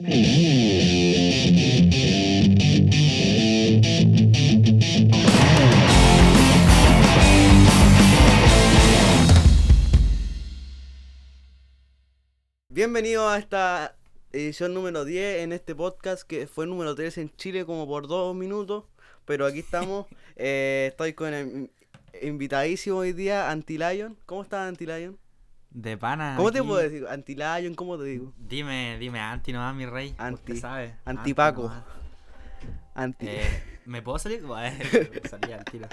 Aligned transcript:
Bienvenido 0.00 0.48
a 13.28 13.36
esta 13.36 13.94
edición 14.32 14.72
número 14.72 15.04
10 15.04 15.42
en 15.42 15.52
este 15.52 15.74
podcast 15.74 16.22
que 16.22 16.46
fue 16.46 16.66
número 16.66 16.94
3 16.94 17.18
en 17.18 17.36
Chile 17.36 17.66
como 17.66 17.86
por 17.86 18.08
dos 18.08 18.34
minutos, 18.34 18.84
pero 19.26 19.44
aquí 19.44 19.58
estamos. 19.58 20.06
Eh, 20.42 20.86
estoy 20.88 21.12
con 21.12 21.34
el 21.34 21.70
invitadísimo 22.22 22.96
hoy 22.96 23.12
día, 23.12 23.50
Antilion. 23.50 24.16
¿Cómo 24.24 24.42
estás, 24.42 24.66
Antilion? 24.66 25.18
De 25.70 25.96
pana. 25.96 26.34
¿Cómo 26.36 26.50
te 26.50 26.62
puedo 26.62 26.80
decir? 26.80 27.06
Antilion, 27.08 27.74
¿cómo 27.74 27.96
te 27.96 28.04
digo? 28.04 28.32
Dime, 28.36 28.96
dime 28.98 29.20
anti 29.20 29.52
nomás, 29.52 29.74
mi 29.74 29.86
rey. 29.86 30.14
Anti. 30.18 30.56
Sabe. 30.56 30.96
Antipaco. 31.04 31.62
nomás. 31.62 31.84
Anti. 32.94 33.26
Eh, 33.28 33.62
¿Me 33.86 34.02
puedo 34.02 34.18
salir? 34.18 34.42
Bueno, 34.46 34.76
salí 35.28 35.52
al 35.52 35.64
tiro. 35.64 35.86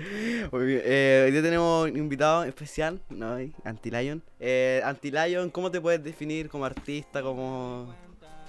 Eh, 0.00 1.22
hoy 1.24 1.32
día 1.32 1.42
tenemos 1.42 1.90
un 1.90 1.96
invitado 1.96 2.44
especial, 2.44 3.00
¿no? 3.10 3.36
Antilion. 3.64 4.22
Eh, 4.38 4.80
Antilion, 4.84 5.50
¿cómo 5.50 5.70
te 5.70 5.80
puedes 5.80 6.02
definir 6.02 6.48
como 6.48 6.64
artista, 6.64 7.22
como... 7.22 7.92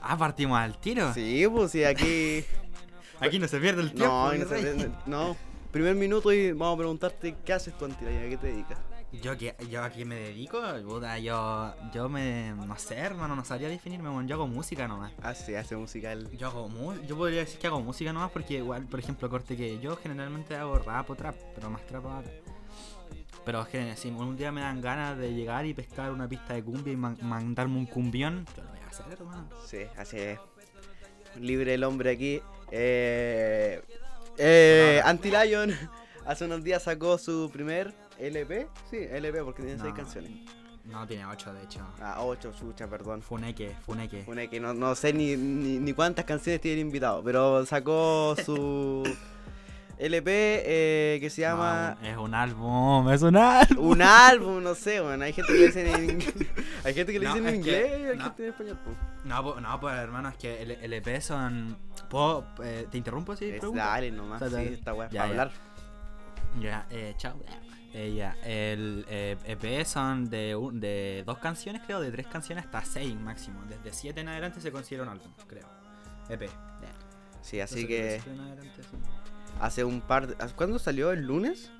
Ah, 0.01 0.17
partimos 0.17 0.59
al 0.59 0.79
tiro. 0.79 1.13
Sí, 1.13 1.45
pues 1.51 1.71
sí, 1.71 1.83
aquí... 1.83 2.43
Aquí 3.21 3.37
no 3.37 3.49
se 3.49 3.59
pierde 3.59 3.81
el 3.81 3.91
tiempo. 3.91 4.31
no, 4.31 4.33
no, 4.33 4.47
sé, 4.47 4.91
no. 5.05 5.35
Primer 5.71 5.93
minuto 5.95 6.31
y 6.31 6.53
vamos 6.53 6.75
a 6.75 6.77
preguntarte 6.77 7.35
qué 7.43 7.51
haces 7.51 7.77
tú, 7.77 7.83
Antilion, 7.83 8.23
a 8.23 8.29
qué 8.29 8.37
te 8.37 8.47
dedicas. 8.47 8.77
Yo, 9.11 9.35
que, 9.37 9.55
yo 9.71 9.83
a 9.83 9.89
qué 9.89 10.05
me 10.05 10.15
dedico, 10.15 10.61
puta, 10.87 11.17
yo, 11.17 11.73
yo 11.91 12.07
me, 12.09 12.51
no 12.53 12.77
sé, 12.77 12.95
hermano, 12.95 13.35
no 13.35 13.43
sabría 13.43 13.67
definirme, 13.67 14.07
bueno, 14.07 14.27
yo 14.29 14.35
hago 14.35 14.47
música 14.47 14.87
nomás. 14.87 15.11
Ah, 15.23 15.33
sí, 15.33 15.55
hace 15.55 15.75
musical. 15.75 16.29
Yo 16.37 16.47
hago 16.47 16.69
mu 16.69 16.93
yo 17.07 17.17
podría 17.17 17.39
decir 17.39 17.59
que 17.59 17.65
hago 17.65 17.81
música 17.81 18.13
nomás 18.13 18.29
porque 18.29 18.55
igual, 18.55 18.85
por 18.85 18.99
ejemplo, 18.99 19.27
corte 19.27 19.57
que 19.57 19.79
yo 19.79 19.95
generalmente 19.95 20.55
hago 20.55 20.77
rap 20.77 21.09
o 21.09 21.15
trap, 21.15 21.35
pero 21.55 21.71
más 21.71 21.83
trap 21.87 22.05
ahora. 22.05 22.29
Pero 23.45 23.65
gen- 23.65 23.97
si 23.97 24.09
un 24.09 24.37
día 24.37 24.51
me 24.51 24.61
dan 24.61 24.79
ganas 24.79 25.17
de 25.17 25.33
llegar 25.33 25.65
y 25.65 25.73
pescar 25.73 26.11
una 26.11 26.27
pista 26.29 26.53
de 26.53 26.63
cumbia 26.63 26.93
y 26.93 26.97
man- 26.97 27.17
mandarme 27.23 27.77
un 27.79 27.87
cumbión, 27.87 28.45
yo 28.55 28.63
lo 28.63 28.69
voy 28.69 28.79
a 28.79 28.87
hacer, 28.89 29.05
hermano. 29.11 29.49
Sí, 29.65 29.79
así 29.97 30.17
es. 30.17 30.39
Libre 31.39 31.73
el 31.73 31.83
hombre 31.83 32.11
aquí. 32.11 32.41
Eh, 32.69 33.81
eh, 34.37 35.01
Antilion 35.03 35.73
hace 36.27 36.45
unos 36.45 36.63
días 36.63 36.83
sacó 36.83 37.17
su 37.17 37.49
primer 37.51 37.91
LP. 38.19 38.67
Sí, 38.89 38.97
LP 38.97 39.43
porque 39.43 39.63
tiene 39.63 39.77
seis 39.79 39.89
No. 39.91 39.95
canciones. 39.95 40.31
No, 40.85 41.05
tiene 41.05 41.23
8 41.25 41.53
de 41.53 41.63
hecho. 41.63 41.81
Ah, 42.01 42.15
ocho, 42.21 42.51
chucha, 42.57 42.87
perdón. 42.87 43.21
Funeque, 43.21 43.75
funeque. 43.85 44.23
Una 44.25 44.47
que 44.47 44.59
no, 44.59 44.73
no 44.73 44.95
sé 44.95 45.13
ni, 45.13 45.35
ni, 45.35 45.77
ni 45.77 45.93
cuántas 45.93 46.25
canciones 46.25 46.61
tiene 46.61 46.75
el 46.81 46.87
invitado, 46.87 47.21
pero 47.23 47.63
sacó 47.67 48.35
su 48.43 49.03
LP 49.99 50.31
eh, 50.65 51.17
que 51.19 51.29
se 51.29 51.41
llama 51.41 51.97
No, 52.01 52.07
es 52.07 52.17
un 52.17 52.33
álbum, 52.33 53.09
es 53.11 53.21
un 53.21 53.35
álbum. 53.37 53.85
un 53.87 54.01
álbum, 54.01 54.63
no 54.63 54.73
sé, 54.73 55.01
bueno, 55.01 55.25
hay 55.25 55.33
gente 55.33 55.51
que 55.53 55.59
le 55.59 55.65
dice 55.67 55.91
en 55.93 56.09
inglés, 56.09 56.33
hay 56.85 56.93
gente 56.95 57.11
que 57.13 57.19
le 57.19 57.25
No, 57.27 57.33
dice 57.35 57.49
en 57.49 57.51
que- 57.63 57.69
inglés 57.69 57.99
y 57.99 58.03
hay 58.11 58.17
no. 58.17 58.23
gente 58.23 58.43
en 58.45 58.49
español. 58.49 58.79
pues. 58.83 58.97
No, 59.25 59.59
no, 59.61 59.79
pues 59.81 59.95
hermano, 59.95 60.29
es 60.29 60.37
que 60.37 60.63
el 60.63 60.71
LP 60.71 61.21
son. 61.21 61.77
¿Puedo, 62.09 62.47
eh, 62.63 62.87
¿Te 62.89 62.97
interrumpo 62.97 63.35
preguntas? 63.35 63.75
dale 63.75 64.09
nomás, 64.11 64.41
sí, 64.41 64.49
dale. 64.49 64.73
esta 64.73 64.93
weá 64.93 65.09
para 65.09 65.13
ya. 65.25 65.29
hablar. 65.29 65.51
Ya, 66.59 66.87
eh, 66.89 67.13
chao. 67.17 67.35
Eh, 67.93 68.13
ya, 68.15 68.35
el 68.43 69.05
eh, 69.09 69.35
EP 69.45 69.83
son 69.85 70.29
de, 70.29 70.55
un- 70.55 70.79
de 70.79 71.23
dos 71.25 71.39
canciones, 71.39 71.81
creo, 71.85 71.99
de 71.99 72.11
tres 72.11 72.27
canciones 72.27 72.65
hasta 72.65 72.83
seis 72.85 73.15
máximo. 73.19 73.61
Desde 73.67 73.91
siete 73.93 74.21
en 74.21 74.27
adelante 74.29 74.61
se 74.61 74.71
considera 74.71 75.03
un 75.03 75.09
álbum, 75.09 75.31
creo. 75.47 75.67
EP. 76.29 76.41
ya. 76.43 76.49
Sí, 77.41 77.59
así 77.59 77.81
Entonces, 77.81 77.87
que 77.87 78.03
de 78.03 78.19
siete 78.21 78.31
en 78.31 78.39
adelante, 78.41 78.83
sí. 78.83 78.97
hace 79.59 79.83
un 79.83 80.01
par 80.01 80.27
de... 80.27 80.35
¿Cuándo 80.53 80.77
salió? 80.77 81.11
¿El 81.11 81.25
lunes? 81.25 81.71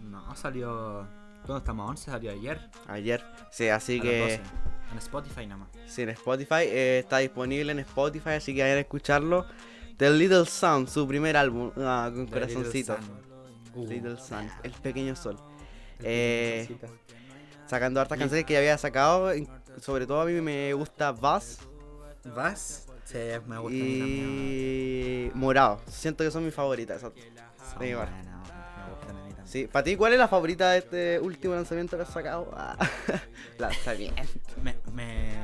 No, 0.00 0.34
salió. 0.36 1.06
¿Cuándo 1.44 1.58
estamos? 1.58 1.90
11 1.90 2.10
salió 2.10 2.30
ayer. 2.30 2.70
Ayer. 2.86 3.24
Sí, 3.50 3.68
así 3.68 3.98
a 3.98 4.02
que 4.02 4.20
12, 4.20 4.40
En 4.92 4.98
Spotify 4.98 5.46
nada 5.46 5.56
más. 5.62 5.68
sí, 5.86 6.02
en 6.02 6.10
Spotify 6.10 6.54
eh, 6.66 6.98
está 7.00 7.18
disponible 7.18 7.72
en 7.72 7.80
Spotify, 7.80 8.30
así 8.30 8.54
que 8.54 8.62
vayan 8.62 8.76
a 8.76 8.80
escucharlo. 8.80 9.46
The 9.96 10.10
Little 10.10 10.44
Sun, 10.46 10.86
su 10.86 11.08
primer 11.08 11.36
álbum, 11.36 11.72
ah, 11.78 12.10
con 12.14 12.26
The 12.26 12.32
corazoncito. 12.32 12.96
Little 12.96 13.06
Sun. 13.06 13.28
Uh, 13.74 13.86
Little 13.86 14.16
Sun, 14.18 14.42
yeah. 14.44 14.60
el 14.62 14.72
pequeño 14.72 15.14
sol. 15.16 15.36
Eh, 16.02 16.68
Sacando 17.66 18.00
hartas 18.00 18.18
canciones 18.18 18.46
que 18.46 18.54
ya 18.54 18.60
había 18.60 18.78
sacado, 18.78 19.30
sobre 19.80 20.06
todo 20.06 20.22
a 20.22 20.24
mí 20.24 20.32
me 20.40 20.72
gusta 20.72 21.12
Bass 21.12 21.58
también. 22.22 22.86
y 25.28 25.30
Morado. 25.34 25.80
Siento 25.86 26.24
que 26.24 26.30
son 26.30 26.44
mis 26.44 26.54
favoritas. 26.54 26.98
esas. 26.98 27.12
Son 27.70 27.78
de 27.80 27.86
mi 27.86 27.94
parte. 27.94 28.12
buenas, 28.14 28.36
me 28.86 28.94
gustan 28.94 29.10
a 29.16 29.20
mí 29.24 29.28
también. 29.28 29.46
Sí, 29.46 29.66
para 29.66 29.84
ti, 29.84 29.96
¿cuál 29.96 30.12
es 30.14 30.18
la 30.18 30.28
favorita 30.28 30.70
de 30.72 30.78
este 30.78 31.20
último 31.20 31.54
lanzamiento 31.54 31.96
que 31.96 32.02
has 32.04 32.10
sacado? 32.10 32.50
Lanzamiento. 33.58 34.22
Me, 34.62 34.76
me, 34.92 35.34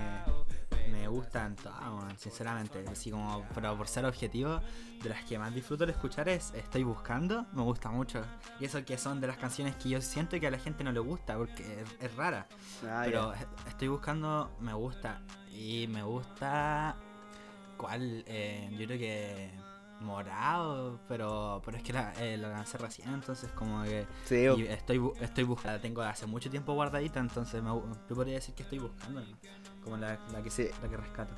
me 1.04 1.08
gustan 1.08 1.54
todas, 1.56 1.82
weón, 1.82 2.16
sinceramente. 2.18 2.82
Así 2.90 3.10
como, 3.10 3.44
pero 3.54 3.76
por 3.76 3.86
ser 3.86 4.06
objetivo, 4.06 4.60
de 5.02 5.08
las 5.10 5.22
que 5.24 5.38
más 5.38 5.54
disfruto 5.54 5.84
de 5.84 5.92
escuchar 5.92 6.30
es 6.30 6.52
Estoy 6.54 6.82
Buscando, 6.82 7.44
me 7.52 7.62
gusta 7.62 7.90
mucho. 7.90 8.22
Y 8.58 8.64
eso 8.64 8.82
que 8.86 8.96
son 8.96 9.20
de 9.20 9.26
las 9.26 9.36
canciones 9.36 9.76
que 9.76 9.90
yo 9.90 10.00
siento 10.00 10.40
que 10.40 10.46
a 10.46 10.50
la 10.50 10.58
gente 10.58 10.82
no 10.82 10.92
le 10.92 11.00
gusta, 11.00 11.36
porque 11.36 11.62
es, 11.62 11.88
es 12.00 12.16
rara. 12.16 12.46
Ah, 12.88 13.02
pero 13.04 13.34
Estoy 13.68 13.88
Buscando 13.88 14.56
me 14.60 14.72
gusta. 14.72 15.20
Y 15.50 15.86
me 15.88 16.02
gusta. 16.02 16.96
¿Cuál? 17.76 18.24
Eh, 18.26 18.70
yo 18.72 18.86
creo 18.86 18.98
que. 18.98 19.50
Morado, 20.00 21.00
pero 21.08 21.62
pero 21.64 21.78
es 21.78 21.82
que 21.82 21.92
la, 21.92 22.12
eh, 22.18 22.36
la 22.36 22.48
lancé 22.48 22.76
recién, 22.76 23.14
entonces 23.14 23.50
como 23.52 23.82
que 23.84 24.06
Sí, 24.24 24.44
y 24.58 24.66
estoy, 24.66 25.00
estoy 25.20 25.44
buscando, 25.44 25.76
la 25.76 25.80
tengo 25.80 26.02
hace 26.02 26.26
mucho 26.26 26.50
tiempo 26.50 26.74
guardadita, 26.74 27.20
entonces 27.20 27.62
me, 27.62 27.70
yo 27.70 28.14
podría 28.14 28.34
decir 28.34 28.54
que 28.54 28.64
estoy 28.64 28.80
buscando, 28.80 29.20
¿no? 29.20 29.36
Como 29.84 29.96
la, 29.98 30.18
la 30.32 30.42
que, 30.42 30.50
Sí. 30.50 30.66
la 30.82 30.88
que 30.88 30.96
rescato. 30.96 31.34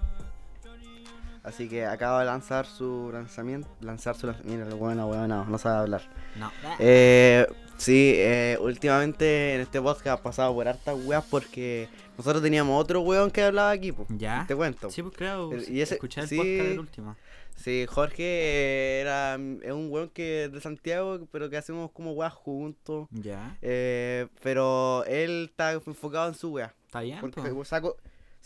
así 1.43 1.69
que 1.69 1.85
acaba 1.87 2.21
de 2.21 2.27
lanzar 2.27 2.67
su 2.67 3.11
lanzamiento. 3.13 3.69
Lanzar 3.81 4.17
su 4.17 4.27
lanzamiento. 4.27 4.65
Mira, 4.67 4.77
bueno, 4.77 5.07
bueno, 5.07 5.27
no, 5.29 5.45
no 5.45 5.59
sabe 5.59 5.79
hablar. 5.79 6.03
No. 6.37 6.51
Eh, 6.81 7.47
sí, 7.77 8.15
eh, 8.17 8.59
últimamente 8.61 9.55
en 9.55 9.61
este 9.61 9.81
podcast 9.81 10.19
ha 10.19 10.23
pasado 10.23 10.53
por 10.55 10.67
hartas 10.67 10.97
weas 11.05 11.25
porque 11.31 11.89
nosotros 12.19 12.43
teníamos 12.43 12.81
otro 12.83 13.01
weón 13.03 13.31
que 13.31 13.43
hablaba 13.45 13.71
aquí, 13.71 13.93
pues. 13.93 14.09
¿Ya? 14.11 14.45
Te 14.49 14.57
cuento. 14.57 14.91
Sí, 14.91 15.03
pues 15.03 15.15
creo, 15.17 15.53
El- 15.53 15.69
y 15.73 15.81
ese- 15.83 15.95
escuché 15.95 16.23
el 16.23 16.29
sí. 16.29 16.37
podcast 16.37 16.69
del 16.69 16.79
último. 16.81 17.17
Sí, 17.55 17.87
Jorge 17.89 18.23
eh, 18.23 19.01
era, 19.01 19.35
es 19.37 19.73
un 19.73 19.87
weón 19.91 20.11
que 20.11 20.45
es 20.45 20.53
de 20.53 20.61
Santiago, 20.61 21.21
pero 21.33 21.49
que 21.49 21.57
hacemos 21.57 21.91
como 21.93 22.13
weas 22.13 22.35
juntos. 22.35 23.07
¿Ya? 23.13 23.57
Eh, 23.63 24.27
pero 24.43 25.05
él 25.07 25.47
está 25.51 25.73
enfocado 25.73 26.29
en 26.29 26.35
su 26.35 26.51
wea. 26.53 26.75
¿Está 26.87 27.01
bien? 27.01 27.19
Porque 27.21 27.41
po? 27.41 27.55
pues, 27.55 27.69
saco. 27.69 27.97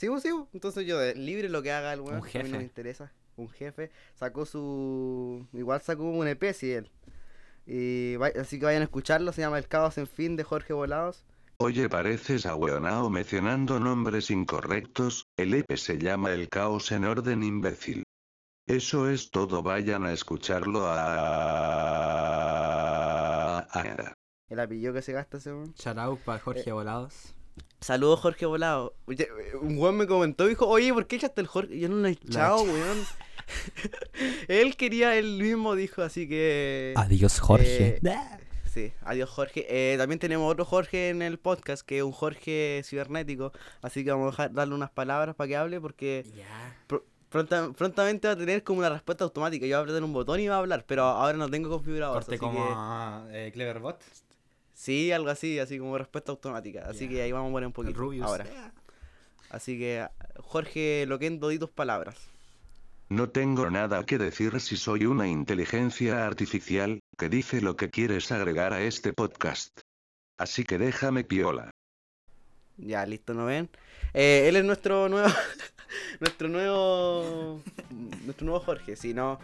Sí, 0.00 0.08
pues, 0.08 0.22
sí, 0.22 0.30
pues. 0.32 0.48
entonces 0.54 0.86
yo 0.86 0.98
libre 1.14 1.50
lo 1.50 1.62
que 1.62 1.70
haga 1.72 1.92
el 1.92 2.00
weón. 2.00 2.20
Un 2.22 2.26
A 2.40 2.42
mí 2.42 2.48
no 2.50 2.56
me 2.58 2.64
interesa. 2.64 3.12
Un 3.36 3.50
jefe. 3.50 3.90
Sacó 4.14 4.46
su. 4.46 5.46
Igual 5.52 5.82
sacó 5.82 6.04
un 6.04 6.26
EP, 6.26 6.54
sí, 6.54 6.72
él. 6.72 6.90
Y 7.66 8.14
así 8.38 8.58
que 8.58 8.64
vayan 8.64 8.80
a 8.80 8.84
escucharlo. 8.84 9.32
Se 9.32 9.42
llama 9.42 9.58
El 9.58 9.68
Caos 9.68 9.98
en 9.98 10.06
Fin 10.06 10.36
de 10.36 10.44
Jorge 10.44 10.72
Volados. 10.72 11.24
Oye, 11.58 11.90
pareces 11.90 12.46
ahueonao 12.46 13.10
mencionando 13.10 13.78
nombres 13.78 14.30
incorrectos, 14.30 15.26
el 15.36 15.52
EP 15.52 15.76
se 15.76 15.98
llama 15.98 16.32
El 16.32 16.48
Caos 16.48 16.90
en 16.92 17.04
Orden 17.04 17.42
Imbécil. 17.42 18.02
Eso 18.66 19.10
es 19.10 19.30
todo, 19.30 19.62
vayan 19.62 20.04
a 20.06 20.12
escucharlo 20.14 20.86
a... 22.40 23.58
a- 23.58 24.14
El 24.48 24.60
apellido 24.60 24.94
que 24.94 25.02
se 25.02 25.12
gasta. 25.12 25.38
Shout 25.38 25.98
out 25.98 26.20
para 26.20 26.38
Jorge 26.38 26.70
Eh, 26.70 26.72
Volados. 26.72 27.34
Saludos, 27.80 28.20
Jorge 28.20 28.44
Volado. 28.46 28.94
Oye, 29.06 29.28
un 29.60 29.78
weón 29.78 29.96
me 29.96 30.06
comentó, 30.06 30.46
dijo, 30.46 30.66
oye, 30.66 30.92
¿por 30.92 31.06
qué 31.06 31.16
echaste 31.16 31.40
el 31.40 31.46
Jorge? 31.46 31.78
Yo 31.78 31.88
no 31.88 31.96
lo 31.96 32.08
he 32.08 32.12
echado, 32.12 32.62
weón. 32.62 32.98
él 34.48 34.76
quería, 34.76 35.16
él 35.16 35.38
mismo 35.42 35.74
dijo, 35.74 36.02
así 36.02 36.28
que. 36.28 36.92
Adiós, 36.96 37.40
Jorge. 37.40 38.00
Sí, 38.72 38.92
adiós 39.02 39.28
Jorge. 39.28 39.66
Eh, 39.68 39.96
también 39.98 40.20
tenemos 40.20 40.48
otro 40.52 40.64
Jorge 40.64 41.08
en 41.08 41.22
el 41.22 41.38
podcast, 41.40 41.84
que 41.84 41.98
es 41.98 42.04
un 42.04 42.12
Jorge 42.12 42.82
cibernético. 42.84 43.50
Así 43.82 44.04
que 44.04 44.12
vamos 44.12 44.28
a 44.28 44.30
dejar- 44.44 44.52
darle 44.54 44.74
unas 44.76 44.90
palabras 44.90 45.34
para 45.34 45.48
que 45.48 45.56
hable, 45.56 45.80
porque 45.80 46.24
Ya. 46.36 46.76
pronta- 47.30 47.72
prontamente 47.72 48.28
va 48.28 48.34
a 48.34 48.36
tener 48.36 48.62
como 48.62 48.78
una 48.78 48.88
respuesta 48.90 49.24
automática. 49.24 49.66
Yo 49.66 49.70
voy 49.76 49.80
a 49.80 49.80
apretar 49.80 50.04
un 50.04 50.12
botón 50.12 50.38
y 50.38 50.46
va 50.46 50.54
a 50.54 50.58
hablar, 50.58 50.84
pero 50.86 51.02
ahora 51.02 51.36
no 51.36 51.50
tengo 51.50 51.68
configurado. 51.68 52.12
eso, 52.12 52.20
Corte 52.20 52.34
así 52.36 52.38
como 52.38 53.26
eh, 53.32 53.50
Cleverbot. 53.52 54.00
Sí, 54.80 55.12
algo 55.12 55.28
así, 55.28 55.58
así 55.58 55.78
como 55.78 55.98
respuesta 55.98 56.32
automática. 56.32 56.86
Así 56.88 57.08
que 57.08 57.22
ahí 57.22 57.32
vamos 57.32 57.50
a 57.50 57.52
poner 57.52 57.66
un 57.66 57.72
poquito. 57.72 57.98
Rubius. 57.98 58.26
Ahora. 58.26 58.46
Así 59.50 59.78
que, 59.78 60.06
Jorge 60.38 61.04
Loquendo, 61.06 61.48
di 61.48 61.58
tus 61.58 61.70
palabras. 61.70 62.16
No 63.08 63.28
tengo 63.28 63.68
nada 63.70 64.04
que 64.06 64.18
decir 64.18 64.60
si 64.60 64.76
soy 64.76 65.04
una 65.04 65.26
inteligencia 65.26 66.26
artificial, 66.26 67.00
que 67.18 67.28
dice 67.28 67.60
lo 67.60 67.76
que 67.76 67.90
quieres 67.90 68.30
agregar 68.30 68.72
a 68.72 68.82
este 68.82 69.12
podcast. 69.12 69.80
Así 70.38 70.64
que 70.64 70.78
déjame 70.78 71.24
piola. 71.24 71.70
Ya, 72.76 73.04
listo, 73.04 73.34
¿no 73.34 73.46
ven? 73.46 73.68
Eh, 74.14 74.44
él 74.48 74.56
es 74.56 74.64
nuestro 74.64 75.08
nuevo, 75.08 75.28
nuestro 76.20 76.48
nuevo 76.48 77.60
nuestro 78.24 78.46
nuevo 78.46 78.60
Jorge, 78.60 78.96
si 78.96 79.12
no 79.12 79.38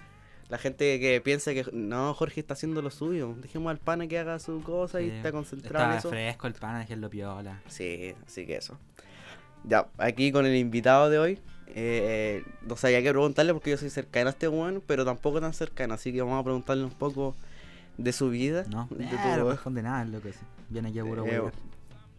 la 0.49 0.59
gente 0.59 1.01
que 1.01 1.21
piensa 1.21 1.53
que 1.55 1.65
no, 1.73 2.15
Jorge 2.15 2.41
está 2.41 2.55
haciendo 2.55 2.83
lo 2.83 2.91
suyo, 2.91 3.35
dejemos 3.41 3.71
al 3.71 3.79
pana 3.79 4.07
que 4.07 4.19
haga 4.19 4.39
su 4.39 4.63
cosa 4.63 5.01
y 5.03 5.09
está 5.09 5.33
concentrado 5.33 5.85
en 5.87 5.91
Está 5.97 5.99
eso. 6.01 6.09
fresco 6.11 6.47
el 6.47 6.55
pana, 6.55 6.87
que 6.87 6.93
es 6.95 6.99
lo 6.99 7.11
piola. 7.11 7.61
Sí, 7.67 8.15
así 8.27 8.47
que 8.47 8.57
eso. 8.57 8.79
Ya, 9.65 9.89
aquí 9.99 10.31
con 10.33 10.47
el 10.47 10.55
invitado 10.57 11.11
de 11.11 11.19
hoy, 11.19 11.39
eh, 11.69 12.45
no 12.63 12.77
sabía 12.77 13.03
qué 13.03 13.11
preguntarle 13.11 13.53
porque 13.53 13.71
yo 13.71 13.77
soy 13.77 13.91
cercano 13.91 14.29
a 14.29 14.31
este 14.31 14.47
weón, 14.49 14.83
pero 14.87 15.05
tampoco 15.05 15.41
tan 15.41 15.53
cercano, 15.53 15.95
así 15.95 16.13
que 16.13 16.23
vamos 16.23 16.41
a 16.41 16.45
preguntarle 16.45 16.85
un 16.85 16.91
poco 16.91 17.35
de 17.99 18.13
su 18.13 18.31
vida. 18.31 18.65
No, 18.71 18.87
de 18.91 19.05
eh, 19.05 19.09
tu- 19.11 19.17
no 19.17 19.51
responde 19.51 19.83
nada, 19.83 20.05
loco. 20.05 20.29
Viene 20.69 20.91
aquí 20.91 20.99
a 21.01 21.05
puro 21.05 21.25
Eh, 21.27 21.43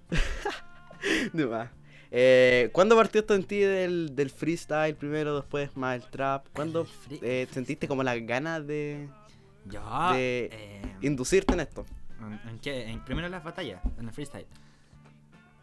de 1.33 1.45
más. 1.45 1.69
Eh, 2.11 2.69
¿Cuándo 2.71 2.95
partió 2.95 3.21
esto 3.21 3.35
en 3.35 3.43
ti 3.43 3.59
del, 3.59 4.15
del 4.15 4.29
freestyle 4.29 4.95
primero, 4.95 5.35
después 5.35 5.75
más 5.75 5.95
el 6.01 6.09
trap? 6.09 6.47
¿Cuándo 6.53 6.87
El 7.09 7.19
eh, 7.21 7.47
sentiste 7.51 7.87
como 7.87 8.03
las 8.03 8.17
ganas 8.25 8.65
de 8.65 9.09
Yo, 9.65 9.81
de- 10.13 10.49
eh, 10.51 10.81
inducirte 11.01 11.53
en 11.53 11.59
esto? 11.61 11.85
¿en, 12.21 12.49
en 12.49 12.59
qué? 12.59 12.87
En, 12.89 13.03
primero 13.03 13.27
las 13.29 13.43
batallas, 13.43 13.81
en 13.99 14.07
el 14.07 14.13
freestyle. 14.13 14.47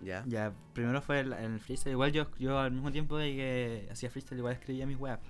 Ya. 0.00 0.23
Ya, 0.26 0.52
primero 0.75 1.00
fue 1.00 1.20
el, 1.20 1.32
el 1.32 1.61
freestyle. 1.61 1.93
Igual 1.93 2.12
yo, 2.12 2.26
yo 2.38 2.58
al 2.58 2.73
mismo 2.73 2.93
tiempo 2.93 3.17
de 3.17 3.35
que 3.35 3.88
hacía 3.90 4.11
freestyle, 4.11 4.38
igual 4.38 4.52
escribía 4.55 4.87
mis 4.87 4.99
webs. 4.99 5.23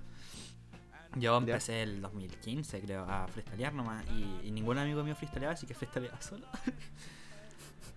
Yo 1.15 1.31
Ya. 1.39 1.53
empecé 1.53 1.81
el 1.83 2.01
2015, 2.01 2.81
creo, 2.81 3.05
a 3.09 3.25
freestylear 3.29 3.73
nomás. 3.73 4.03
Y, 4.11 4.47
y 4.47 4.51
ningún 4.51 4.77
amigo 4.77 5.01
mío 5.01 5.15
freestyleaba, 5.15 5.53
así 5.53 5.65
que 5.65 5.73
freestyleaba 5.73 6.21
solo. 6.21 6.45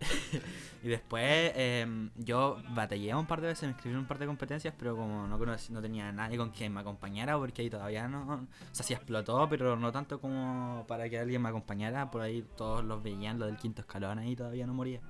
y 0.83 0.89
después 0.89 1.53
em, 1.56 2.11
yo 2.17 2.62
batallé 2.71 3.15
un 3.15 3.27
par 3.27 3.41
de 3.41 3.49
veces, 3.49 3.65
me 3.65 3.71
inscribí 3.71 3.95
en 3.95 4.00
un 4.00 4.06
par 4.06 4.19
de 4.19 4.27
competencias, 4.27 4.73
pero 4.79 4.97
como 4.97 5.27
no 5.27 5.39
conocí, 5.39 5.73
no 5.73 5.83
tenía 5.83 6.12
nadie 6.12 6.37
con 6.39 6.50
quien 6.50 6.73
me 6.73 6.81
acompañara, 6.81 7.37
porque 7.37 7.62
ahí 7.62 7.71
todavía 7.71 8.06
no. 8.09 8.35
O 8.35 8.47
sea, 8.75 8.85
sí 8.85 8.95
explotó, 8.95 9.49
pero 9.49 9.77
no 9.77 9.91
tanto 9.91 10.21
como 10.21 10.85
para 10.87 11.09
que 11.09 11.19
alguien 11.19 11.43
me 11.43 11.49
acompañara. 11.49 12.11
Por 12.11 12.23
ahí 12.23 12.45
todos 12.56 12.85
los 12.85 13.03
veían, 13.03 13.39
lo 13.39 13.47
del 13.47 13.56
quinto 13.56 13.81
escalón, 13.83 14.19
ahí 14.19 14.37
todavía 14.37 14.67
no 14.67 14.75
moría. 14.75 15.00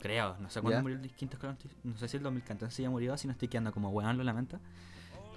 Creo, 0.00 0.36
no 0.38 0.48
sé 0.48 0.60
cuándo 0.60 0.78
Ya. 0.78 0.82
murió 0.82 0.98
el 0.98 1.10
quinto 1.12 1.36
escalón, 1.36 1.56
no 1.82 1.96
sé 1.98 2.08
si 2.08 2.16
el 2.18 2.22
2014 2.22 2.82
ya 2.82 2.90
murió, 2.90 3.16
si 3.16 3.26
no 3.26 3.32
estoy 3.32 3.48
quedando 3.48 3.72
como 3.72 3.90
weón, 3.90 4.16
lo 4.16 4.22
lamento. 4.24 4.60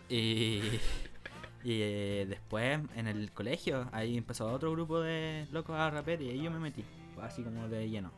Y, 0.07 0.61
y 1.63 1.81
eh, 1.81 2.25
después 2.29 2.79
en 2.95 3.07
el 3.07 3.31
colegio, 3.31 3.87
ahí 3.91 4.17
empezó 4.17 4.51
otro 4.51 4.71
grupo 4.71 4.99
de 4.99 5.47
locos 5.51 5.75
a 5.75 5.89
rapear 5.89 6.21
y 6.21 6.29
ahí 6.29 6.41
yo 6.43 6.51
me 6.51 6.59
metí, 6.59 6.83
así 7.21 7.43
como 7.43 7.67
de 7.69 7.89
lleno. 7.89 8.11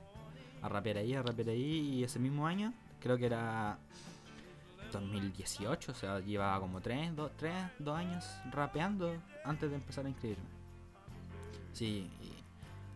A 0.64 0.70
rapear 0.70 0.98
ahí, 0.98 1.14
a 1.14 1.22
rapear 1.22 1.50
ahí, 1.50 1.96
y 1.96 2.04
ese 2.04 2.18
mismo 2.20 2.48
año, 2.48 2.74
creo 3.00 3.18
que 3.18 3.26
era 3.26 3.78
2018, 4.92 5.92
o 5.92 5.96
sea, 5.96 6.20
llevaba 6.20 6.60
como 6.60 6.80
3, 6.80 7.16
2, 7.16 7.32
3, 7.38 7.54
2 7.80 7.98
años 7.98 8.26
rapeando 8.50 9.14
antes 9.44 9.70
de 9.70 9.76
empezar 9.76 10.06
a 10.06 10.10
inscribirme. 10.10 10.46
Sí, 11.74 12.10
y 12.22 12.32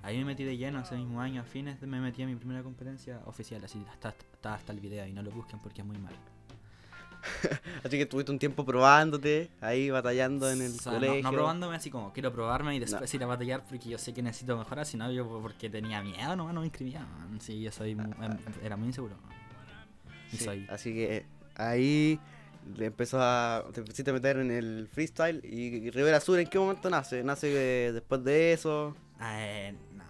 ahí 0.04 0.18
me 0.19 0.25
metí 0.25 0.44
de 0.44 0.56
lleno 0.56 0.80
ese 0.80 0.96
mismo 0.96 1.19
año, 1.19 1.42
a 1.42 1.44
fines 1.44 1.81
me 1.81 2.00
metí 2.00 2.24
a 2.24 2.25
mi 2.25 2.36
primera 2.36 2.64
competencia 2.64 3.19
oficial, 3.25 3.64
así 3.64 3.84
está, 3.92 4.10
está 4.10 4.54
hasta 4.54 4.72
el 4.72 4.80
video 4.80 5.06
y 5.06 5.12
no 5.12 5.22
lo 5.22 5.31
busquen 5.31 5.60
porque 5.60 5.81
es 5.81 5.88
muy 5.88 5.98
malo. 5.98 6.16
Así 7.84 7.98
que 7.98 8.06
tuviste 8.06 8.31
un 8.31 8.40
tiempo 8.40 8.66
probándote, 8.66 9.50
ahí 9.62 9.90
batallando 9.90 10.50
en 10.50 10.62
el 10.62 10.72
O 10.72 10.75
sea, 10.75 10.94
no- 10.94 11.00
colegio. 11.00 11.24
No, 11.24 11.31
probándome 11.31 11.75
así 11.75 11.90
como 11.90 12.14
quiero 12.14 12.31
probarme 12.34 12.75
y 12.75 12.80
después 12.80 13.12
No. 13.14 13.18
ir 13.18 13.24
a 13.24 13.28
batallar 13.28 13.64
porque 13.68 13.90
yo 13.90 13.98
sé 13.98 14.14
que 14.14 14.22
necesito 14.22 14.58
mejorar, 14.58 14.86
sino 14.86 15.12
yo 15.12 15.28
porque 15.42 15.69
tenía 15.69 16.02
miedo, 16.02 16.36
no, 16.36 16.52
no 16.54 16.62
me 16.62 16.68
inscribía. 16.68 17.00
man. 17.02 17.40
Sí, 17.42 17.62
yo 17.62 17.72
soy 17.72 17.96
mu- 17.96 18.14
em- 18.24 18.38
era 18.64 18.78
muy 18.78 18.88
inseguro. 18.88 19.16
Sí, 20.31 20.38
soy 20.38 20.66
Así 20.69 20.94
que 20.94 21.25
ahí 21.56 22.19
empezó 22.78 23.19
a, 23.22 23.64
te 23.74 23.80
empezaste 23.80 24.12
a 24.12 24.14
meter 24.14 24.38
en 24.38 24.52
el 24.52 24.88
freestyle 24.92 25.40
y, 25.44 25.68
y 25.88 25.90
Rivera 25.92 26.19
Sur, 26.19 26.40
¿en 26.40 26.48
qué 26.48 26.60
momento 26.60 26.90
nace? 26.90 27.24
¿Nace 27.24 27.88
eh, 27.88 27.92
después 27.94 28.24
de 28.24 28.54
eso? 28.54 28.96
eh, 29.22 29.74
no, 29.96 30.04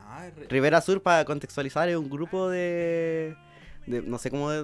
Rivera 0.49 0.81
Sur, 0.81 1.01
para 1.01 1.23
contextualizar, 1.23 1.87
es 1.89 1.95
un 1.97 2.09
grupo 2.09 2.49
de, 2.49 3.35
de 3.87 4.01
no 4.01 4.17
sé 4.17 4.29
cómo 4.29 4.51
de- 4.51 4.63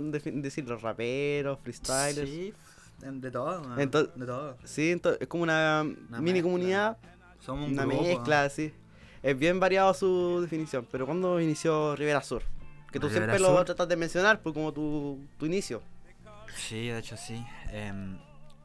raperos, 0.81 1.59
freestylers. 1.61 2.29
Sí, 2.29 2.53
Sí, 3.01 3.07
de 3.09 3.31
todo, 3.31 3.63
man, 3.67 3.79
Entonces- 3.79 4.15
de 4.15 4.25
todo. 4.25 4.57
ento- 4.93 5.17
es 5.19 5.27
como 5.27 5.43
una, 5.43 5.81
Una 5.81 6.19
mini 6.19 6.33
mezcla. 6.33 6.43
comunidad, 6.43 6.97
Somos 7.39 7.67
un 7.67 7.73
una 7.73 7.85
grupo, 7.85 8.03
mezcla, 8.03 8.49
sí. 8.49 8.73
Es 9.21 9.37
bien 9.37 9.59
variado 9.59 9.93
su 9.93 10.39
definición, 10.41 10.87
pero 10.91 11.05
¿cuándo 11.05 11.39
inició 11.41 11.95
Rivera 11.95 12.21
Sur? 12.21 12.43
Que 12.91 12.99
tú 12.99 13.07
Rivera 13.07 13.25
siempre 13.33 13.39
lo 13.39 13.65
tratas 13.65 13.87
de 13.89 13.95
mencionar, 13.95 14.41
pues 14.41 14.53
como 14.53 14.71
tu, 14.71 15.19
tu 15.37 15.45
inicio. 15.45 15.81
Sí, 16.55 16.87
de 16.87 16.99
hecho 16.99 17.17
sí. 17.17 17.43
Em, 17.71 18.17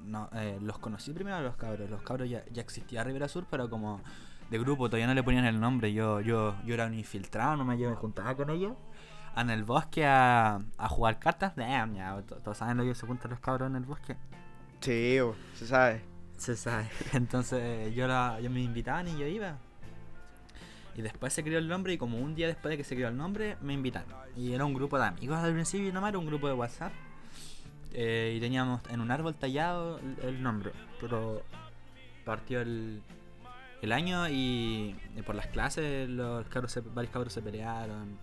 no, 0.04 0.28
eh, 0.34 0.58
los 0.60 0.78
conocí 0.78 1.12
primero 1.12 1.36
a 1.36 1.40
los 1.40 1.56
cabros. 1.56 1.88
Los 1.88 2.02
cabros 2.02 2.28
ya, 2.28 2.44
ya 2.52 2.60
existía 2.62 3.02
Rivera 3.02 3.28
Sur, 3.28 3.46
pero 3.50 3.70
como 3.70 4.00
de 4.50 4.58
grupo 4.58 4.88
todavía 4.88 5.06
no 5.06 5.14
le 5.14 5.22
ponían 5.22 5.46
el 5.46 5.58
nombre. 5.58 5.92
Yo, 5.92 6.20
yo, 6.20 6.54
yo 6.64 6.74
era 6.74 6.86
un 6.86 6.94
infiltrado, 6.94 7.56
no 7.56 7.64
me, 7.64 7.78
yo 7.78 7.88
me 7.90 7.96
juntaba 7.96 8.34
con 8.36 8.50
ellos 8.50 8.74
en 9.40 9.50
el 9.50 9.64
bosque 9.64 10.06
a, 10.06 10.60
a 10.76 10.88
jugar 10.88 11.18
cartas. 11.18 11.54
Damn, 11.56 11.94
ya, 11.94 12.20
to- 12.22 12.36
todos 12.36 12.58
saben 12.58 12.76
lo 12.76 12.84
que 12.84 12.94
se 12.94 13.06
juntan 13.06 13.30
los 13.30 13.40
cabros 13.40 13.68
en 13.70 13.76
el 13.76 13.84
bosque. 13.84 14.16
Sí, 14.80 15.18
se 15.54 15.66
sabe. 15.66 16.02
Se 16.36 16.56
sabe. 16.56 16.88
Entonces 17.12 17.94
yo, 17.94 18.06
la, 18.06 18.38
yo 18.40 18.50
me 18.50 18.60
invitaban 18.60 19.08
y 19.08 19.18
yo 19.18 19.26
iba. 19.26 19.56
Y 20.96 21.02
después 21.02 21.32
se 21.32 21.44
creó 21.44 21.58
el 21.58 21.68
nombre 21.68 21.92
y 21.92 21.98
como 21.98 22.18
un 22.18 22.34
día 22.34 22.46
después 22.48 22.70
de 22.70 22.76
que 22.76 22.84
se 22.84 22.94
creó 22.96 23.08
el 23.08 23.16
nombre 23.16 23.56
me 23.60 23.72
invitaron. 23.72 24.10
Y 24.36 24.52
era 24.52 24.64
un 24.64 24.74
grupo 24.74 24.98
de 24.98 25.06
amigos 25.06 25.38
al 25.38 25.52
principio 25.52 25.92
nomás, 25.92 26.08
era 26.10 26.18
un 26.18 26.26
grupo 26.26 26.48
de 26.48 26.54
WhatsApp. 26.54 26.92
Eh, 27.92 28.34
y 28.36 28.40
teníamos 28.40 28.80
en 28.90 29.00
un 29.00 29.10
árbol 29.10 29.34
tallado 29.34 29.98
el, 29.98 30.16
el 30.22 30.42
nombre. 30.42 30.72
Pero 31.00 31.42
partió 32.24 32.60
el, 32.60 33.00
el 33.80 33.92
año 33.92 34.28
y, 34.28 34.96
y 35.16 35.22
por 35.22 35.34
las 35.36 35.46
clases 35.46 36.08
los 36.08 36.46
cabros 36.48 36.72
se- 36.72 36.80
varios 36.80 37.12
cabros 37.12 37.32
se 37.32 37.42
pelearon. 37.42 38.18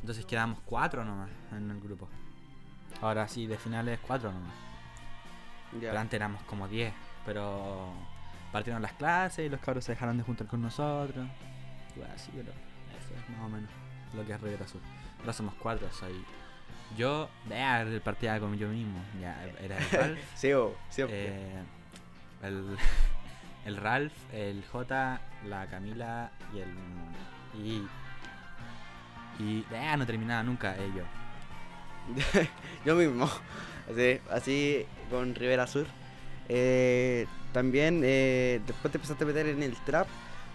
Entonces 0.00 0.24
quedamos 0.26 0.58
cuatro 0.64 1.04
nomás 1.04 1.30
en 1.52 1.70
el 1.70 1.80
grupo. 1.80 2.08
Ahora 3.00 3.28
sí, 3.28 3.46
de 3.46 3.56
finales 3.58 3.98
cuatro 4.06 4.32
nomás. 4.32 4.52
Ya. 5.74 5.88
Pero 5.90 5.98
antes 5.98 6.14
éramos 6.14 6.42
como 6.44 6.66
10, 6.68 6.92
pero 7.26 7.92
partieron 8.52 8.80
las 8.80 8.92
clases 8.92 9.46
y 9.46 9.48
los 9.48 9.60
cabros 9.60 9.84
se 9.84 9.92
dejaron 9.92 10.16
de 10.16 10.24
juntar 10.24 10.46
con 10.46 10.62
nosotros. 10.62 11.26
Y 11.94 11.98
bueno, 11.98 12.14
así, 12.14 12.30
pero 12.34 12.50
eso 12.52 13.14
es 13.14 13.30
más 13.36 13.40
o 13.46 13.48
menos 13.48 13.70
lo 14.14 14.24
que 14.24 14.32
es 14.32 14.40
Rivera 14.40 14.66
Sur. 14.66 14.80
Ahora 15.20 15.32
somos 15.32 15.54
cuatro, 15.54 15.88
soy 15.92 16.24
yo, 16.96 17.28
vea, 17.46 17.86
partía 18.02 18.40
con 18.40 18.56
yo 18.56 18.68
mismo. 18.68 18.98
Ya, 19.20 19.44
era 19.60 19.76
el 19.78 19.90
Ralph, 19.90 20.18
Sí, 20.34 20.52
bo, 20.54 20.74
siempre. 20.88 21.26
eh, 21.28 21.62
el, 22.42 22.76
el 23.66 23.76
Ralph, 23.76 24.14
el 24.32 24.64
J, 24.72 25.20
la 25.44 25.66
Camila 25.66 26.30
y 26.54 26.58
el. 26.60 27.62
Y. 27.62 27.86
Y. 29.38 29.62
vea, 29.70 29.96
no 29.96 30.06
terminaba 30.06 30.42
nunca 30.42 30.76
ellos. 30.76 31.06
Yo 32.84 32.94
mismo. 32.94 33.28
Así, 33.90 34.20
así 34.30 34.86
con 35.10 35.34
Rivera 35.34 35.66
Sur. 35.66 35.86
Eh, 36.50 37.26
también 37.54 38.02
eh, 38.04 38.60
después 38.66 38.92
te 38.92 38.98
empezaste 38.98 39.24
a 39.24 39.26
meter 39.26 39.46
en 39.46 39.62
el 39.62 39.74
trap. 39.84 40.06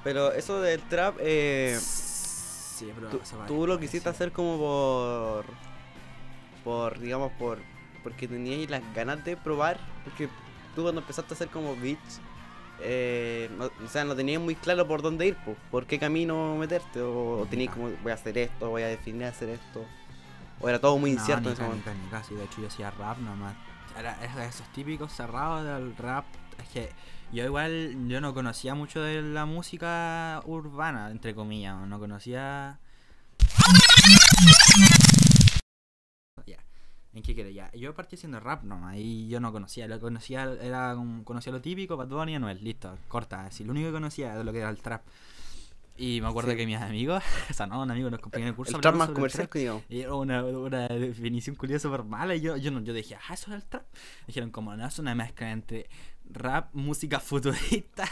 Pero 0.04 0.32
eso 0.34 0.62
del 0.62 0.82
trap, 0.82 1.16
eh, 1.20 1.80
Sí, 1.80 2.92
pero 2.96 3.10
tú, 3.48 3.68
lo 3.68 3.80
quisiste 3.80 4.10
hacer 4.10 4.32
como 4.32 4.58
por. 4.58 5.46
Por, 6.64 7.00
digamos, 7.00 7.32
por. 7.34 7.60
Porque 8.02 8.28
tenías 8.28 8.70
las 8.70 8.82
ganas 8.94 9.24
de 9.24 9.38
probar. 9.38 9.80
Porque 10.04 10.28
tú 10.76 10.84
cuando 10.84 11.02
empezaste 11.02 11.34
a 11.34 11.36
hacer 11.36 11.48
como 11.50 11.76
beats. 11.76 12.20
Eh, 12.80 13.50
no, 13.58 13.66
o 13.66 13.88
sea, 13.90 14.04
no 14.04 14.16
tenías 14.16 14.42
muy 14.42 14.56
claro 14.56 14.88
por 14.88 15.02
dónde 15.02 15.28
ir, 15.28 15.36
po, 15.38 15.56
por 15.72 15.86
qué 15.86 16.00
camino 16.00 16.56
meterte. 16.58 17.02
O, 17.02 17.40
o 17.40 17.46
tenías 17.46 17.74
como, 17.74 17.90
voy 18.02 18.12
a 18.12 18.16
hacer 18.16 18.38
esto, 18.38 18.70
voy 18.70 18.84
a 18.84 18.88
definir 18.88 19.26
hacer 19.26 19.50
esto. 19.50 19.86
O 20.60 20.70
era 20.70 20.80
todo 20.80 20.98
muy 20.98 21.12
No, 21.12 21.20
incierto 21.20 21.50
en 21.50 21.54
ese 21.54 21.64
momento. 21.64 21.94
Ni 21.94 22.02
ni 22.02 22.10
casi, 22.10 22.36
de 22.36 22.44
hecho 22.46 22.62
yo 22.62 22.68
hacía 22.68 22.92
rap 22.92 23.18
nomás. 23.20 23.56
Era 23.98 24.46
esos 24.46 24.68
típicos 24.74 25.12
cerrados 25.14 25.64
del 25.66 25.96
rap. 25.98 26.26
Es 26.58 26.68
que 26.70 26.90
yo 27.32 27.44
igual, 27.44 28.08
yo 28.08 28.22
no 28.22 28.34
conocía 28.34 28.76
mucho 28.76 29.02
de 29.02 29.22
la 29.22 29.46
música 29.46 30.42
urbana, 30.46 31.10
entre 31.10 31.34
comillas. 31.34 31.76
No 31.88 32.00
conocía... 32.00 32.80
¿en 37.14 37.24
qué 37.24 37.36
quedé? 37.36 37.54
Ya, 37.54 37.72
yo 37.74 37.94
partí 37.94 38.16
haciendo 38.16 38.40
rap 38.40 38.64
nomás 38.64 38.98
y 38.98 39.28
yo 39.28 39.40
no 39.40 39.52
conocía, 39.52 39.88
lo 39.88 40.00
conocía, 40.00 40.44
era 40.62 40.96
conocía 41.24 41.52
lo 41.54 41.62
típico, 41.62 41.96
Bad 41.98 42.08
Bunny 42.08 42.34
y 42.34 42.36
Anuel, 42.36 42.64
listo, 42.64 42.98
corta, 43.08 43.46
así, 43.46 43.64
lo 43.64 43.72
único 43.72 43.88
que 43.88 43.94
conocía 43.94 44.34
era 44.34 44.44
lo 44.44 44.52
que 44.52 44.60
era 44.60 44.70
el 44.70 44.78
trap. 44.78 45.04
Y 45.96 46.22
me 46.22 46.28
acuerdo 46.28 46.50
Sí. 46.52 46.58
que 46.58 46.66
mis 46.66 46.78
amigos, 46.78 47.24
o 47.52 47.54
sea, 47.54 47.68
no, 47.68 47.82
un 47.84 47.92
amigo, 47.92 48.10
nos 48.10 48.20
compañeros 48.20 48.54
de 48.54 48.56
curso, 48.56 48.76
El 48.78 48.82
trap 48.82 48.96
más 48.96 49.10
el 49.10 49.14
comercial 49.14 49.48
digamos. 49.54 49.84
Y 49.90 50.00
era 50.02 50.16
una, 50.16 50.44
una 50.44 50.88
definición 50.88 51.56
curiosa 51.56 51.84
súper 51.88 52.04
mala. 52.04 52.34
Y 52.36 52.42
yo, 52.42 52.58
yo, 52.58 52.72
no, 52.72 52.82
yo 52.82 52.94
dije, 52.94 53.16
ah, 53.16 53.34
eso 53.36 53.52
es 53.52 53.58
el 53.58 53.64
trap. 53.66 53.84
Dijeron, 54.26 54.50
como 54.50 54.76
no, 54.76 54.88
es 54.88 54.98
una 54.98 55.14
mezcla 55.14 55.52
entre 55.52 55.88
rap, 56.32 56.74
música 56.74 57.20
futurista 57.20 58.06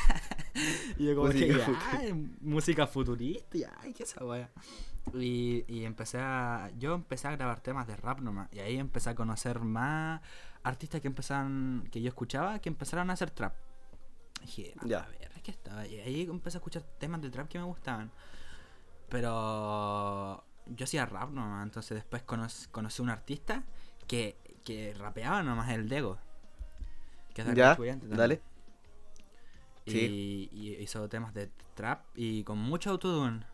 y 1.00 1.06
yo 1.06 1.16
como 1.16 1.28
Música 1.30 1.48
que, 1.48 1.60
futurista. 1.60 2.16
música 2.42 2.86
futurista, 2.88 3.58
y 3.58 3.64
ay, 3.82 3.94
qué 3.94 4.04
esa 4.04 4.24
wea. 4.26 4.52
Y, 5.14 5.66
y 5.68 5.86
empecé 5.86 6.20
a. 6.20 6.72
Yo 6.78 6.94
empecé 6.94 7.28
a 7.28 7.32
grabar 7.36 7.60
temas 7.62 7.88
de 7.88 7.96
rap 7.96 8.20
nomás. 8.20 8.48
Y 8.54 8.60
ahí 8.60 8.78
empecé 8.78 9.10
a 9.10 9.16
conocer 9.16 9.60
más 9.60 10.22
artistas 10.64 11.02
que 11.02 11.08
empezaron. 11.08 11.88
que 11.92 12.02
yo 12.02 12.08
escuchaba 12.10 12.60
que 12.60 12.70
empezaron 12.70 13.10
a 13.10 13.14
hacer 13.14 13.32
trap. 13.32 13.56
Y 14.42 14.46
dije, 14.46 14.74
a 14.80 14.86
Ya. 14.86 15.02
ver, 15.08 15.32
¿qué 15.44 15.52
estaba? 15.52 15.86
Y 15.88 16.00
ahí 16.00 16.22
empecé 16.24 16.58
a 16.58 16.60
escuchar 16.60 16.84
temas 17.00 17.22
de 17.22 17.30
trap 17.32 17.48
que 17.48 17.58
me 17.60 17.66
gustaban. 17.66 18.12
Pero 19.10 20.44
yo 20.68 20.84
hacía 20.86 21.06
rap 21.06 21.30
nomás. 21.32 21.64
Entonces 21.64 21.96
después 21.96 22.24
conocí, 22.24 22.68
conocí 22.70 23.02
un 23.02 23.10
artista 23.10 23.64
que, 24.08 24.38
que 24.64 24.94
rapeaba 24.94 25.44
nomás 25.44 25.70
el 25.72 25.90
Dego. 25.90 26.18
Que 27.34 27.42
es 27.42 27.54
Ya, 27.54 27.78
dale. 28.04 28.42
Y, 29.86 29.92
Sí. 29.92 30.50
y 30.52 30.76
hizo 30.76 31.10
temas 31.10 31.34
de 31.34 31.50
trap 31.76 32.06
y 32.16 32.44
con 32.44 32.58
mucho 32.60 32.92
autotune. 32.92 33.46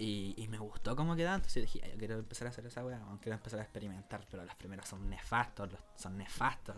Y, 0.00 0.34
y 0.36 0.46
me 0.46 0.58
gustó 0.58 0.94
cómo 0.94 1.16
quedaba, 1.16 1.34
entonces 1.34 1.64
dije, 1.64 1.80
"Ya, 1.80 1.92
yo 1.92 1.98
quiero 1.98 2.14
empezar 2.18 2.46
a 2.46 2.50
hacer 2.50 2.64
esa 2.64 2.84
weá, 2.84 3.02
quiero 3.20 3.36
empezar 3.36 3.58
a 3.58 3.64
experimentar, 3.64 4.24
pero 4.30 4.44
las 4.44 4.54
primeras 4.54 4.88
son 4.88 5.10
nefastos, 5.10 5.72
los- 5.72 5.80
son 5.96 6.16
nefastos, 6.16 6.76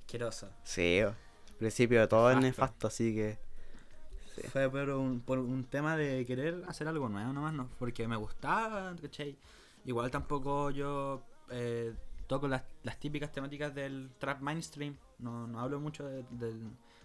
asquerosos. 0.00 0.48
Sí, 0.64 1.00
al 1.00 1.14
principio 1.58 2.00
de 2.00 2.08
todo 2.08 2.30
es 2.30 2.38
Nefasto. 2.38 2.86
así 2.86 3.14
que. 3.14 3.38
Sí. 4.34 4.42
Fue 4.48 4.70
por 4.70 4.88
un, 4.88 5.20
por 5.20 5.38
un 5.38 5.64
tema 5.64 5.96
de 5.98 6.24
querer 6.24 6.64
hacer 6.66 6.88
algo 6.88 7.10
nuevo 7.10 7.30
nomás, 7.34 7.52
no, 7.52 7.68
porque 7.78 8.08
me 8.08 8.16
gustaba, 8.16 8.96
¿cachai? 9.00 9.36
Igual 9.84 10.10
tampoco 10.10 10.70
yo 10.70 11.22
eh, 11.50 11.92
toco 12.26 12.48
las, 12.48 12.62
las 12.84 12.98
típicas 12.98 13.30
temáticas 13.30 13.74
del 13.74 14.10
trap 14.18 14.40
mainstream, 14.40 14.96
no, 15.18 15.46
no 15.46 15.60
hablo 15.60 15.78
mucho 15.78 16.06
de, 16.06 16.24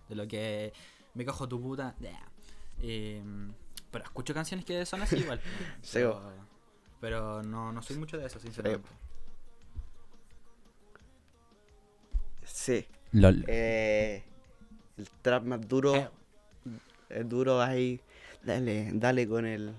lo 0.09 0.25
que 0.29 0.71
me 1.13 1.25
cojo 1.25 1.45
tu 1.49 1.61
puta, 1.61 1.93
yeah. 1.99 2.25
Eh, 2.79 3.21
pero 3.97 4.05
escucho 4.09 4.33
canciones 4.33 4.63
que 4.65 4.85
son 4.85 5.01
así 5.01 5.17
igual. 5.17 5.41
Sí, 5.81 5.99
pero, 6.99 7.43
no, 7.43 7.71
no 7.71 7.81
soy 7.81 7.97
mucho 7.97 8.17
de 8.17 8.25
eso, 8.25 8.39
sinceramente. 8.39 8.87
Sí. 12.43 12.87
LOL. 13.11 13.43
Eh, 13.47 14.23
el 14.97 15.09
trap 15.21 15.43
más 15.43 15.67
duro. 15.67 15.95
Eh. 15.95 16.09
El 17.09 17.29
duro 17.29 17.61
ahí. 17.61 18.01
Dale, 18.43 18.89
dale 18.93 19.27
con 19.27 19.45
el. 19.45 19.73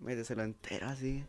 Méteselo 0.00 0.42
entero 0.42 0.88
así. 0.88 1.24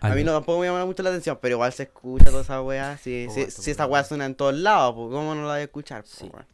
A 0.00 0.10
mí 0.10 0.22
no 0.24 0.32
tampoco 0.32 0.60
me 0.60 0.66
llama 0.66 0.84
mucho 0.84 1.02
la 1.02 1.10
atención, 1.10 1.38
pero 1.40 1.54
igual 1.54 1.72
se 1.72 1.84
escucha 1.84 2.26
toda 2.26 2.42
esa 2.42 2.62
weá. 2.62 2.96
Si, 2.98 3.26
Oh, 3.28 3.32
si, 3.32 3.40
esto 3.42 3.62
si 3.62 3.70
esa 3.70 3.86
weá 3.86 4.04
suena 4.04 4.26
en 4.26 4.34
todos 4.34 4.54
lados, 4.54 4.94
pues 4.94 5.08
¿cómo 5.10 5.34
no 5.34 5.42
la 5.42 5.52
voy 5.54 5.60
a 5.60 5.64
escuchar? 5.64 6.06
Sí. 6.06 6.30
weón? 6.32 6.46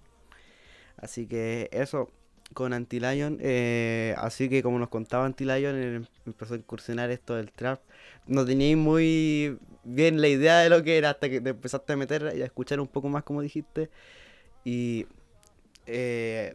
Así 0.96 1.26
que 1.26 1.68
eso 1.72 2.10
con 2.54 2.72
Antilion. 2.72 3.38
Eh, 3.40 4.14
así 4.18 4.48
que 4.48 4.62
como 4.62 4.78
nos 4.78 4.88
contaba 4.88 5.24
Antilion, 5.26 5.76
él 5.76 6.08
empezó 6.26 6.54
a 6.54 6.56
incursionar 6.58 7.10
esto 7.10 7.34
del 7.34 7.52
trap. 7.52 7.80
No 8.26 8.44
teníais 8.44 8.76
muy 8.76 9.58
bien 9.84 10.20
la 10.20 10.28
idea 10.28 10.58
de 10.60 10.70
lo 10.70 10.82
que 10.82 10.98
era 10.98 11.10
hasta 11.10 11.28
que 11.30 11.40
te 11.40 11.50
empezaste 11.50 11.92
a 11.92 11.96
meter 11.96 12.32
y 12.36 12.42
a 12.42 12.44
escuchar 12.46 12.80
un 12.80 12.88
poco 12.88 13.08
más, 13.08 13.24
como 13.24 13.42
dijiste. 13.42 13.90
Y. 14.64 15.06
eh, 15.86 16.54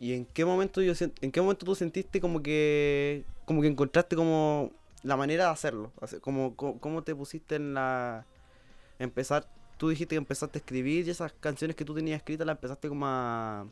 ¿Y 0.00 0.14
en 0.14 0.26
qué 0.26 0.44
momento 0.44 0.82
yo 0.82 0.92
en 1.22 1.32
qué 1.32 1.40
momento 1.42 1.66
tú 1.66 1.74
sentiste 1.74 2.20
como 2.20 2.42
que 2.42 3.24
como 3.46 3.62
que 3.62 3.68
encontraste 3.68 4.16
como 4.16 4.72
la 5.02 5.16
manera 5.16 5.46
de 5.46 5.50
hacerlo? 5.52 5.92
Hace- 6.00 6.20
Como, 6.20 6.56
co- 6.56 6.78
cómo 6.80 7.02
te 7.02 7.14
pusiste 7.14 7.56
en 7.56 7.74
la 7.74 8.26
empezar, 8.98 9.46
tú 9.78 9.88
dijiste 9.90 10.14
que 10.14 10.18
empezaste 10.18 10.58
a 10.58 10.60
escribir 10.60 11.06
y 11.06 11.10
esas 11.10 11.32
canciones 11.40 11.76
que 11.76 11.84
tú 11.84 11.94
tenías 11.94 12.18
escritas 12.18 12.46
las 12.46 12.56
empezaste 12.56 12.88
como 12.88 13.06
a 13.06 13.66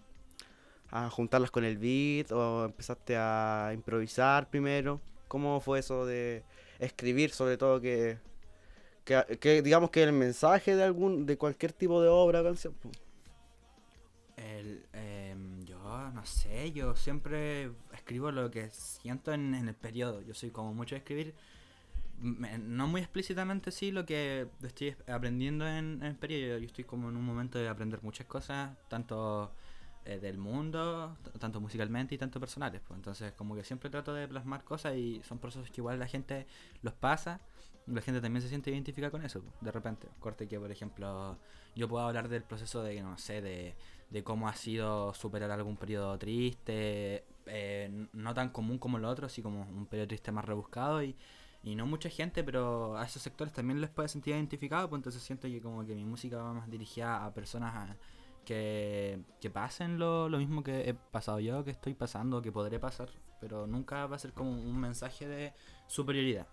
a 0.91 1.11
juntarlas 1.11 1.51
con 1.51 1.65
el 1.65 1.79
beat 1.79 2.33
o 2.33 2.67
empezaste 2.67 3.17
a 3.17 3.71
improvisar 3.75 4.49
primero. 4.51 5.01
¿Cómo 5.29 5.61
fue 5.61 5.81
eso 5.81 6.07
de 6.07 6.45
escribir 6.79 7.31
sobre 7.31 7.57
todo 7.57 7.81
que 7.81 8.19
que, 9.07 9.63
digamos 9.63 9.91
que 9.91 10.03
el 10.03 10.13
mensaje 10.13 10.75
de 10.75 10.83
algún 10.83 11.27
de 11.27 11.39
cualquier 11.39 11.73
tipo 11.73 12.03
de 12.03 12.09
obra 12.09 12.43
canción? 12.43 12.75
El, 14.37 14.85
em, 14.93 15.65
yo 15.65 15.79
no 16.13 16.27
sé, 16.27 16.73
yo 16.73 16.97
siempre 16.97 17.71
escribo 17.95 18.33
lo 18.33 18.51
que 18.51 18.69
siento 18.71 19.33
en, 19.33 19.55
el 19.55 19.75
periodo. 19.75 20.23
Yo 20.23 20.35
soy 20.35 20.51
como 20.51 20.75
mucho 20.75 20.97
de 20.97 20.99
escribir, 20.99 21.35
no 22.19 22.89
muy 22.89 23.01
explícitamente 23.01 23.71
sí 23.71 23.93
lo 23.93 24.05
que 24.05 24.49
estoy 24.65 24.89
es- 24.89 25.09
aprendiendo 25.09 25.67
en, 25.69 26.01
en 26.01 26.05
el 26.05 26.17
periodo. 26.17 26.59
Yo 26.59 26.67
estoy 26.67 26.85
como 26.85 27.09
en 27.09 27.17
un 27.17 27.25
momento 27.25 27.59
de 27.59 27.69
aprender 27.69 28.03
muchas 28.03 28.27
cosas, 28.27 28.77
tanto 28.89 29.53
eh, 30.07 30.21
del 30.21 30.39
mundo, 30.39 31.17
tanto 31.39 31.61
musicalmente 31.61 32.15
y 32.15 32.19
tanto 32.19 32.39
personales. 32.39 32.81
Pues. 32.87 32.97
Entonces 32.97 33.33
como 33.33 33.55
que 33.57 33.65
siempre 33.65 33.91
trato 33.91 34.15
de 34.15 34.29
plasmar 34.29 34.63
cosas 34.65 34.97
y 34.97 35.21
son 35.25 35.39
procesos 35.39 35.71
que 35.71 35.81
igual 35.81 35.99
la 35.99 36.07
gente 36.07 36.47
los 36.83 36.95
pasa. 36.95 37.41
La 37.87 38.01
gente 38.01 38.21
también 38.21 38.43
se 38.43 38.49
siente 38.49 38.71
identificada 38.71 39.11
con 39.11 39.25
eso, 39.25 39.43
de 39.61 39.71
repente. 39.71 40.09
Corte 40.19 40.49
que, 40.49 40.59
por 40.59 40.71
ejemplo, 40.71 41.39
yo 41.77 41.89
puedo 41.89 42.07
hablar 42.07 42.29
del 42.29 42.43
proceso 42.43 42.83
de, 42.83 43.01
no 43.01 43.17
sé, 43.19 43.41
de, 43.43 43.77
de 44.11 44.25
cómo 44.25 44.49
ha 44.49 44.55
sido 44.55 45.15
superar 45.15 45.51
algún 45.51 45.77
periodo 45.77 46.19
triste, 46.19 47.25
eh, 47.47 48.09
no 48.13 48.35
tan 48.35 48.51
común 48.51 48.79
como 48.79 48.99
lo 48.99 49.09
otro, 49.09 49.27
así 49.27 49.43
como 49.43 49.63
un 49.63 49.87
periodo 49.87 50.09
triste 50.09 50.33
más 50.33 50.45
rebuscado 50.45 51.03
y, 51.03 51.17
y 51.63 51.75
no 51.75 51.87
mucha 51.87 52.09
gente, 52.09 52.45
pero 52.45 52.97
a 52.97 53.05
esos 53.05 53.23
sectores 53.23 53.53
también 53.53 53.81
les 53.81 53.91
puede 53.91 54.09
sentir 54.09 54.35
identificado, 54.35 54.89
pues 54.89 55.01
entonces 55.01 55.23
siento 55.23 55.49
que 55.49 55.61
como 55.61 55.85
que 55.85 55.95
mi 55.95 56.05
música 56.05 56.39
va 56.39 56.53
más 56.53 56.71
dirigida 56.71 57.25
a 57.25 57.35
personas 57.35 57.97
que, 58.47 59.21
que 59.41 59.51
pasen 59.51 59.99
lo, 59.99 60.31
lo 60.31 60.39
mismo 60.39 60.63
que 60.63 60.89
he 60.89 60.95
pasado 60.95 61.41
yo, 61.41 61.65
que 61.65 61.73
estoy 61.73 61.93
pasando, 61.93 62.41
que 62.41 62.51
podré 62.51 62.79
pasar, 62.79 63.11
pero 63.41 63.67
nunca 63.67 64.07
va 64.07 64.17
a 64.17 64.19
ser 64.19 64.33
como 64.33 64.51
un 64.51 64.81
mensaje 64.81 65.29
de 65.29 65.53
superioridad. 65.87 66.47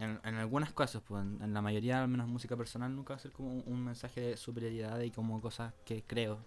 En, 0.00 0.18
en 0.24 0.34
algunas 0.36 0.72
cosas, 0.72 1.02
pues 1.06 1.22
en, 1.22 1.40
en 1.42 1.52
la 1.54 1.62
mayoría, 1.62 2.02
al 2.02 2.08
menos 2.08 2.26
música 2.26 2.56
personal, 2.56 2.94
nunca 2.96 3.14
va 3.14 3.16
a 3.16 3.20
ser 3.20 3.30
como 3.30 3.52
un, 3.52 3.62
un 3.66 3.84
mensaje 3.84 4.20
de 4.20 4.36
superioridad 4.36 4.98
y 5.00 5.10
como 5.12 5.40
cosas 5.40 5.74
que 5.84 6.02
creo 6.02 6.38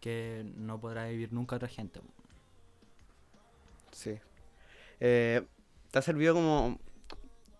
que 0.00 0.50
no 0.56 0.80
podrá 0.80 1.06
vivir 1.08 1.32
nunca 1.32 1.56
otra 1.56 1.68
gente. 1.68 2.00
Sí. 3.92 4.18
Eh, 5.00 5.42
¿Te 5.90 5.98
ha 5.98 6.02
servido 6.02 6.34
como 6.34 6.78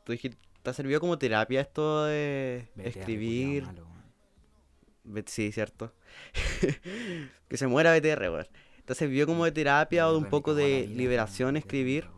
tú 0.04 0.12
dijiste, 0.12 0.38
te 0.62 0.70
ha 0.70 0.74
servido 0.74 1.00
como 1.00 1.18
terapia 1.18 1.60
esto 1.60 2.04
de 2.04 2.68
escribir? 2.76 3.66
Sí, 5.26 5.52
cierto. 5.52 5.92
que 7.48 7.56
se 7.56 7.66
muera 7.66 7.96
BTR, 7.96 8.30
weón. 8.30 8.46
¿Te 8.84 8.92
ha 8.92 8.96
servido 8.96 9.26
como 9.26 9.44
de 9.44 9.52
terapia 9.52 10.08
o 10.08 10.12
de 10.12 10.18
un 10.18 10.26
poco 10.26 10.54
de 10.54 10.86
liberación 10.86 11.56
escribir? 11.56 12.08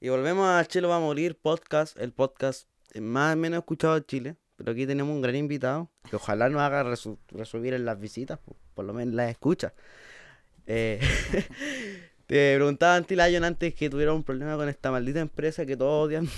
Y 0.00 0.08
volvemos 0.08 0.48
a 0.48 0.64
Chelo 0.66 0.88
va 0.88 0.96
a 0.96 1.00
morir 1.00 1.36
podcast, 1.40 1.96
el 1.98 2.12
podcast 2.12 2.68
más 3.00 3.34
o 3.34 3.38
menos 3.38 3.58
escuchado 3.58 3.94
de 3.94 4.04
Chile. 4.04 4.36
Pero 4.56 4.72
aquí 4.72 4.86
tenemos 4.86 5.14
un 5.14 5.22
gran 5.22 5.34
invitado 5.36 5.90
que 6.10 6.16
ojalá 6.16 6.48
nos 6.48 6.60
haga 6.60 6.84
resu- 6.84 7.18
resubir 7.28 7.72
en 7.74 7.84
las 7.84 7.98
visitas, 7.98 8.38
po- 8.38 8.56
por, 8.74 8.84
lo 8.84 8.92
menos 8.92 9.14
las 9.14 9.30
escucha. 9.30 9.72
Eh, 10.66 11.00
te 12.26 12.54
preguntaba 12.56 12.96
a 12.96 13.02
ti, 13.02 13.16
Lion, 13.16 13.44
antes 13.44 13.74
que 13.74 13.88
tuviera 13.88 14.12
un 14.12 14.22
problema 14.24 14.56
con 14.56 14.68
esta 14.68 14.90
maldita 14.90 15.20
empresa 15.20 15.64
que 15.64 15.76
todos 15.76 16.06
odian, 16.06 16.28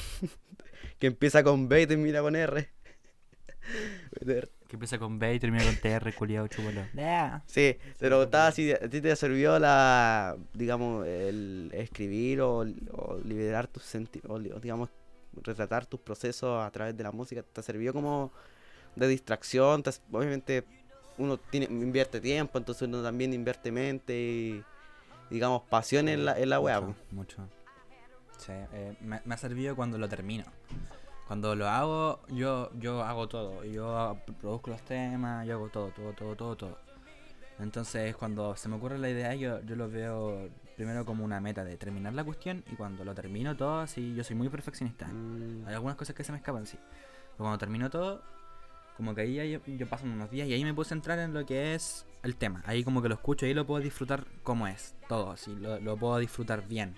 que 0.98 1.08
empieza 1.08 1.42
con 1.42 1.68
B 1.68 1.82
y 1.82 1.86
termina 1.86 2.20
con 2.22 2.36
R. 2.36 2.70
Que 4.68 4.76
empieza 4.76 4.98
con 4.98 5.18
B 5.18 5.34
y 5.34 5.38
termina 5.40 5.64
con 5.64 5.76
TR, 5.76 6.12
culiao, 6.14 6.48
chúpalo. 6.48 6.88
Sí, 7.46 7.76
te 7.98 8.06
preguntaba 8.06 8.50
si 8.52 8.72
a 8.72 8.88
ti 8.88 9.00
te 9.00 9.14
sirvió 9.16 9.58
la, 9.58 10.36
digamos, 10.54 11.06
el 11.06 11.70
escribir 11.74 12.40
o, 12.40 12.58
o 12.92 13.18
liberar 13.24 13.66
tus 13.68 13.82
sentimientos, 13.84 14.62
digamos, 14.62 14.88
retratar 15.42 15.86
tus 15.86 16.00
procesos 16.00 16.64
a 16.64 16.70
través 16.70 16.96
de 16.96 17.02
la 17.04 17.12
música. 17.12 17.42
¿Te 17.42 17.62
sirvió 17.62 17.92
como 17.92 18.32
de 18.96 19.06
distracción? 19.08 19.82
Te- 19.82 19.90
obviamente 20.10 20.64
uno 21.18 21.36
tiene, 21.38 21.66
invierte 21.66 22.20
tiempo, 22.20 22.58
entonces 22.58 22.88
uno 22.88 23.02
también 23.02 23.32
invierte 23.32 23.70
mente 23.70 24.18
y, 24.18 24.62
digamos, 25.30 25.62
pasión 25.68 26.08
en 26.08 26.24
la, 26.24 26.38
en 26.38 26.50
la 26.50 26.60
wea. 26.60 26.80
Mucho, 26.80 26.96
mucho. 27.12 27.48
Sí, 28.38 28.52
eh, 28.52 28.94
me, 29.00 29.20
me 29.24 29.34
ha 29.34 29.38
servido 29.38 29.76
cuando 29.76 29.98
lo 29.98 30.08
termino. 30.08 30.44
Cuando 31.26 31.54
lo 31.54 31.68
hago, 31.68 32.20
yo, 32.28 32.70
yo 32.78 33.02
hago 33.02 33.28
todo. 33.28 33.64
Yo 33.64 34.16
produzco 34.40 34.70
los 34.70 34.82
temas, 34.82 35.46
yo 35.46 35.54
hago 35.54 35.68
todo, 35.68 35.88
todo, 35.88 36.12
todo, 36.12 36.36
todo, 36.36 36.56
todo. 36.56 36.78
Entonces, 37.58 38.14
cuando 38.16 38.56
se 38.56 38.68
me 38.68 38.76
ocurre 38.76 38.98
la 38.98 39.08
idea, 39.08 39.34
yo, 39.34 39.60
yo 39.62 39.76
lo 39.76 39.88
veo 39.88 40.48
primero 40.76 41.04
como 41.04 41.24
una 41.24 41.40
meta 41.40 41.64
de 41.64 41.76
terminar 41.76 42.12
la 42.12 42.24
cuestión 42.24 42.64
y 42.70 42.74
cuando 42.74 43.04
lo 43.04 43.14
termino 43.14 43.56
todo, 43.56 43.80
así, 43.80 44.14
yo 44.14 44.24
soy 44.24 44.36
muy 44.36 44.48
perfeccionista. 44.48 45.06
Mm, 45.06 45.66
Hay 45.66 45.74
algunas 45.74 45.96
cosas 45.96 46.16
que 46.16 46.24
se 46.24 46.32
me 46.32 46.38
escapan, 46.38 46.66
sí. 46.66 46.76
Pero 46.76 47.38
cuando 47.38 47.58
termino 47.58 47.88
todo, 47.90 48.22
como 48.96 49.14
que 49.14 49.22
ahí 49.22 49.50
yo, 49.52 49.60
yo 49.64 49.88
paso 49.88 50.04
unos 50.04 50.30
días 50.30 50.48
y 50.48 50.52
ahí 50.52 50.64
me 50.64 50.74
puse 50.74 50.94
a 50.94 50.96
entrar 50.96 51.18
en 51.20 51.32
lo 51.32 51.46
que 51.46 51.74
es 51.74 52.06
el 52.22 52.36
tema. 52.36 52.62
Ahí 52.66 52.82
como 52.84 53.00
que 53.02 53.08
lo 53.08 53.14
escucho 53.14 53.46
y 53.46 53.50
ahí 53.50 53.54
lo 53.54 53.66
puedo 53.66 53.80
disfrutar 53.80 54.26
como 54.42 54.66
es, 54.66 54.94
todo, 55.08 55.30
así, 55.30 55.54
lo, 55.54 55.78
lo 55.80 55.96
puedo 55.96 56.18
disfrutar 56.18 56.66
bien. 56.66 56.96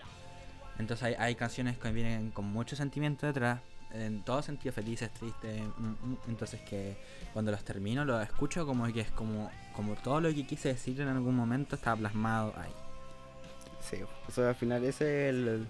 Entonces 0.78 1.04
hay, 1.04 1.14
hay 1.18 1.34
canciones 1.34 1.78
que 1.78 1.90
vienen 1.90 2.30
con 2.30 2.46
mucho 2.46 2.76
sentimiento 2.76 3.26
detrás, 3.26 3.60
en 3.92 4.22
todo 4.22 4.42
sentido 4.42 4.72
felices, 4.72 5.12
tristes. 5.12 5.62
mm, 5.78 6.10
mm, 6.10 6.18
Entonces 6.28 6.60
que 6.62 6.96
cuando 7.32 7.50
los 7.50 7.64
termino 7.64 8.04
los 8.04 8.22
escucho 8.22 8.66
como 8.66 8.90
que 8.92 9.00
es 9.00 9.10
como, 9.10 9.50
como 9.74 9.94
todo 9.94 10.20
lo 10.20 10.28
que 10.28 10.46
quise 10.46 10.68
decir 10.68 11.00
en 11.00 11.08
algún 11.08 11.34
momento 11.34 11.76
está 11.76 11.94
plasmado 11.96 12.52
ahí. 12.56 12.72
Sí, 13.80 13.98
eso 14.28 14.46
al 14.46 14.54
final 14.54 14.84
ese 14.84 15.28
es 15.28 15.34
el, 15.34 15.66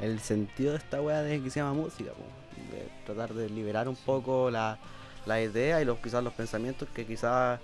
el 0.00 0.20
sentido 0.20 0.72
de 0.72 0.78
esta 0.78 1.00
weá 1.02 1.22
de 1.22 1.42
que 1.42 1.50
se 1.50 1.60
llama 1.60 1.74
música, 1.74 2.10
de 2.70 2.88
tratar 3.04 3.34
de 3.34 3.50
liberar 3.50 3.88
un 3.88 3.96
poco 3.96 4.50
la, 4.50 4.78
la 5.26 5.42
idea 5.42 5.82
y 5.82 5.84
los 5.84 5.98
quizás 5.98 6.24
los 6.24 6.32
pensamientos 6.32 6.88
que 6.88 7.04
quizás 7.04 7.60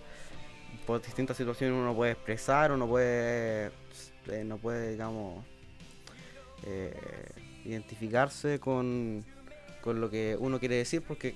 por 0.86 1.02
distintas 1.02 1.36
situaciones 1.36 1.76
uno 1.78 1.94
puede 1.94 2.12
expresar, 2.12 2.72
uno 2.72 2.86
puede, 2.86 3.70
eh, 4.28 4.44
no 4.44 4.58
puede, 4.58 4.90
digamos, 4.92 5.44
eh, 6.66 6.94
identificarse 7.64 8.58
con, 8.58 9.24
con 9.82 10.00
lo 10.00 10.10
que 10.10 10.36
uno 10.38 10.58
quiere 10.58 10.76
decir, 10.76 11.02
porque 11.02 11.34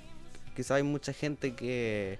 quizás 0.57 0.73
hay 0.73 0.83
mucha 0.83 1.13
gente 1.13 1.55
que, 1.55 2.19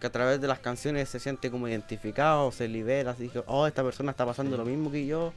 que 0.00 0.06
a 0.06 0.10
través 0.10 0.40
de 0.40 0.48
las 0.48 0.58
canciones 0.58 1.08
se 1.08 1.20
siente 1.20 1.50
como 1.50 1.68
identificado, 1.68 2.50
se 2.52 2.68
libera, 2.68 3.12
así 3.12 3.28
que, 3.28 3.42
oh, 3.46 3.66
esta 3.66 3.82
persona 3.82 4.10
está 4.10 4.26
pasando 4.26 4.56
lo 4.56 4.64
mismo 4.64 4.90
que 4.90 5.06
yo. 5.06 5.32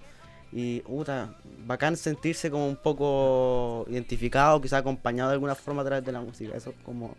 Y, 0.52 0.80
puta, 0.82 1.36
bacán 1.66 1.98
sentirse 1.98 2.50
como 2.50 2.68
un 2.68 2.76
poco 2.78 3.86
identificado, 3.90 4.62
quizás 4.62 4.80
acompañado 4.82 5.30
de 5.30 5.34
alguna 5.34 5.56
forma 5.56 5.82
a 5.82 5.86
través 5.86 6.06
de 6.06 6.12
la 6.12 6.22
música. 6.22 6.56
Eso 6.56 6.70
es 6.70 6.76
como 6.86 7.16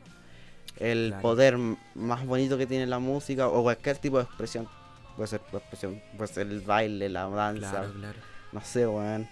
el 0.79 1.09
Claro. 1.09 1.23
poder 1.23 1.57
más 1.95 2.25
bonito 2.27 2.57
que 2.57 2.67
tiene 2.67 2.87
la 2.87 2.99
música 2.99 3.49
o 3.49 3.63
cualquier 3.63 3.99
tipo 3.99 4.19
de 4.19 4.25
expresión. 4.25 4.69
Puede 5.17 5.29
ser 5.29 5.41
expresión, 5.53 6.01
puede 6.17 6.33
ser 6.33 6.47
el 6.47 6.61
baile, 6.61 7.09
la 7.09 7.27
danza, 7.29 7.71
Claro, 7.71 7.93
claro. 7.95 8.19
no 8.53 8.61
sé, 8.63 8.87
weón. 8.87 9.27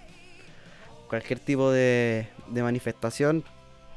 Cualquier 1.09 1.39
tipo 1.39 1.71
de, 1.71 2.27
de 2.49 2.63
manifestación 2.63 3.45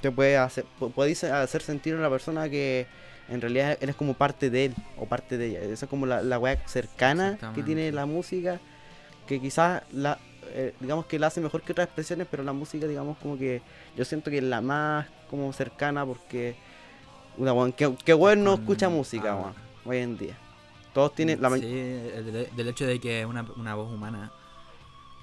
te 0.02 0.12
puede 0.12 0.38
hacer, 0.38 0.66
pu- 0.80 0.92
podéis 0.92 1.24
hacer 1.24 1.62
sentir 1.62 1.94
a 1.96 1.98
una 1.98 2.10
persona 2.10 2.50
que 2.50 2.88
en 3.30 3.42
realidad 3.42 3.78
eres 3.82 3.96
como 3.96 4.14
parte 4.14 4.50
de 4.50 4.66
él 4.66 4.76
o 4.98 5.06
parte 5.06 5.38
de 5.38 5.48
ella. 5.48 5.62
Esa 5.62 5.86
es 5.86 5.90
como 5.90 6.06
la, 6.06 6.22
la 6.22 6.40
weá 6.40 6.58
cercana 6.68 7.38
que 7.54 7.62
tiene 7.64 7.92
la 7.92 8.06
música, 8.06 8.60
que 9.28 9.42
quizás 9.42 9.84
la, 9.92 10.18
eh, 10.54 10.74
digamos 10.80 11.06
que 11.08 11.20
la 11.20 11.28
hace 11.28 11.42
mejor 11.42 11.62
que 11.62 11.72
otras 11.74 11.88
expresiones, 11.88 12.28
pero 12.30 12.44
la 12.44 12.54
música, 12.54 12.88
digamos, 12.88 13.18
como 13.18 13.38
que 13.38 13.62
yo 13.98 14.06
siento 14.06 14.32
que 14.32 14.38
es 14.38 14.44
la 14.44 14.62
más 14.62 15.08
como 15.30 15.52
cercana 15.52 16.06
porque, 16.06 16.56
una 17.38 17.52
weón, 17.54 17.74
que, 17.74 17.94
que 18.06 18.14
weón 18.14 18.44
no 18.44 18.54
escucha 18.54 18.88
música, 18.90 19.34
ah. 19.34 19.36
weón, 19.36 19.54
hoy 19.86 19.98
en 19.98 20.18
día. 20.18 20.38
Todos 20.94 21.14
tienen 21.14 21.42
la 21.42 21.50
Sí, 21.52 21.66
el 21.66 22.32
del, 22.32 22.56
del 22.56 22.68
hecho 22.70 22.88
de 22.88 23.00
que 23.00 23.20
es 23.22 23.26
una, 23.26 23.46
una 23.58 23.76
voz 23.76 23.92
humana. 23.94 24.32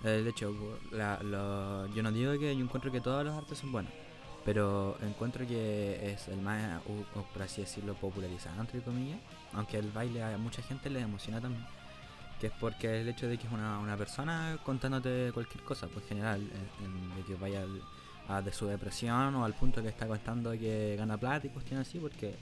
El 0.05 0.27
hecho, 0.29 0.55
la- 0.93 1.19
lo- 1.23 1.87
yo 1.95 2.03
no 2.03 2.13
digo 2.13 2.33
que 2.39 2.55
yo 2.55 2.63
encuentro 2.63 2.93
que 2.93 3.01
todos 3.01 3.25
los 3.25 3.35
artes 3.35 3.57
son 3.59 3.73
buenos, 3.73 3.91
pero 4.45 4.97
encuentro 5.03 5.47
que 5.47 6.13
es 6.13 6.29
el 6.29 6.41
más, 6.41 6.81
por 7.33 7.43
así 7.43 7.63
decirlo, 7.63 7.95
popularizado, 7.95 8.61
entre 8.61 8.81
comillas. 8.81 9.19
Aunque 9.53 9.79
el 9.79 9.91
baile 9.91 10.23
a 10.23 10.37
mucha 10.39 10.63
gente 10.63 10.91
le 10.91 11.01
emociona 11.01 11.41
también. 11.41 11.65
Que 12.41 12.49
es 12.49 12.53
porque 12.61 13.01
el 13.01 13.09
hecho 13.09 13.27
de 13.29 13.39
que 13.39 13.47
es 13.47 13.53
una, 13.53 13.79
una 13.79 13.97
persona 13.97 14.59
contándote 14.65 15.31
cualquier 15.33 15.63
cosa, 15.65 15.87
pues 15.87 16.03
en 16.05 16.09
general, 16.19 16.41
en- 16.43 16.85
en- 16.85 17.17
de 17.17 17.23
que 17.23 17.35
vaya 17.37 17.63
al- 17.63 18.45
de 18.45 18.53
su 18.53 18.67
depresión 18.67 19.35
o 19.37 19.45
al 19.45 19.53
punto 19.55 19.83
que 19.83 19.89
está 19.89 20.07
contando 20.07 20.51
que 20.53 20.97
gana 20.99 21.17
plata 21.19 21.47
y 21.47 21.51
cuestiones 21.51 21.87
así, 21.89 21.99
porque 21.99 22.35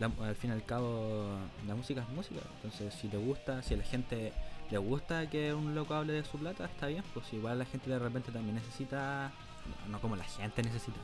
la- 0.00 0.10
al 0.26 0.34
fin 0.34 0.50
y 0.50 0.52
al 0.54 0.64
cabo 0.64 1.26
la 1.66 1.74
música 1.74 2.02
es 2.02 2.08
música. 2.08 2.40
Entonces 2.56 2.92
si 2.94 3.08
te 3.08 3.16
gusta, 3.18 3.62
si 3.62 3.74
a 3.74 3.76
la 3.76 3.84
gente 3.84 4.32
le 4.70 4.78
gusta 4.78 5.28
que 5.30 5.52
un 5.54 5.74
loco 5.74 5.94
hable 5.94 6.14
de 6.14 6.24
su 6.24 6.38
plata, 6.38 6.64
está 6.64 6.86
bien, 6.88 7.04
pues 7.14 7.30
igual 7.32 7.58
la 7.58 7.64
gente 7.66 7.88
de 7.90 7.98
repente 7.98 8.32
también 8.32 8.56
necesita, 8.56 9.30
no 9.90 10.00
como 10.00 10.16
la 10.16 10.24
gente 10.24 10.62
necesita, 10.62 10.98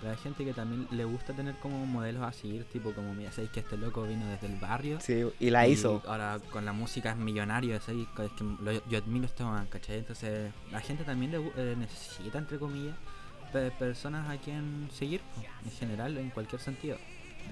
pero 0.00 0.12
hay 0.12 0.18
gente 0.18 0.44
que 0.44 0.52
también 0.52 0.86
le 0.90 1.04
gusta 1.04 1.32
tener 1.32 1.54
como 1.56 1.84
modelos 1.86 2.22
a 2.22 2.32
seguir, 2.32 2.64
tipo 2.64 2.92
como, 2.92 3.14
mira, 3.14 3.32
sabéis 3.32 3.50
que 3.50 3.60
este 3.60 3.76
loco 3.76 4.02
vino 4.02 4.26
desde 4.28 4.46
el 4.46 4.56
barrio. 4.58 5.00
Sí, 5.00 5.24
y 5.40 5.50
la 5.50 5.66
y 5.66 5.72
hizo. 5.72 6.02
Ahora 6.06 6.38
con 6.50 6.64
la 6.64 6.72
música 6.72 7.10
es 7.12 7.16
millonario, 7.16 7.80
¿sabes? 7.80 8.06
Es 8.18 8.30
que 8.32 8.44
lo- 8.44 8.86
yo 8.88 8.98
admiro 8.98 9.28
man, 9.40 9.66
¿cachai? 9.70 9.98
Entonces 9.98 10.52
la 10.70 10.80
gente 10.80 11.04
también 11.04 11.32
le 11.32 11.38
eh, 11.56 11.76
necesita, 11.76 12.38
entre 12.38 12.58
comillas, 12.58 12.96
pe- 13.52 13.70
personas 13.72 14.28
a 14.28 14.36
quien 14.38 14.88
seguir, 14.92 15.20
en 15.64 15.70
general, 15.70 16.16
en 16.18 16.30
cualquier 16.30 16.60
sentido. 16.60 16.98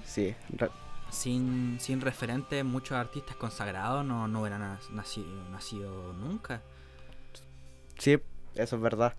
Sí, 0.05 0.35
Sin, 1.09 1.77
sin 1.79 2.01
referentes, 2.01 2.65
muchos 2.65 2.97
artistas 2.97 3.35
consagrados 3.35 4.03
no, 4.03 4.27
no 4.27 4.41
hubieran 4.41 4.79
nacido, 4.91 5.27
nacido 5.51 6.13
nunca. 6.13 6.61
Sí, 7.97 8.19
eso 8.55 8.75
es 8.75 8.81
verdad. 8.81 9.13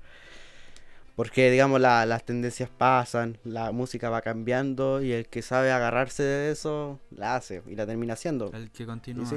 Porque, 1.17 1.51
digamos, 1.51 1.81
la- 1.81 2.07
las 2.07 2.25
tendencias 2.25 2.69
pasan, 2.69 3.39
la 3.45 3.71
música 3.71 4.11
va 4.11 4.21
cambiando 4.21 5.01
y 5.01 5.13
el 5.13 5.27
que 5.29 5.43
sabe 5.43 5.71
agarrarse 5.71 6.23
de 6.25 6.51
eso, 6.51 6.99
la 7.11 7.37
hace 7.37 7.63
y 7.69 7.77
la 7.77 7.87
termina 7.87 8.15
haciendo. 8.15 8.51
El 8.53 8.71
que 8.71 8.83
Y, 8.83 8.87
continúa. 8.87 9.27
sí, 9.27 9.37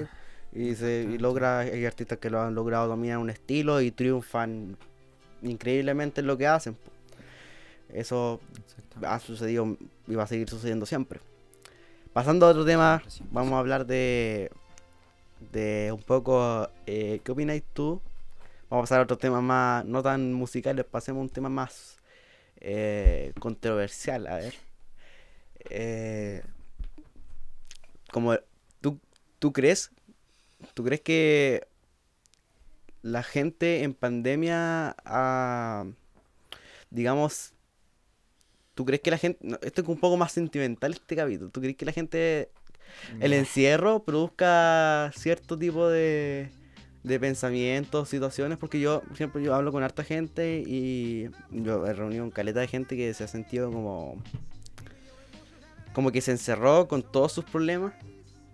y, 0.53 0.73
se, 0.75 1.07
y 1.07 1.17
logra, 1.19 1.59
hay 1.59 1.85
artistas 1.85 2.17
que 2.17 2.31
lo 2.31 2.41
han 2.41 2.55
logrado 2.55 2.87
dominar 2.87 3.19
un 3.19 3.29
estilo 3.29 3.79
y 3.81 3.91
triunfan 3.91 4.75
increíblemente 5.43 6.21
en 6.21 6.27
lo 6.27 6.35
que 6.37 6.47
hacen. 6.47 6.75
Eso 7.89 8.41
ha 9.03 9.19
sucedido 9.19 9.77
y 10.07 10.15
va 10.15 10.23
a 10.23 10.27
seguir 10.27 10.49
sucediendo 10.49 10.85
siempre. 10.87 11.19
Pasando 12.11 12.47
a 12.47 12.49
otro 12.49 12.65
tema, 12.65 13.03
vamos 13.31 13.53
a 13.53 13.59
hablar 13.59 13.85
de, 13.85 14.49
de 15.51 15.91
un 15.93 16.01
poco, 16.01 16.67
eh, 16.87 17.21
¿qué 17.23 17.31
opináis 17.31 17.63
tú? 17.73 18.01
Vamos 18.69 18.83
a 18.83 18.83
pasar 18.83 18.99
a 18.99 19.03
otros 19.03 19.19
temas 19.19 19.41
más, 19.41 19.85
no 19.85 20.03
tan 20.03 20.33
musicales, 20.33 20.85
pasemos 20.85 21.19
a 21.19 21.23
un 21.23 21.29
tema 21.29 21.49
más 21.49 21.97
eh, 22.59 23.33
controversial, 23.39 24.27
a 24.27 24.35
ver. 24.37 24.53
Eh, 25.69 26.43
como, 28.11 28.35
¿tú, 28.81 28.99
¿tú 29.39 29.53
crees? 29.53 29.91
¿Tú 30.73 30.83
crees 30.83 31.01
que 31.01 31.67
la 33.01 33.23
gente 33.23 33.83
en 33.83 33.93
pandemia 33.93 34.95
ha, 35.05 35.85
digamos, 36.89 37.53
¿Tú 38.77 38.85
crees 38.85 39.01
que 39.01 39.09
la 39.09 39.17
gente... 39.17 39.39
no, 39.41 39.57
esto 39.63 39.81
es 39.81 39.87
un 39.87 39.97
poco 39.99 40.17
más 40.17 40.31
sentimental 40.31 40.93
este 40.93 41.15
capítulo. 41.15 41.49
¿Tú 41.49 41.61
crees 41.61 41.75
que 41.75 41.85
la 41.85 41.91
gente... 41.91 42.51
El 43.19 43.33
encierro 43.33 44.03
produzca 44.03 45.11
cierto 45.15 45.57
tipo 45.57 45.89
de, 45.89 46.51
de 47.07 47.19
pensamientos, 47.19 48.09
situaciones? 48.09 48.57
Porque 48.57 48.79
yo, 48.79 49.01
por 49.01 49.13
ejemplo, 49.13 49.41
yo 49.41 49.55
hablo 49.55 49.71
con 49.71 49.83
harta 49.83 50.03
gente 50.03 50.63
y 50.65 51.29
yo 51.51 51.85
he 51.85 51.93
reunido 51.93 52.23
un 52.23 52.31
caleta 52.31 52.59
de 52.59 52.67
gente 52.67 52.95
que 52.97 53.13
se 53.13 53.23
ha 53.23 53.27
sentido 53.27 53.71
como... 53.71 54.21
Como 55.93 56.11
que 56.11 56.21
se 56.21 56.31
encerró 56.31 56.87
con 56.87 57.01
todos 57.01 57.31
sus 57.31 57.45
problemas. 57.45 57.93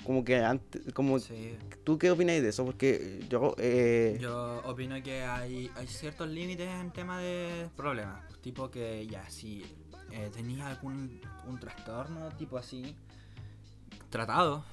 Como 0.06 0.24
que 0.24 0.38
antes... 0.38 0.82
Como, 0.94 1.20
Sí. 1.20 1.58
¿Tú 1.84 1.98
qué 1.98 2.12
opináis 2.12 2.42
de 2.42 2.50
eso? 2.50 2.64
Porque 2.64 3.20
yo... 3.30 3.56
eh, 3.58 4.18
Yo 4.22 4.62
opino 4.66 5.02
que 5.04 5.24
hay, 5.24 5.70
hay 5.76 5.88
ciertos 5.88 6.30
límites 6.30 6.70
en 6.70 6.92
tema 6.92 7.20
de 7.20 7.68
problemas. 7.76 8.22
tipo 8.42 8.70
que 8.72 9.06
ya, 9.08 9.30
si 9.30 9.64
eh, 10.12 10.30
tenías 10.34 10.68
algún 10.68 11.20
un 11.48 11.60
trastorno 11.60 12.30
tipo 12.38 12.58
así, 12.58 12.96
tratado, 14.10 14.64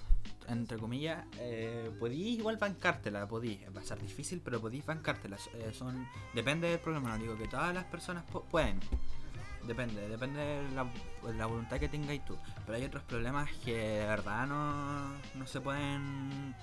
entre 0.48 0.78
comillas, 0.78 1.24
eh, 1.38 1.90
podís 1.98 2.38
igual 2.38 2.56
bancártela, 2.56 3.26
podís. 3.28 3.60
Va 3.76 3.80
a 3.80 3.84
ser 3.84 4.00
difícil, 4.00 4.40
pero 4.44 4.60
podís 4.60 4.84
bancártela. 4.84 5.36
Eh, 5.54 5.70
son, 5.72 6.06
depende 6.34 6.68
del 6.68 6.78
problema, 6.80 7.10
no 7.10 7.18
digo 7.22 7.36
que 7.36 7.46
todas 7.48 7.74
las 7.74 7.84
personas 7.84 8.24
pu- 8.26 8.44
pueden. 8.48 8.80
Depende, 9.66 10.08
depende 10.08 10.40
de 10.40 10.70
la, 10.74 10.86
la 11.36 11.46
voluntad 11.46 11.78
que 11.78 11.88
tengáis 11.88 12.24
tú. 12.24 12.36
Pero 12.64 12.76
hay 12.78 12.84
otros 12.84 13.02
problemas 13.04 13.50
que 13.64 13.76
de 13.76 14.06
verdad 14.06 14.46
no, 14.46 15.10
no 15.34 15.46
se 15.46 15.60
pueden 15.60 16.54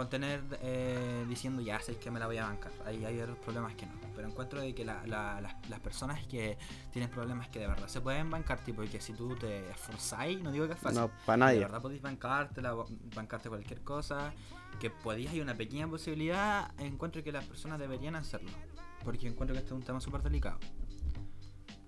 contener 0.00 0.42
eh, 0.62 1.24
diciendo 1.28 1.60
ya 1.62 1.78
sé 1.80 1.96
que 1.96 2.10
me 2.10 2.18
la 2.18 2.26
voy 2.26 2.38
a 2.38 2.44
bancar. 2.46 2.72
Hay, 2.86 3.04
hay 3.04 3.20
otros 3.20 3.38
problemas 3.38 3.74
que 3.74 3.86
no. 3.86 3.92
Pero 4.16 4.28
encuentro 4.28 4.60
de 4.60 4.74
que 4.74 4.84
la- 4.84 5.06
la- 5.06 5.40
las, 5.40 5.54
las 5.68 5.80
personas 5.80 6.26
que 6.26 6.56
tienen 6.92 7.10
problemas 7.10 7.48
que 7.48 7.58
de 7.60 7.66
verdad 7.66 7.86
se 7.86 8.00
pueden 8.00 8.30
bancar, 8.30 8.58
tipo, 8.64 8.82
y 8.82 8.88
que 8.88 9.00
si 9.00 9.12
tú 9.12 9.34
te 9.36 9.68
esforzáis, 9.70 10.40
no 10.42 10.50
digo 10.52 10.66
que 10.66 10.72
es 10.74 10.78
fácil. 10.80 11.00
no, 11.00 11.10
para 11.26 11.34
De 11.46 11.52
nadie. 11.52 11.58
verdad 11.60 11.82
podéis 11.82 12.00
bancarte, 12.02 12.62
bancarte 13.14 13.48
cualquier 13.48 13.82
cosa, 13.82 14.32
que 14.80 14.88
podéis, 14.90 15.30
hay 15.30 15.40
una 15.40 15.54
pequeña 15.54 15.86
posibilidad, 15.88 16.72
encuentro 16.80 17.22
que 17.22 17.32
las 17.32 17.44
personas 17.44 17.78
deberían 17.78 18.16
hacerlo. 18.16 18.50
Porque 19.04 19.28
encuentro 19.28 19.54
que 19.54 19.58
este 19.60 19.68
es 19.68 19.78
un 19.78 19.82
tema 19.82 20.00
súper 20.00 20.22
delicado. 20.22 20.58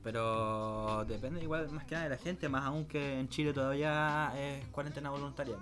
Pero 0.03 1.05
depende 1.07 1.40
igual 1.42 1.70
más 1.70 1.85
que 1.85 1.94
nada 1.94 2.05
de 2.09 2.11
la 2.11 2.18
gente, 2.20 2.48
más 2.48 2.64
aún 2.64 2.87
que 2.87 3.20
en 3.20 3.29
Chile 3.29 3.53
todavía 3.53 4.33
es 4.37 4.66
cuarentena 4.68 5.11
voluntaria. 5.11 5.57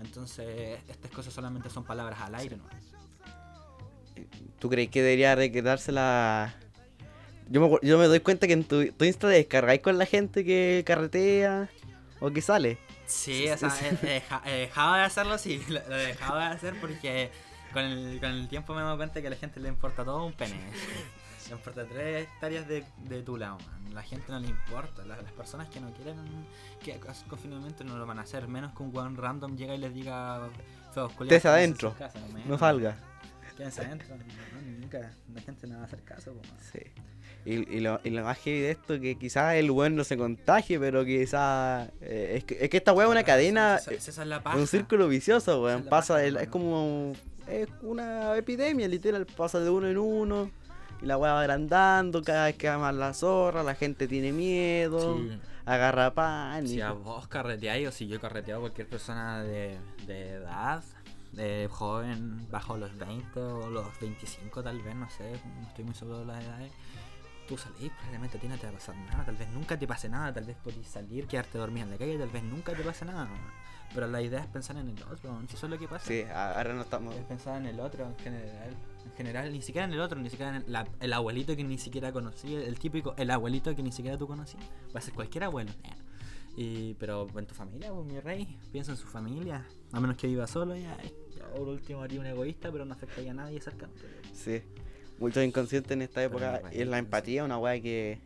Entonces, 0.00 0.80
estas 0.88 1.10
cosas 1.10 1.32
solamente 1.32 1.70
son 1.70 1.84
palabras 1.84 2.20
al 2.20 2.34
aire, 2.34 2.56
¿no? 2.56 2.64
¿Tú 4.58 4.68
crees 4.70 4.88
que 4.90 5.02
debería 5.02 5.36
quedarse 5.52 5.92
la... 5.92 6.54
Yo 7.50 7.60
me, 7.60 7.78
yo 7.86 7.98
me 7.98 8.06
doy 8.06 8.20
cuenta 8.20 8.46
que 8.46 8.54
en 8.54 8.64
tu, 8.64 8.90
tu 8.92 9.04
Insta 9.04 9.28
descargáis 9.28 9.80
con 9.80 9.98
la 9.98 10.06
gente 10.06 10.44
que 10.44 10.82
carretea 10.86 11.68
o 12.20 12.30
que 12.30 12.40
sale. 12.40 12.78
Sí, 13.06 13.46
o 13.50 13.58
sea, 13.58 13.68
he, 13.82 13.88
he 13.88 14.14
deja- 14.20 14.42
he 14.46 14.52
dejado 14.60 14.94
de 14.94 15.02
hacerlo, 15.02 15.36
sí, 15.36 15.62
lo, 15.68 15.80
lo 15.88 15.96
he 15.98 16.06
dejado 16.06 16.38
de 16.38 16.44
hacer 16.46 16.80
porque 16.80 17.30
con 17.74 17.84
el, 17.84 18.18
con 18.18 18.30
el 18.30 18.48
tiempo 18.48 18.72
me 18.72 18.80
he 18.80 18.84
dado 18.84 18.96
cuenta 18.96 19.20
que 19.20 19.26
a 19.26 19.30
la 19.30 19.36
gente 19.36 19.60
le 19.60 19.68
importa 19.68 20.04
todo 20.04 20.24
un 20.24 20.32
pene. 20.32 20.58
Le 21.48 21.52
importa 21.54 21.84
tres 21.86 22.22
hectáreas 22.26 22.66
de, 22.66 22.84
de 23.08 23.22
tu 23.22 23.36
lado, 23.36 23.58
man. 23.58 23.94
La 23.94 24.02
gente 24.02 24.24
no 24.32 24.38
le 24.40 24.48
importa. 24.48 25.04
La- 25.04 25.20
las 25.20 25.32
personas 25.32 25.68
que 25.68 25.80
no 25.80 25.92
quieren 25.92 26.16
que 26.82 26.92
hacer 27.08 27.28
confinamiento 27.28 27.84
no 27.84 27.96
lo 27.98 28.06
van 28.06 28.18
a 28.18 28.22
hacer. 28.22 28.48
Menos 28.48 28.74
que 28.74 28.82
un 28.82 28.96
weón 28.96 29.16
random 29.16 29.56
llega 29.56 29.74
y 29.74 29.78
les 29.78 29.92
diga 29.94 30.48
en 30.96 31.46
adentro. 31.46 31.90
su 31.92 31.96
casa", 31.98 32.18
No 32.20 32.28
menos. 32.34 32.60
salga. 32.60 32.96
Quédense 33.56 33.82
adentro. 33.82 34.16
No, 34.16 34.80
nunca. 34.80 35.12
La 35.32 35.40
gente 35.40 35.66
no 35.68 35.76
va 35.76 35.82
a 35.82 35.84
hacer 35.84 36.02
caso, 36.02 36.32
po. 36.32 36.40
Sí. 36.72 36.80
Y, 37.44 37.76
y 37.76 37.80
lo, 37.80 38.00
y 38.02 38.10
lo 38.10 38.24
más 38.24 38.38
heavy 38.38 38.60
de 38.60 38.70
esto 38.70 38.98
que 38.98 39.16
quizás 39.16 39.54
el 39.54 39.70
weón 39.70 39.94
no 39.94 40.02
se 40.02 40.16
contagie, 40.16 40.80
pero 40.80 41.04
quizás. 41.04 41.88
eh, 42.00 42.36
es, 42.38 42.44
que, 42.44 42.58
es 42.64 42.70
que 42.70 42.78
esta 42.78 42.92
weá 42.92 43.06
es 43.06 43.12
una 43.12 43.22
cadena. 43.22 43.76
Esa, 43.76 43.92
esa- 43.92 44.10
esa 44.10 44.22
es 44.22 44.28
la 44.28 44.42
paja. 44.42 44.56
Es 44.56 44.60
un 44.62 44.66
círculo 44.66 45.06
vicioso, 45.08 45.62
weón. 45.62 45.82
es 45.82 45.86
Pasa, 45.88 46.14
paja, 46.14 46.24
el- 46.24 46.36
es 46.36 46.42
weón. 46.42 46.50
como. 46.50 47.12
Es 47.46 47.68
una 47.82 48.34
epidemia, 48.36 48.88
literal. 48.88 49.26
Pasa 49.26 49.60
de 49.60 49.68
uno 49.70 49.86
en 49.88 49.98
uno. 49.98 50.50
Y 51.04 51.06
la 51.06 51.18
weá 51.18 51.34
va 51.34 51.40
agrandando. 51.40 52.22
Cada 52.22 52.46
vez 52.46 52.56
queda 52.56 52.78
más 52.78 52.94
la 52.94 53.12
zorra. 53.12 53.62
La 53.62 53.74
gente 53.74 54.08
tiene 54.08 54.32
miedo. 54.32 55.18
Sí. 55.18 55.38
Agarra 55.66 56.14
pánico. 56.14 56.72
Si 56.72 56.80
a 56.80 56.92
vos 56.92 57.28
carreteáis 57.28 57.88
o 57.88 57.92
si 57.92 58.08
yo 58.08 58.18
carreteo 58.18 58.56
a 58.56 58.60
cualquier 58.60 58.88
persona 58.88 59.42
de, 59.42 59.78
de 60.06 60.30
edad, 60.30 60.82
de 61.32 61.68
joven, 61.70 62.48
bajo 62.50 62.78
los 62.78 62.96
20 62.96 63.38
o 63.38 63.68
los 63.68 63.86
25 64.00 64.62
tal 64.62 64.80
vez, 64.80 64.94
no 64.94 65.10
sé, 65.10 65.40
no 65.60 65.68
estoy 65.68 65.84
muy 65.84 65.94
seguro 65.94 66.20
de 66.20 66.26
las 66.26 66.42
edades, 66.42 66.72
tú 67.48 67.56
salís, 67.56 67.90
probablemente 67.92 68.36
a 68.36 68.40
ti 68.40 68.46
no 68.46 68.56
te 68.58 68.66
va 68.66 68.72
a 68.72 68.74
pasar 68.74 68.96
nada, 68.96 69.24
tal 69.24 69.36
vez 69.36 69.48
nunca 69.48 69.78
te 69.78 69.86
pase 69.86 70.08
nada, 70.08 70.34
tal 70.34 70.44
vez 70.44 70.56
podés 70.62 70.86
salir, 70.86 71.26
quedarte 71.26 71.56
dormido 71.56 71.84
en 71.86 71.92
la 71.92 71.98
calle, 71.98 72.18
tal 72.18 72.28
vez 72.28 72.42
nunca 72.42 72.74
te 72.74 72.82
pase 72.82 73.06
nada. 73.06 73.28
Pero 73.94 74.06
la 74.06 74.20
idea 74.20 74.40
es 74.40 74.46
pensar 74.48 74.76
en 74.76 74.88
el 74.88 75.02
otro, 75.02 75.40
eso 75.48 75.66
es 75.66 75.70
lo 75.70 75.78
que 75.78 75.88
pasa. 75.88 76.06
Sí, 76.06 76.24
ahora 76.30 76.74
no 76.74 76.82
estamos. 76.82 77.14
Es 77.16 77.24
pensar 77.24 77.58
en 77.60 77.66
el 77.66 77.80
otro 77.80 78.04
en 78.04 78.16
general. 78.18 78.76
En 79.06 79.12
general, 79.12 79.52
ni 79.52 79.62
siquiera 79.62 79.86
en 79.86 79.92
el 79.92 80.00
otro, 80.00 80.18
ni 80.20 80.30
siquiera 80.30 80.56
en 80.56 80.62
el, 80.64 80.72
la- 80.72 80.88
el 81.00 81.12
abuelito 81.12 81.54
que 81.56 81.62
ni 81.64 81.78
siquiera 81.78 82.12
conocí, 82.12 82.54
el 82.54 82.78
típico, 82.78 83.14
el 83.18 83.30
abuelito 83.30 83.74
que 83.76 83.82
ni 83.82 83.92
siquiera 83.92 84.16
tú 84.18 84.26
conocí. 84.26 84.56
Va 84.94 84.98
a 84.98 85.00
ser 85.02 85.14
cualquier 85.14 85.44
abuelo. 85.44 85.70
eh. 85.84 85.90
Y, 86.56 86.94
pero 86.94 87.26
en 87.36 87.46
tu 87.46 87.54
familia, 87.54 87.92
pues, 87.92 88.06
mi 88.06 88.20
rey, 88.20 88.56
piensa 88.70 88.92
en 88.92 88.96
su 88.96 89.06
familia. 89.08 89.66
A 89.92 90.00
menos 90.00 90.16
que 90.16 90.26
viva 90.28 90.46
solo, 90.46 90.76
ya, 90.76 90.96
ya 91.36 91.44
por 91.48 91.68
último 91.68 92.02
haría 92.02 92.20
un 92.20 92.26
egoísta, 92.26 92.70
pero 92.70 92.84
no 92.84 92.94
afectaría 92.94 93.32
a 93.32 93.34
nadie 93.34 93.60
cercano. 93.60 93.92
Sí. 94.32 94.62
Muchos 95.18 95.42
inconscientes 95.44 95.90
en 95.92 96.02
esta 96.02 96.22
época. 96.22 96.62
es 96.72 96.86
la 96.86 96.98
empatía, 96.98 97.44
una 97.44 97.58
weá 97.58 97.80
que. 97.80 98.20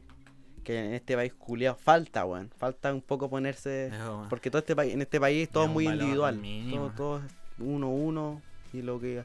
Que 0.64 0.84
en 0.84 0.92
este 0.92 1.14
país 1.16 1.32
culiado 1.32 1.76
falta, 1.76 2.26
weón. 2.26 2.50
Falta 2.58 2.92
un 2.92 3.00
poco 3.00 3.30
ponerse. 3.30 3.86
Eso, 3.86 4.26
Porque 4.28 4.50
todo 4.50 4.58
este 4.58 4.76
país, 4.76 4.92
en 4.92 5.00
este 5.00 5.18
país 5.18 5.48
todo 5.48 5.64
Es 5.64 5.70
muy 5.70 5.86
individual. 5.86 6.34
Todo, 6.70 6.90
todo 6.90 7.18
es 7.18 7.24
uno 7.58 7.88
uno. 7.90 8.42
Y 8.74 8.82
lo 8.82 9.00
que. 9.00 9.24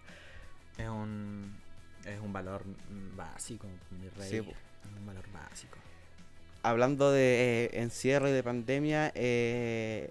Es 0.77 0.87
un 0.89 1.55
es 2.05 2.19
un 2.19 2.33
valor 2.33 2.63
básico, 3.15 3.67
mi 3.91 4.09
rey. 4.09 4.29
Sí, 4.29 4.35
es 4.37 4.97
un 4.99 5.05
valor 5.05 5.25
básico. 5.31 5.77
Hablando 6.61 7.11
de 7.11 7.65
eh, 7.65 7.81
encierro 7.81 8.27
y 8.29 8.31
de 8.31 8.43
pandemia, 8.43 9.11
eh, 9.15 10.09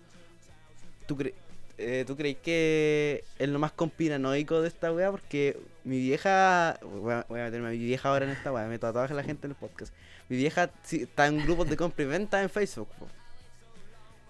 ¿tú, 1.07 1.17
cre- 1.17 1.35
eh, 1.79 2.05
¿tú 2.07 2.17
crees 2.17 2.37
que 2.39 3.25
es 3.39 3.49
lo 3.49 3.59
más 3.59 3.73
conspiranoico 3.73 4.61
de 4.63 4.69
esta 4.69 4.93
weá? 4.93 5.11
Porque 5.11 5.59
mi 5.85 5.99
vieja. 5.99 6.79
Voy 6.83 7.13
a, 7.13 7.27
voy 7.29 7.41
a 7.41 7.45
meterme 7.45 7.69
a 7.69 7.71
mi 7.73 7.79
vieja 7.79 8.09
ahora 8.09 8.25
en 8.27 8.31
esta 8.33 8.53
weá. 8.53 8.67
Me 8.67 8.79
trabaja 8.79 9.13
la 9.15 9.23
gente 9.25 9.47
en 9.47 9.53
el 9.53 9.57
podcast. 9.57 9.93
Mi 10.29 10.37
vieja 10.37 10.71
sí, 10.83 11.03
está 11.03 11.27
en 11.27 11.39
grupos 11.43 11.69
de 11.69 11.77
compra 11.77 12.05
y 12.05 12.09
venta 12.09 12.43
en 12.43 12.49
Facebook. 12.51 12.89
po. 12.99 13.09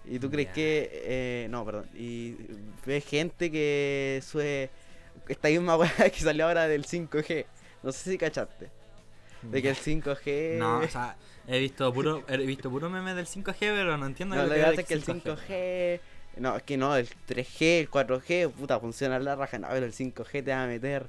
¿Y 0.05 0.19
tú 0.19 0.29
crees 0.29 0.49
Ya. 0.49 0.53
que.? 0.53 0.89
eh, 0.93 1.47
no, 1.49 1.63
perdón. 1.65 1.87
Y 1.95 2.35
ves 2.85 3.05
gente 3.05 3.49
que 3.51 4.21
sube. 4.25 4.69
Esta 5.27 5.47
misma 5.49 5.77
weá 5.77 6.09
que 6.09 6.19
salió 6.19 6.47
ahora 6.47 6.67
del 6.67 6.85
5G. 6.85 7.45
No 7.83 7.91
sé 7.91 8.11
si 8.11 8.17
cachaste. 8.17 8.69
De 9.41 9.61
que 9.61 9.69
el 9.69 9.75
5G. 9.75 10.57
No, 10.57 10.79
o 10.79 10.87
sea, 10.87 11.17
he 11.47 11.59
visto 11.59 11.93
puro, 11.93 12.23
he 12.27 12.37
visto 12.37 12.69
puro 12.69 12.89
meme 12.89 13.13
del 13.13 13.25
5G, 13.25 13.55
pero 13.59 13.97
no 13.97 14.05
entiendo 14.05 14.35
No, 14.35 14.43
lo 14.43 14.53
que 14.53 14.61
pasa 14.61 14.81
es 14.81 14.87
que 14.87 14.93
el 14.93 15.03
5G. 15.03 15.99
No, 16.37 16.55
es 16.55 16.63
que 16.63 16.77
no, 16.77 16.95
el 16.95 17.07
3G, 17.27 17.81
el 17.81 17.91
4G, 17.91 18.51
puta, 18.51 18.79
funciona 18.79 19.19
la 19.19 19.35
raja. 19.35 19.59
No, 19.59 19.67
pero 19.69 19.85
el 19.85 19.93
5G 19.93 20.43
te 20.43 20.51
va 20.51 20.63
a 20.63 20.67
meter 20.67 21.07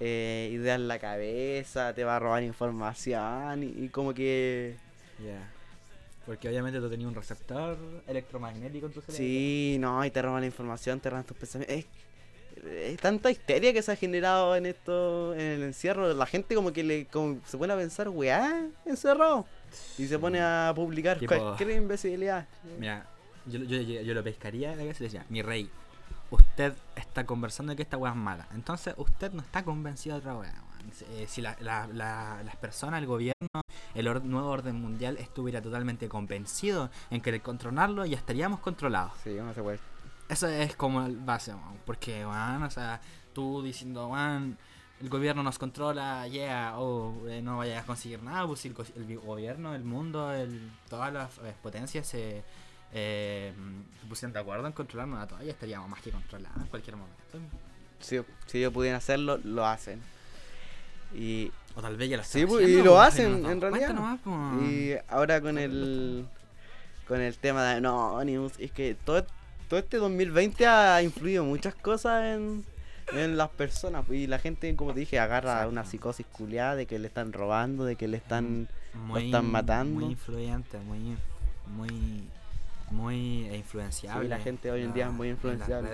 eh, 0.00 0.50
ideas 0.52 0.78
en 0.78 0.88
la 0.88 0.98
cabeza, 0.98 1.94
te 1.94 2.04
va 2.04 2.16
a 2.16 2.18
robar 2.18 2.42
información 2.42 3.62
y, 3.62 3.84
y 3.84 3.88
como 3.88 4.12
que. 4.12 4.76
Ya. 5.24 5.52
Porque 6.26 6.48
obviamente 6.48 6.78
tú 6.78 6.90
tenías 6.90 7.08
un 7.08 7.14
receptor 7.14 7.78
electromagnético 8.06 8.86
en 8.86 8.92
tu 8.92 9.00
cerebro. 9.00 9.16
Sí, 9.16 9.78
no, 9.80 10.04
y 10.04 10.10
te 10.10 10.20
roban 10.20 10.40
la 10.40 10.46
información, 10.46 11.00
te 11.00 11.08
roban 11.08 11.24
tus 11.24 11.36
pensamientos. 11.36 11.86
Es 12.70 12.98
tanta 13.00 13.30
histeria 13.30 13.72
que 13.72 13.82
se 13.82 13.92
ha 13.92 13.96
generado 13.96 14.54
en 14.56 14.66
esto, 14.66 15.34
en 15.34 15.40
el 15.40 15.62
encierro. 15.62 16.12
La 16.14 16.26
gente 16.26 16.54
como 16.54 16.72
que 16.72 16.82
le 16.84 17.06
como 17.06 17.38
se 17.46 17.56
pone 17.58 17.72
a 17.72 17.76
pensar, 17.76 18.08
weá, 18.08 18.66
encerrado. 18.84 19.46
Y 19.98 20.06
se 20.06 20.18
pone 20.18 20.40
a 20.40 20.72
publicar 20.74 21.18
Tipo- 21.18 21.36
cualquier 21.38 21.70
imbecilidad. 21.70 22.46
Mira, 22.78 23.06
yo, 23.46 23.58
yo, 23.60 23.80
yo, 23.80 24.00
yo 24.02 24.14
lo 24.14 24.22
pescaría 24.24 24.70
la 24.70 24.76
cabeza 24.78 24.98
y 24.98 25.06
le 25.06 25.12
decía, 25.12 25.26
mi 25.28 25.42
rey, 25.42 25.70
usted 26.30 26.72
está 26.96 27.24
conversando 27.26 27.70
de 27.72 27.76
que 27.76 27.82
esta 27.82 27.96
weá 27.96 28.12
es 28.12 28.16
mala. 28.16 28.48
Entonces 28.54 28.94
usted 28.96 29.32
no 29.32 29.42
está 29.42 29.62
convencido 29.64 30.16
de 30.16 30.20
otra 30.20 30.36
weá. 30.36 30.54
Eh, 31.12 31.26
si 31.28 31.42
la- 31.42 31.56
la- 31.60 31.86
la- 31.92 32.42
las 32.44 32.56
personas, 32.56 33.00
el 33.00 33.06
gobierno, 33.06 33.34
el 33.94 34.08
or- 34.08 34.24
nuevo 34.24 34.48
orden 34.48 34.76
mundial 34.76 35.16
estuviera 35.18 35.60
totalmente 35.60 36.08
convencido 36.08 36.90
en 37.10 37.20
querer 37.20 37.42
controlarlo, 37.42 38.06
ya 38.06 38.16
estaríamos 38.16 38.60
controlados. 38.60 39.12
Sí, 39.22 39.30
no 39.38 39.52
se 39.52 39.60
Eso 40.28 40.46
es 40.48 40.76
como 40.76 41.04
el 41.06 41.16
base, 41.16 41.52
weón, 41.54 41.78
porque, 41.86 42.24
weón, 42.26 42.62
o 42.62 42.70
sea, 42.70 43.00
tú 43.32 43.62
diciendo, 43.62 44.08
weón, 44.08 44.58
el 45.00 45.08
gobierno 45.08 45.42
nos 45.42 45.58
controla, 45.58 46.26
yeah, 46.28 46.78
o 46.78 47.28
eh, 47.28 47.40
no 47.40 47.58
vayas 47.58 47.82
a 47.82 47.86
conseguir 47.86 48.22
nada, 48.22 48.46
pues 48.46 48.60
si 48.60 48.68
el, 48.68 48.74
el 48.96 49.18
gobierno, 49.18 49.74
el 49.74 49.84
mundo, 49.84 50.32
el, 50.32 50.70
todas 50.88 51.12
las 51.12 51.38
eh, 51.38 51.54
potencias 51.62 52.06
se 52.06 52.42
eh, 52.92 53.52
se 54.00 54.06
pusieran 54.06 54.32
de 54.32 54.40
acuerdo 54.40 54.66
en 54.66 54.72
controlarnos 54.72 55.20
a 55.20 55.26
todos, 55.26 55.44
ya 55.44 55.50
estaríamos 55.50 55.88
más 55.88 56.00
que 56.00 56.10
controlados 56.10 56.56
en 56.58 56.68
cualquier 56.68 56.96
momento. 56.96 57.38
Si, 58.00 58.18
si 58.46 58.58
ellos 58.58 58.72
pudieran 58.72 58.98
hacerlo, 58.98 59.38
lo 59.44 59.66
hacen. 59.66 60.00
Y, 61.14 61.50
O 61.74 61.82
tal 61.82 61.96
vez 61.96 62.08
ya 62.08 62.16
lo 62.16 62.24
Sí, 62.24 62.46
pues, 62.46 62.68
y 62.68 62.82
lo 62.82 63.00
hacen, 63.00 63.44
en 63.44 63.60
realidad. 63.60 63.94
nomás, 63.94 64.20
pues. 64.22 64.70
y 64.70 64.94
ahora 65.08 65.40
con 65.40 65.58
el 65.58 66.26
con 67.06 67.20
el 67.22 67.38
tema 67.38 67.64
de 67.64 67.76
Anonymous, 67.76 68.52
es 68.58 68.70
que 68.70 68.94
todo, 68.94 69.24
todo 69.68 69.78
este 69.78 69.98
2020 69.98 70.66
ha 70.66 71.02
influido 71.02 71.44
muchas 71.44 71.74
cosas 71.74 72.24
en, 72.24 72.64
en 73.12 73.36
las 73.36 73.50
personas. 73.50 74.08
Y 74.10 74.26
la 74.26 74.38
gente, 74.38 74.74
como 74.76 74.94
te 74.94 75.00
dije, 75.00 75.18
agarra 75.18 75.52
Exacto. 75.52 75.70
una 75.70 75.84
psicosis 75.84 76.26
culiada 76.26 76.74
de 76.74 76.86
que 76.86 76.98
le 76.98 77.08
están 77.08 77.32
robando, 77.32 77.84
de 77.84 77.96
que 77.96 78.08
le 78.08 78.16
están... 78.16 78.68
muy, 78.94 79.26
están 79.26 79.50
matando. 79.50 80.00
Muy 80.00 80.12
influyente, 80.12 80.78
muy, 80.78 81.16
muy, 81.66 82.28
muy 82.90 83.54
influenciable. 83.54 84.24
Sí, 84.24 84.28
la 84.28 84.38
gente 84.38 84.70
hoy 84.70 84.82
en 84.82 84.92
día 84.94 85.06
es 85.06 85.12
muy 85.12 85.28
en 85.28 85.34
las 85.34 85.44
influenciable. 85.44 85.90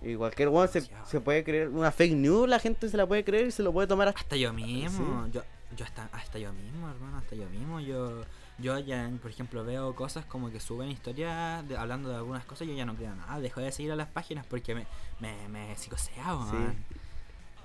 Y 0.00 0.14
cualquier 0.14 0.48
weón 0.48 0.68
se, 0.68 1.20
puede 1.20 1.42
creer 1.42 1.68
una 1.68 1.90
fake 1.90 2.14
news, 2.14 2.48
la 2.48 2.60
gente 2.60 2.88
se 2.88 2.96
la 2.96 3.06
puede 3.06 3.24
creer 3.24 3.48
y 3.48 3.50
se 3.50 3.62
lo 3.62 3.72
puede 3.72 3.88
tomar 3.88 4.08
hasta... 4.08 4.20
Hasta 4.20 4.36
yo 4.36 4.52
mismo, 4.52 5.26
yo, 5.32 5.42
yo 5.76 5.84
hasta, 5.84 6.08
hasta 6.12 6.38
yo 6.38 6.52
mismo, 6.52 6.88
hermano, 6.88 7.18
hasta 7.18 7.34
yo 7.34 7.48
mismo, 7.50 7.80
yo, 7.80 8.22
yo 8.58 8.78
ya, 8.78 9.10
por 9.22 9.30
ejemplo, 9.30 9.64
veo 9.64 9.94
cosas 9.94 10.24
como 10.24 10.50
que 10.50 10.60
suben 10.60 10.90
historias 10.90 11.66
de- 11.68 11.76
hablando 11.76 12.08
de 12.08 12.16
algunas 12.16 12.44
cosas, 12.44 12.66
yo 12.68 12.74
ya 12.74 12.84
no 12.84 12.94
creo 12.96 13.14
nada, 13.14 13.38
dejo 13.40 13.60
de 13.60 13.70
seguir 13.72 13.92
a 13.92 13.96
las 13.96 14.08
páginas 14.08 14.44
porque 14.46 14.74
me, 14.74 14.86
me, 15.20 15.48
me 15.48 15.76
psicosea, 15.76 16.36
Sí. 16.50 16.56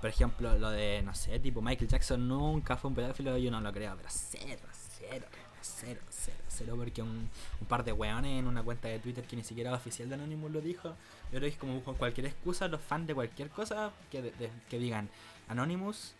Por 0.00 0.10
ejemplo, 0.10 0.58
lo 0.58 0.70
de, 0.70 1.00
no 1.02 1.14
sé, 1.14 1.38
tipo 1.40 1.62
Michael 1.62 1.88
Jackson 1.88 2.28
nunca 2.28 2.76
fue 2.76 2.90
un 2.90 2.94
pedófilo, 2.94 3.38
yo 3.38 3.50
no 3.50 3.60
lo 3.60 3.72
creo, 3.72 3.96
pero 3.96 4.08
cero, 4.10 4.60
cero, 4.98 5.26
cero, 5.62 6.00
cero, 6.10 6.36
cero, 6.48 6.74
porque 6.76 7.00
un, 7.00 7.30
un 7.60 7.66
par 7.66 7.82
de 7.84 7.92
weones 7.92 8.38
en 8.38 8.46
una 8.46 8.62
cuenta 8.62 8.88
de 8.88 8.98
Twitter 8.98 9.24
que 9.24 9.34
ni 9.34 9.42
siquiera 9.44 9.70
es 9.70 9.76
oficial 9.76 10.08
de 10.10 10.16
Anonymous 10.16 10.50
lo 10.52 10.60
dijo. 10.60 10.90
Yo 10.90 11.38
creo 11.38 11.40
que 11.40 11.48
es 11.48 11.56
como 11.56 11.82
con 11.82 11.94
cualquier 11.94 12.26
excusa, 12.26 12.68
los 12.68 12.82
fans 12.82 13.06
de 13.06 13.14
cualquier 13.14 13.48
cosa 13.48 13.92
que, 14.10 14.20
de- 14.20 14.30
de- 14.32 14.50
que 14.68 14.78
digan 14.78 15.08
Anonymous 15.48 16.14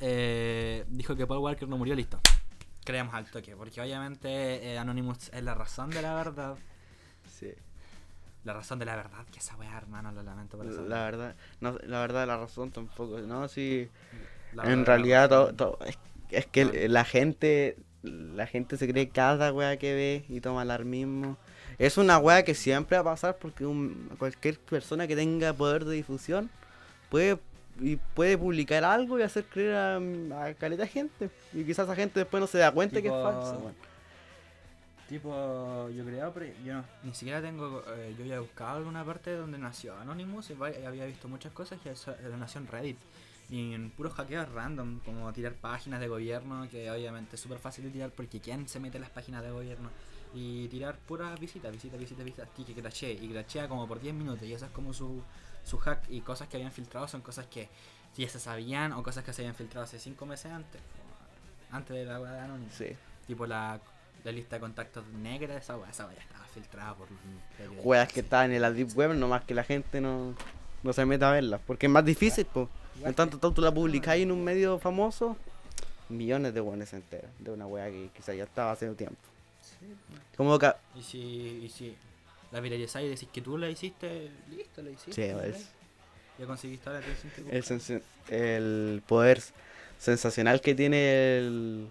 eh, 0.00 0.84
dijo 0.88 1.14
que 1.14 1.26
Paul 1.26 1.38
Walker 1.40 1.68
no 1.68 1.78
murió, 1.78 1.94
listo. 1.94 2.18
Creemos 2.84 3.14
al 3.14 3.24
toque, 3.30 3.56
porque 3.56 3.80
obviamente 3.80 4.28
eh, 4.72 4.78
Anonymous 4.78 5.30
es 5.32 5.42
la 5.42 5.54
razón 5.54 5.90
de 5.90 6.02
la 6.02 6.14
verdad. 6.14 6.56
Sí. 7.38 7.52
La 8.44 8.52
razón 8.52 8.78
de 8.78 8.84
la 8.84 8.94
verdad, 8.96 9.24
que 9.32 9.38
esa 9.38 9.56
weá, 9.56 9.76
hermano, 9.76 10.12
lo 10.12 10.22
lamento 10.22 10.58
por 10.58 10.66
eso. 10.66 10.82
La 10.86 11.04
verdad, 11.04 11.34
no, 11.60 11.78
la 11.86 12.00
verdad, 12.00 12.26
la 12.26 12.36
razón 12.36 12.70
tampoco, 12.70 13.18
no, 13.20 13.48
sí... 13.48 13.88
La 14.52 14.70
en 14.70 14.84
realidad 14.86 15.28
todo, 15.30 15.54
todo- 15.54 15.78
es, 15.86 15.98
es 16.30 16.46
que 16.46 16.64
No. 16.66 16.72
la 16.92 17.04
gente 17.04 17.76
la 18.02 18.46
gente 18.46 18.76
se 18.76 18.86
cree 18.86 19.08
cada 19.08 19.50
weá 19.50 19.78
que 19.78 19.94
ve 19.94 20.24
y 20.28 20.40
toma 20.42 20.60
alarmismo. 20.60 21.38
Es 21.78 21.96
una 21.96 22.18
weá 22.18 22.44
que 22.44 22.54
siempre 22.54 22.98
va 22.98 23.00
a 23.00 23.14
pasar 23.14 23.38
porque 23.38 23.64
un- 23.64 24.10
cualquier 24.18 24.60
persona 24.60 25.06
que 25.06 25.16
tenga 25.16 25.54
poder 25.54 25.86
de 25.86 25.94
difusión 25.94 26.50
puede 27.08 27.38
y 27.80 27.96
puede 27.96 28.38
publicar 28.38 28.84
algo 28.84 29.18
y 29.18 29.22
hacer 29.22 29.44
creer 29.44 29.74
a, 29.74 29.96
a 30.46 30.54
caleta 30.54 30.86
gente. 30.86 31.30
Y 31.52 31.64
quizás 31.64 31.86
esa 31.86 31.96
gente 31.96 32.20
después 32.20 32.40
no 32.40 32.46
se 32.46 32.58
da 32.58 32.70
cuenta 32.70 33.00
que 33.00 33.08
es 33.08 33.14
falso. 33.14 33.72
Tipo, 35.08 35.90
yo 35.90 36.04
creo, 36.04 36.32
pero 36.32 36.46
yo 36.64 36.74
no, 36.74 36.84
ni 37.02 37.14
siquiera 37.14 37.42
tengo, 37.42 37.82
eh, 37.94 38.14
yo 38.16 38.24
había 38.24 38.40
buscado 38.40 38.78
alguna 38.78 39.04
parte 39.04 39.32
donde 39.36 39.58
nació 39.58 39.94
Anonymous 39.98 40.50
y 40.50 40.84
había 40.84 41.04
visto 41.04 41.28
muchas 41.28 41.52
cosas 41.52 41.78
y 41.84 41.90
eso, 41.90 42.12
eh, 42.12 42.34
nació 42.38 42.60
en 42.60 42.68
Reddit. 42.68 42.96
Y 43.50 43.74
en 43.74 43.90
puros 43.90 44.14
hackeos 44.14 44.50
random, 44.50 45.00
como 45.00 45.30
tirar 45.34 45.52
páginas 45.52 46.00
de 46.00 46.08
gobierno, 46.08 46.66
que 46.70 46.90
obviamente 46.90 47.36
es 47.36 47.42
súper 47.42 47.58
fácil 47.58 47.84
de 47.84 47.90
tirar 47.90 48.10
porque 48.10 48.40
¿quién 48.40 48.66
se 48.66 48.80
mete 48.80 48.96
en 48.96 49.02
las 49.02 49.10
páginas 49.10 49.42
de 49.42 49.50
gobierno? 49.50 49.90
Y 50.34 50.68
tirar 50.68 50.96
puras 50.96 51.38
visitas, 51.38 51.70
visitas, 51.70 52.00
visitas, 52.00 52.24
visitas, 52.24 52.48
y 52.56 52.64
que 52.64 52.74
crachee, 52.74 53.12
y 53.12 53.28
crachea 53.28 53.68
como 53.68 53.86
por 53.86 54.00
10 54.00 54.14
minutos, 54.14 54.42
y 54.44 54.54
eso 54.54 54.64
es 54.64 54.72
como 54.72 54.94
su, 54.94 55.22
su 55.64 55.78
hack, 55.78 56.08
y 56.08 56.20
cosas 56.20 56.48
que 56.48 56.56
habían 56.56 56.72
filtrado 56.72 57.08
son 57.08 57.20
cosas 57.22 57.46
que 57.46 57.68
ya 58.16 58.28
se 58.28 58.38
sabían 58.38 58.92
o 58.92 59.02
cosas 59.02 59.24
que 59.24 59.32
se 59.32 59.42
habían 59.42 59.54
filtrado 59.54 59.84
hace 59.84 59.98
5 59.98 60.26
meses 60.26 60.52
antes, 60.52 60.80
antes 61.70 61.96
de 61.96 62.04
la 62.04 62.20
weá 62.20 62.32
de 62.32 62.40
Anonymous. 62.40 62.74
Sí. 62.74 62.96
Tipo 63.26 63.46
la, 63.46 63.80
la 64.22 64.32
lista 64.32 64.56
de 64.56 64.60
contactos 64.60 65.06
negra, 65.08 65.56
esa 65.56 65.76
weá, 65.76 65.90
esa 65.90 66.06
weá 66.06 66.16
ya 66.16 66.22
estaba 66.22 66.44
filtrada 66.46 66.94
por... 66.94 67.08
Juegas 67.82 68.08
que 68.08 68.14
sí. 68.14 68.20
estaban 68.20 68.52
en 68.52 68.62
la 68.62 68.70
Deep 68.70 68.96
Web, 68.96 69.14
nomás 69.14 69.42
que 69.44 69.54
la 69.54 69.64
gente 69.64 70.00
no, 70.00 70.34
no 70.82 70.92
se 70.92 71.04
meta 71.04 71.30
a 71.30 71.32
verlas. 71.32 71.60
Porque 71.66 71.86
es 71.86 71.92
más 71.92 72.04
difícil, 72.04 72.46
pues. 72.46 72.68
En 73.02 73.14
tanto 73.14 73.38
tú 73.38 73.60
la 73.60 73.72
publicáis 73.72 74.22
en 74.22 74.30
un 74.30 74.44
medio 74.44 74.78
famoso, 74.78 75.36
millones 76.08 76.54
de 76.54 76.60
buenos 76.60 76.90
se 76.90 76.96
enteran 76.96 77.30
de 77.40 77.50
una 77.50 77.66
wea 77.66 77.86
que 77.86 78.10
quizá 78.14 78.34
ya 78.34 78.44
estaba 78.44 78.70
hace 78.72 78.88
tiempo. 78.94 79.16
Como 80.36 80.58
que. 80.58 80.72
Y 80.94 81.02
si, 81.02 81.18
y 81.64 81.68
si 81.68 81.96
la 82.54 82.60
viralizáis 82.60 83.06
y 83.06 83.10
decís 83.10 83.28
que 83.32 83.40
tú 83.42 83.58
la 83.58 83.68
hiciste, 83.68 84.30
listo, 84.48 84.80
la 84.80 84.90
hiciste. 84.90 85.12
Sí, 85.12 85.22
es- 85.50 85.68
Ya 86.38 86.46
conseguiste 86.46 86.88
ahora 86.88 87.02
300 87.02 87.44
el, 88.30 88.34
el 88.34 89.02
poder 89.06 89.42
sensacional 89.98 90.60
que 90.60 90.74
tiene 90.74 91.38
el, 91.38 91.88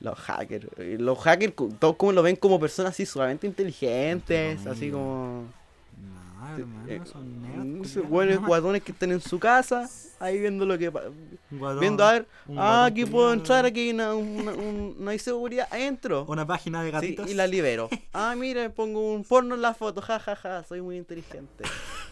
los 0.00 0.18
hackers. 0.18 0.66
Los 0.78 1.18
hackers, 1.18 1.54
todos 1.78 1.96
como 1.96 2.12
lo 2.12 2.22
ven 2.22 2.36
como 2.36 2.58
personas 2.58 2.92
así 2.92 3.04
sumamente 3.06 3.46
inteligentes, 3.46 4.66
así 4.66 4.90
comillas. 4.90 4.92
como. 4.92 5.44
No, 5.44 6.27
eh, 6.56 6.60
hermano, 6.60 7.06
son 7.06 7.42
nerds. 7.42 7.56
mm, 7.64 7.78
culiados, 7.82 8.08
buenos 8.10 8.40
¿no? 8.40 8.46
guatones 8.46 8.82
que 8.82 8.92
están 8.92 9.12
en 9.12 9.20
su 9.20 9.38
casa, 9.38 9.88
ahí 10.20 10.38
viendo 10.38 10.64
lo 10.66 10.78
que. 10.78 10.88
Guatón, 10.88 11.80
Viendo 11.80 12.04
a 12.04 12.12
ver, 12.12 12.26
ah, 12.56 12.84
aquí 12.86 13.04
puedo 13.04 13.32
entrar, 13.32 13.64
aquí 13.66 13.80
hay 13.80 13.90
una, 13.90 14.14
una- 14.14 14.52
un- 14.52 14.96
no 14.98 15.10
hay 15.10 15.18
seguridad, 15.18 15.68
entro. 15.72 16.24
Una 16.28 16.46
página 16.46 16.82
de 16.82 16.88
Sí, 16.88 16.92
gatitos. 16.92 17.30
y 17.30 17.34
la 17.34 17.46
libero. 17.46 17.88
Ah, 18.12 18.34
mira, 18.36 18.68
pongo 18.70 19.12
un 19.14 19.24
porno 19.24 19.54
en 19.54 19.62
la 19.62 19.74
foto, 19.74 20.00
jajaja, 20.02 20.64
soy 20.64 20.80
muy 20.80 20.96
inteligente. 20.96 21.64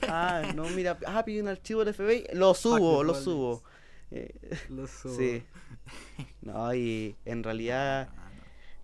Ah, 0.08 0.42
no, 0.54 0.64
mira, 0.70 0.98
ah, 1.06 1.24
pide 1.24 1.40
un 1.42 1.48
archivo 1.48 1.84
del 1.84 1.94
FBI, 1.94 2.26
lo 2.34 2.54
subo, 2.54 3.02
lo 3.02 3.14
subo. 3.14 3.62
Eh, 4.10 4.32
Lo 4.70 4.86
subo. 4.86 5.16
sí. 5.16 5.42
No, 6.42 6.72
y 6.74 7.16
en 7.24 7.42
realidad 7.42 8.08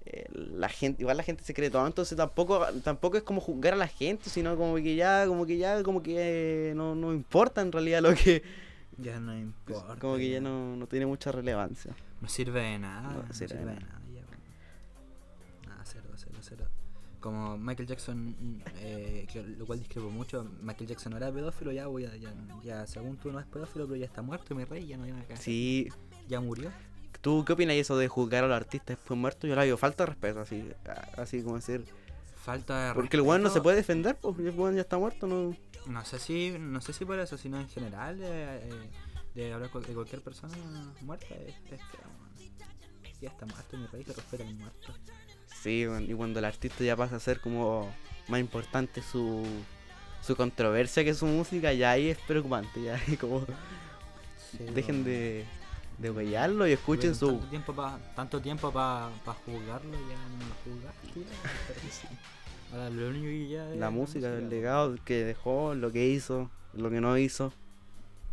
eh, 0.05 0.27
la 0.33 0.69
gente, 0.69 1.03
igual 1.03 1.17
la 1.17 1.23
gente 1.23 1.45
se 1.45 1.55
cree 1.55 1.71
todo, 1.71 1.87
entonces 1.87 2.17
tampoco, 2.17 2.65
tampoco 2.83 3.17
es 3.17 3.23
como 3.23 3.41
juzgar 3.41 3.75
a 3.75 3.77
la 3.77 3.89
gente, 3.89 4.29
sino 4.31 4.57
como 4.57 4.75
que 4.77 4.95
ya, 4.97 5.27
como 5.27 5.47
que 5.47 5.57
ya, 5.59 5.83
como 5.83 6.03
que 6.03 6.71
eh, 6.71 6.75
no, 6.75 6.95
no 6.95 7.13
importa 7.13 7.61
en 7.61 7.71
realidad 7.73 8.01
lo 8.03 8.15
que, 8.15 8.43
Ya 8.99 9.19
no 9.21 9.37
importa. 9.37 9.97
como 10.01 10.17
que 10.17 10.29
ya 10.31 10.41
no, 10.41 10.77
no 10.77 10.87
tiene 10.87 11.07
mucha 11.07 11.31
relevancia. 11.33 11.95
No 12.21 12.29
sirve 12.29 12.61
de 12.63 12.79
nada. 12.79 13.13
No 13.13 13.23
No, 13.23 13.33
sirve 13.35 13.57
de 13.59 13.65
nada. 13.65 13.81
nada. 13.81 13.99
Nada, 15.67 15.83
cero, 15.85 16.05
cero, 16.17 16.39
cero. 16.41 16.65
Como 17.21 17.57
Michael 17.57 17.87
Jackson, 17.89 18.35
eh, 18.81 19.27
lo 19.57 19.65
cual 19.67 19.79
discrepo 19.79 20.11
mucho. 20.11 20.45
Michael 20.61 20.89
Jackson 20.89 21.11
no 21.13 21.17
era 21.19 21.31
pedófilo, 21.33 21.71
ya, 21.71 21.87
voy 21.87 22.05
a- 22.05 22.17
ya, 22.17 22.33
ya, 22.65 22.87
según 22.87 23.17
tú 23.17 23.31
no 23.31 23.39
es 23.39 23.47
pedófilo, 23.47 23.87
pero 23.87 23.97
ya 23.97 24.07
está 24.07 24.23
muerto, 24.23 24.55
mi 24.57 24.65
rey, 24.65 24.87
ya 24.89 24.97
no 24.97 25.05
hay 25.05 25.13
nada 25.13 25.25
que 25.25 25.35
hacer. 25.35 25.45
Sí, 25.45 25.89
Ya 26.29 26.41
murió. 26.41 26.71
¿Tú 27.23 27.45
qué 27.47 27.55
opinas 27.55 27.75
de 27.75 27.81
eso 27.81 27.97
de 27.97 28.09
juzgar 28.09 28.45
a 28.45 28.49
los 28.49 28.57
artistas 28.57 28.99
después 28.99 29.19
muertos? 29.19 29.49
Yo 29.49 29.57
la 29.57 29.63
digo, 29.63 29.79
falta 29.79 30.05
de 30.05 30.11
respeto, 30.11 30.41
así, 30.41 30.69
así 31.17 31.43
como 31.43 31.57
decir. 31.57 31.85
Falta 32.45 32.89
de 32.89 32.95
Porque 32.95 33.17
el 33.17 33.23
weón 33.23 33.41
no 33.43 33.49
se 33.49 33.55
respeto. 33.55 33.63
puede 33.63 33.77
defender, 33.77 34.17
pues 34.21 34.39
el 34.39 34.51
weón 34.51 34.75
ya 34.75 34.83
está 34.83 34.99
muerto, 34.99 35.27
no. 35.27 35.57
No 35.87 36.05
sé 36.05 36.19
si, 36.19 36.57
no 36.59 36.81
sé 36.81 36.93
si 36.93 37.05
por 37.05 37.19
eso, 37.19 37.39
sino 37.39 37.59
en 37.59 37.69
general 37.69 38.19
de, 38.19 38.57
eh, 38.57 38.91
de 39.35 39.53
hablar 39.53 39.71
de 39.73 39.95
cualquier 39.95 40.21
persona 40.21 40.55
muerta 41.01 41.27
es. 41.35 41.55
Ya 43.21 43.29
está 43.29 43.47
muerto 43.47 43.77
mi 43.77 43.87
rey, 43.87 44.05
que 44.05 44.13
respeta 44.13 44.43
al 44.45 44.55
muerto. 44.55 44.93
Sí, 45.63 45.87
y 46.09 46.13
cuando 46.15 46.41
el 46.41 46.45
artista 46.45 46.83
ya 46.83 46.97
pasa 46.97 47.17
a 47.17 47.21
ser 47.21 47.41
como 47.41 47.93
más 48.27 48.41
importante 48.41 49.01
su, 49.01 49.45
su 50.21 50.35
controversia 50.35 51.05
que 51.05 51.15
su 51.15 51.27
música, 51.27 51.73
ya 51.73 51.93
ahí 51.93 52.09
es 52.09 52.19
preocupante, 52.19 52.83
ya 52.83 52.97
ahí 52.97 53.17
como 53.17 53.47
dejen 54.75 55.05
de, 55.05 55.45
de 55.99 56.11
huellarlo 56.11 56.67
y 56.67 56.73
escuchen 56.73 57.15
su... 57.15 57.29
tanto 57.33 57.47
tiempo 57.49 57.73
pa, 57.75 57.99
tanto 58.17 58.41
tiempo 58.41 58.73
para 58.73 59.11
juzgarlo 59.45 59.93
ya 59.93 60.17
no 60.29 60.47
lo 60.49 60.55
juzgaste 60.75 61.21
ya, 62.71 62.77
ahora 62.77 62.91
lo 62.91 63.09
único 63.09 63.25
que 63.27 63.49
ya 63.49 63.65
La 63.77 63.91
música, 63.91 64.29
el 64.35 64.45
po. 64.45 64.51
legado 64.51 64.97
que 65.05 65.25
dejó, 65.25 65.75
lo 65.75 65.93
que 65.93 66.09
hizo, 66.09 66.51
lo 66.75 66.91
que 66.91 67.01
no 67.01 67.17
hizo. 67.19 67.53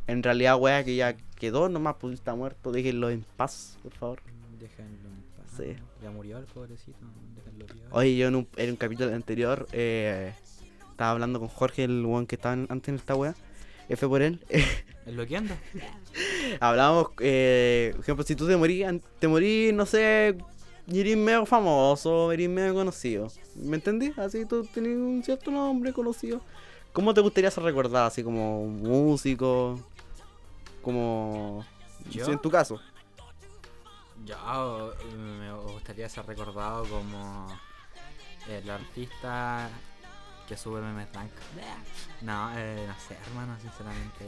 En 0.08 0.24
realidad, 0.24 0.58
weá, 0.58 0.84
que 0.84 0.96
ya 0.96 1.16
quedó 1.36 1.70
nomás, 1.70 1.98
pues 2.00 2.16
está 2.16 2.34
muerto, 2.34 2.72
déjenlo 2.72 3.10
en 3.12 3.24
paz, 3.38 3.78
por 3.84 3.92
favor. 3.94 4.22
déjenlo 4.60 5.10
en 5.10 5.24
paz 5.38 5.56
Sí. 5.58 5.76
ya 6.02 6.10
murió 6.10 6.38
el 6.40 6.46
pobrecito 6.46 6.98
déjenlo 7.36 7.66
vivir. 7.68 7.84
Oye, 7.92 8.18
yo 8.18 8.28
en 8.30 8.36
un, 8.36 8.48
en 8.56 8.70
un 8.72 8.76
capítulo 8.78 9.14
anterior 9.14 9.68
eh, 9.74 10.34
estaba 10.90 11.12
hablando 11.12 11.40
con 11.40 11.50
Jorge, 11.50 11.84
el 11.84 12.04
weón 12.06 12.26
que 12.26 12.36
estaba 12.36 12.54
antes 12.54 12.88
en 12.90 12.96
esta 12.96 13.14
weá. 13.16 13.36
F 13.90 14.08
por 14.08 14.22
él. 14.22 14.40
¿Es 15.10 15.16
lo 15.16 15.26
que 15.26 15.38
anda? 15.38 15.58
Hablábamos, 16.60 17.08
eh, 17.20 17.94
por 17.94 18.02
ejemplo, 18.02 18.24
si 18.24 18.36
tú 18.36 18.46
te 18.46 18.56
morís, 18.56 18.86
te 19.18 19.28
morís, 19.28 19.74
no 19.74 19.88
sé, 19.88 20.38
y 20.86 21.00
eres 21.00 21.18
medio 21.18 21.48
famoso, 21.48 22.32
eres 22.32 22.48
medio 22.48 22.76
conocido. 22.76 23.28
¿Me 23.56 23.78
entendí? 23.78 24.14
Así 24.18 24.46
tú 24.46 24.64
tenés 24.66 24.96
un 24.98 25.24
cierto 25.24 25.50
nombre 25.50 25.94
conocido. 25.94 26.42
¿Cómo 26.94 27.12
te 27.16 27.22
gustaría 27.22 27.50
ser 27.50 27.64
recordado? 27.64 28.06
Así 28.06 28.24
como 28.24 28.68
músico, 28.68 29.80
como... 30.84 31.66
En 32.14 32.38
tu 32.38 32.52
caso. 32.52 32.80
Yo 34.26 34.94
me 35.18 35.52
gustaría 35.74 36.08
ser 36.08 36.28
recordado 36.28 36.86
como 36.86 37.48
el 38.48 38.70
artista 38.70 39.70
que 40.48 40.56
sube 40.56 40.82
memes 40.82 41.12
blancos. 41.12 41.40
No, 42.22 42.52
eh, 42.56 42.86
no 42.88 42.94
sé, 43.08 43.18
hermano, 43.28 43.58
sinceramente. 43.60 44.26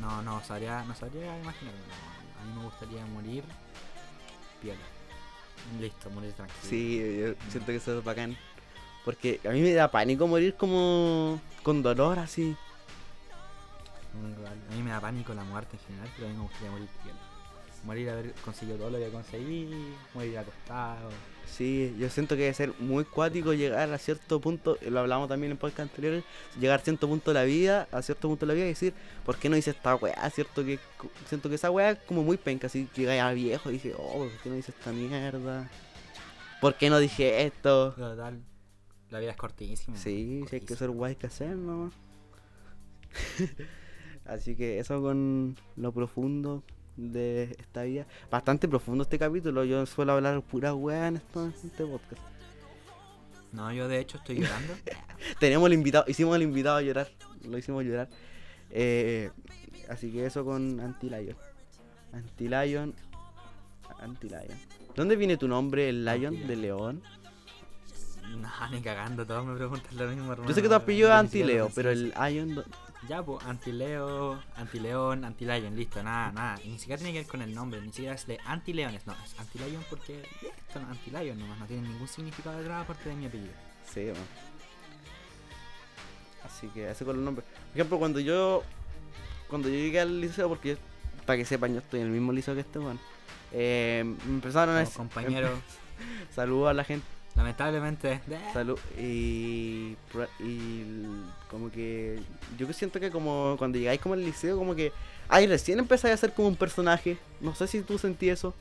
No, 0.00 0.22
no 0.22 0.42
sabría, 0.42 0.84
no 0.84 0.94
sabría 0.94 1.38
imaginarme. 1.38 1.80
no. 1.80 2.40
A 2.40 2.44
mí 2.44 2.58
me 2.58 2.64
gustaría 2.64 3.06
morir 3.06 3.44
piola. 4.60 4.80
Listo, 5.80 6.10
morir 6.10 6.32
tranquilo. 6.32 6.60
Sí, 6.62 6.98
yo 7.20 7.34
siento 7.50 7.66
que 7.66 7.76
eso 7.76 7.98
es 7.98 8.04
bacán. 8.04 8.36
Porque 9.04 9.40
a 9.44 9.50
mí 9.50 9.60
me 9.60 9.72
da 9.72 9.90
pánico 9.90 10.26
morir 10.26 10.54
como 10.56 11.40
con 11.62 11.82
dolor 11.82 12.18
así. 12.18 12.56
A 14.12 14.74
mí 14.74 14.82
me 14.82 14.90
da 14.90 15.00
pánico 15.00 15.34
la 15.34 15.44
muerte 15.44 15.76
en 15.76 15.86
general, 15.86 16.10
pero 16.16 16.26
a 16.26 16.30
mí 16.30 16.36
me 16.36 16.42
gustaría 16.42 16.70
morir 16.70 16.88
piola. 17.02 17.18
Morir 17.84 18.10
haber 18.10 18.32
conseguido 18.44 18.78
todo 18.78 18.90
lo 18.90 18.98
que 18.98 19.10
conseguí, 19.10 19.94
morir 20.14 20.38
acostado. 20.38 21.10
Sí, 21.52 21.94
yo 21.98 22.08
siento 22.08 22.34
que 22.34 22.42
debe 22.42 22.54
ser 22.54 22.72
muy 22.78 23.04
cuático 23.04 23.52
llegar 23.52 23.92
a 23.92 23.98
cierto 23.98 24.40
punto, 24.40 24.78
lo 24.88 25.00
hablamos 25.00 25.28
también 25.28 25.52
en 25.52 25.58
podcast 25.58 25.90
anteriores, 25.90 26.24
llegar 26.58 26.80
a 26.80 26.82
cierto 26.82 27.06
punto 27.06 27.30
de 27.30 27.34
la 27.34 27.44
vida, 27.44 27.88
a 27.92 28.00
cierto 28.00 28.26
punto 28.28 28.46
de 28.46 28.52
la 28.52 28.54
vida 28.54 28.64
y 28.64 28.68
decir, 28.68 28.94
¿por 29.22 29.36
qué 29.36 29.50
no 29.50 29.56
hice 29.58 29.72
esta 29.72 29.94
weá? 29.96 30.30
Cierto 30.30 30.64
que 30.64 30.78
siento 31.28 31.50
que 31.50 31.56
esa 31.56 31.70
weá 31.70 31.90
es 31.90 31.98
como 31.98 32.22
muy 32.22 32.38
penca, 32.38 32.68
así 32.68 32.88
llegáis 32.96 33.20
a 33.20 33.32
viejo 33.32 33.68
y 33.68 33.74
dices, 33.74 33.94
oh, 33.98 34.20
¿por 34.20 34.30
qué 34.42 34.48
no 34.48 34.56
hice 34.56 34.70
esta 34.70 34.92
mierda? 34.92 35.70
¿Por 36.62 36.74
qué 36.76 36.88
no 36.88 36.98
dije 36.98 37.44
esto? 37.44 37.92
Total, 37.92 38.40
la 39.10 39.20
vida 39.20 39.32
es 39.32 39.36
cortísima. 39.36 39.98
Sí, 39.98 40.44
si 40.48 40.56
hay 40.56 40.62
que 40.62 40.74
ser 40.74 40.88
guay 40.88 41.16
que 41.16 41.26
hacer, 41.26 41.54
¿no? 41.54 41.92
Así 44.24 44.56
que 44.56 44.78
eso 44.78 45.02
con 45.02 45.56
lo 45.76 45.92
profundo 45.92 46.62
de 46.96 47.56
esta 47.58 47.82
vida. 47.82 48.06
Bastante 48.30 48.68
profundo 48.68 49.02
este 49.02 49.18
capítulo. 49.18 49.64
Yo 49.64 49.84
suelo 49.86 50.12
hablar 50.12 50.40
pura 50.42 50.74
weá 50.74 51.08
en, 51.08 51.16
este 51.16 51.84
podcast. 51.84 52.22
No, 53.52 53.72
yo 53.72 53.88
de 53.88 54.00
hecho 54.00 54.18
estoy 54.18 54.40
llorando. 54.40 54.74
Tenemos 55.40 55.66
el 55.66 55.74
invitado, 55.74 56.04
hicimos 56.08 56.36
el 56.36 56.42
invitado 56.42 56.76
a 56.76 56.82
llorar. 56.82 57.08
Lo 57.48 57.58
hicimos 57.58 57.84
llorar. 57.84 58.08
Eh, 58.70 59.30
así 59.88 60.10
que 60.10 60.24
eso 60.26 60.44
con 60.44 60.80
Anti-Lion. 60.80 61.36
Anti-Lion. 62.12 62.94
Anti-Lion. 64.00 64.58
¿Dónde 64.94 65.16
viene 65.16 65.36
tu 65.36 65.48
nombre, 65.48 65.88
el 65.88 66.04
Lion 66.04 66.46
de 66.46 66.56
León? 66.56 67.02
no, 68.36 68.48
ni 68.70 68.80
cagando, 68.80 69.26
todos 69.26 69.44
me 69.44 69.54
preguntan 69.54 69.96
lo 69.96 70.06
mismo, 70.08 70.32
hermano. 70.32 70.48
Yo 70.48 70.54
sé 70.54 70.62
que 70.62 70.68
tu 70.68 70.74
apellido 70.74 71.08
es 71.08 71.14
Anti-Leo, 71.14 71.70
pero 71.74 71.90
el 71.90 72.10
Lion. 72.10 72.64
Ya, 73.08 73.22
pues, 73.22 73.44
anti-Leo, 73.44 74.40
anti-león, 74.56 75.24
anti-lion, 75.24 75.74
listo, 75.74 76.02
nada, 76.02 76.30
nada. 76.30 76.60
Y 76.62 76.68
ni 76.68 76.78
siquiera 76.78 76.98
tiene 76.98 77.12
que 77.12 77.18
ver 77.20 77.28
con 77.28 77.42
el 77.42 77.52
nombre, 77.52 77.80
ni 77.80 77.92
siquiera 77.92 78.14
es 78.14 78.26
de 78.26 78.38
anti-leones, 78.44 79.06
no, 79.06 79.14
es 79.24 79.38
anti-lion 79.38 79.84
porque 79.90 80.22
no, 80.74 80.80
anti-lion 80.88 81.38
nomás, 81.38 81.58
no 81.58 81.66
tiene 81.66 81.88
ningún 81.88 82.06
significado 82.06 82.58
detrás 82.58 82.84
aparte 82.84 83.08
de 83.08 83.16
mi 83.16 83.26
apellido. 83.26 83.52
Sí, 83.92 84.04
man. 84.06 84.16
Así 86.44 86.68
que 86.68 86.90
eso 86.90 87.04
con 87.04 87.16
los 87.16 87.24
nombres. 87.24 87.46
Por 87.46 87.76
ejemplo, 87.76 87.98
cuando 87.98 88.20
yo 88.20 88.62
cuando 89.48 89.68
yo 89.68 89.74
llegué 89.74 90.00
al 90.00 90.20
liceo, 90.20 90.48
porque 90.48 90.78
para 91.26 91.36
que 91.36 91.44
sepan, 91.44 91.74
yo 91.74 91.80
estoy 91.80 92.00
en 92.00 92.06
el 92.06 92.12
mismo 92.12 92.32
liceo 92.32 92.54
que 92.54 92.60
este, 92.60 92.78
weón. 92.78 92.98
Eh, 93.52 94.02
me 94.26 94.34
empezaron 94.34 94.74
a 94.74 94.78
decir, 94.78 94.96
compañero, 94.96 95.50
saludo 96.34 96.68
a 96.68 96.74
la 96.74 96.84
gente, 96.84 97.06
Lamentablemente. 97.34 98.20
Salud. 98.52 98.78
Y, 98.98 99.96
y 100.40 100.84
como 101.50 101.70
que 101.70 102.20
yo 102.58 102.66
que 102.66 102.72
siento 102.72 103.00
que 103.00 103.10
como 103.10 103.56
cuando 103.58 103.78
llegáis 103.78 104.00
como 104.00 104.14
al 104.14 104.24
liceo, 104.24 104.56
como 104.58 104.74
que, 104.74 104.92
ay, 105.28 105.46
recién 105.46 105.78
empezáis 105.78 106.14
a 106.14 106.16
ser 106.18 106.34
como 106.34 106.48
un 106.48 106.56
personaje. 106.56 107.16
No 107.40 107.54
sé 107.54 107.66
si 107.66 107.80
tú 107.82 107.98
sentí 107.98 108.28
eso. 108.28 108.54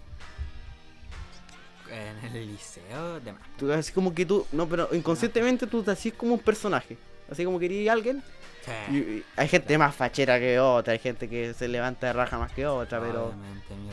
En 1.92 2.34
el 2.36 2.48
liceo, 2.52 3.20
de 3.20 3.34
más. 3.34 3.42
Tú, 3.58 3.72
así 3.74 3.92
como 3.92 4.14
que 4.16 4.26
tú, 4.26 4.48
no, 4.54 4.68
pero 4.68 4.88
inconscientemente 4.94 5.68
tú 5.68 5.84
te 5.84 5.92
hacís 5.92 6.14
como 6.14 6.36
un 6.36 6.40
personaje. 6.40 6.98
Así 7.30 7.44
como 7.44 7.60
querías 7.60 7.94
alguien. 7.94 8.18
Y, 8.18 8.92
Sí. 8.94 8.96
y 8.96 9.24
hay 9.36 9.48
gente 9.48 9.76
más 9.78 9.96
fachera 9.96 10.40
que 10.40 10.60
otra, 10.60 10.94
hay 10.94 11.00
gente 11.00 11.28
que 11.28 11.54
se 11.56 11.68
levanta 11.68 12.08
de 12.08 12.14
raja 12.14 12.38
más 12.38 12.52
que 12.52 12.68
otra, 12.68 13.02
pero 13.02 13.34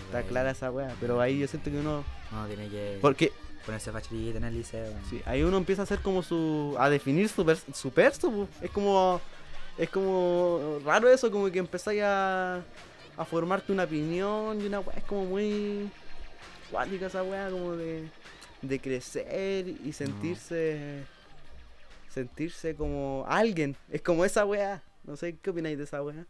está 0.06 0.22
clara 0.22 0.50
esa 0.50 0.70
weá. 0.70 0.94
Pero 1.00 1.20
ahí 1.20 1.38
yo 1.38 1.48
siento 1.48 1.70
que 1.70 1.78
uno. 1.78 2.04
Uno 2.30 2.46
tiene 2.46 2.68
que 2.68 2.98
Porque 3.00 3.32
ponerse 3.68 3.92
facherita 3.92 4.38
en 4.38 4.44
el 4.44 4.54
liceo. 4.54 4.92
sí, 5.10 5.20
ahí 5.26 5.42
uno 5.42 5.58
empieza 5.58 5.82
a 5.82 5.84
hacer 5.84 6.00
como 6.00 6.22
su. 6.22 6.74
a 6.78 6.88
definir 6.88 7.28
su, 7.28 7.44
pers- 7.44 7.74
su 7.74 7.90
perso. 7.90 8.48
Es 8.62 8.70
como. 8.70 9.20
Es 9.76 9.90
como 9.90 10.78
raro 10.84 11.08
eso, 11.08 11.30
como 11.30 11.50
que 11.50 11.58
empezáis 11.58 12.02
a. 12.02 12.62
a 13.16 13.24
formarte 13.26 13.70
una 13.72 13.84
opinión 13.84 14.60
y 14.60 14.66
una 14.66 14.80
weá. 14.80 14.96
Es 14.96 15.04
como 15.04 15.26
muy. 15.26 15.90
cuática 16.70 17.06
esa 17.06 17.22
weá, 17.22 17.50
como 17.50 17.76
de. 17.76 18.08
de 18.62 18.80
crecer 18.80 19.68
y 19.68 19.92
sentirse. 19.92 21.04
sentirse 22.08 22.74
como 22.74 23.24
alguien. 23.28 23.76
Es 23.90 24.00
como 24.00 24.24
esa 24.24 24.44
weá. 24.46 24.82
No 25.04 25.16
sé, 25.16 25.36
¿qué 25.36 25.50
opináis 25.50 25.76
de 25.78 25.84
esa 25.84 26.02
weá? 26.02 26.26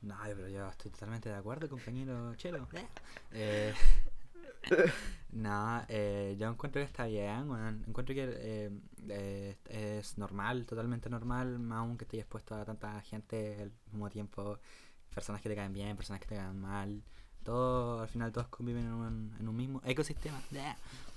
No, 0.00 0.14
pero 0.24 0.48
yo 0.48 0.68
estoy 0.68 0.92
totalmente 0.92 1.28
de 1.28 1.34
acuerdo, 1.34 1.68
compañero 1.68 2.34
Chelo. 2.36 2.68
Eh, 3.32 3.74
no, 5.32 5.82
eh, 5.88 6.36
yo 6.38 6.48
encuentro 6.48 6.80
que 6.80 6.86
está 6.86 7.06
bien. 7.06 7.50
Encuentro 7.86 8.14
que 8.14 8.28
eh, 8.28 8.70
eh, 9.08 9.98
es 9.98 10.18
normal, 10.18 10.66
totalmente 10.66 11.08
normal, 11.10 11.58
más 11.58 11.78
aún 11.78 11.96
que 11.96 12.04
estés 12.04 12.20
expuesto 12.20 12.54
a 12.54 12.64
tanta 12.64 13.00
gente 13.02 13.62
al 13.62 13.72
mismo 13.92 14.08
tiempo. 14.10 14.58
Personas 15.14 15.40
que 15.40 15.48
te 15.48 15.56
caen 15.56 15.72
bien, 15.72 15.96
personas 15.96 16.20
que 16.20 16.28
te 16.28 16.36
caen 16.36 16.58
mal. 16.60 17.02
Todos, 17.42 18.02
al 18.02 18.08
final, 18.08 18.32
todos 18.32 18.48
conviven 18.48 18.86
en 18.86 18.92
un, 18.92 19.36
en 19.40 19.48
un 19.48 19.56
mismo 19.56 19.80
ecosistema. 19.84 20.40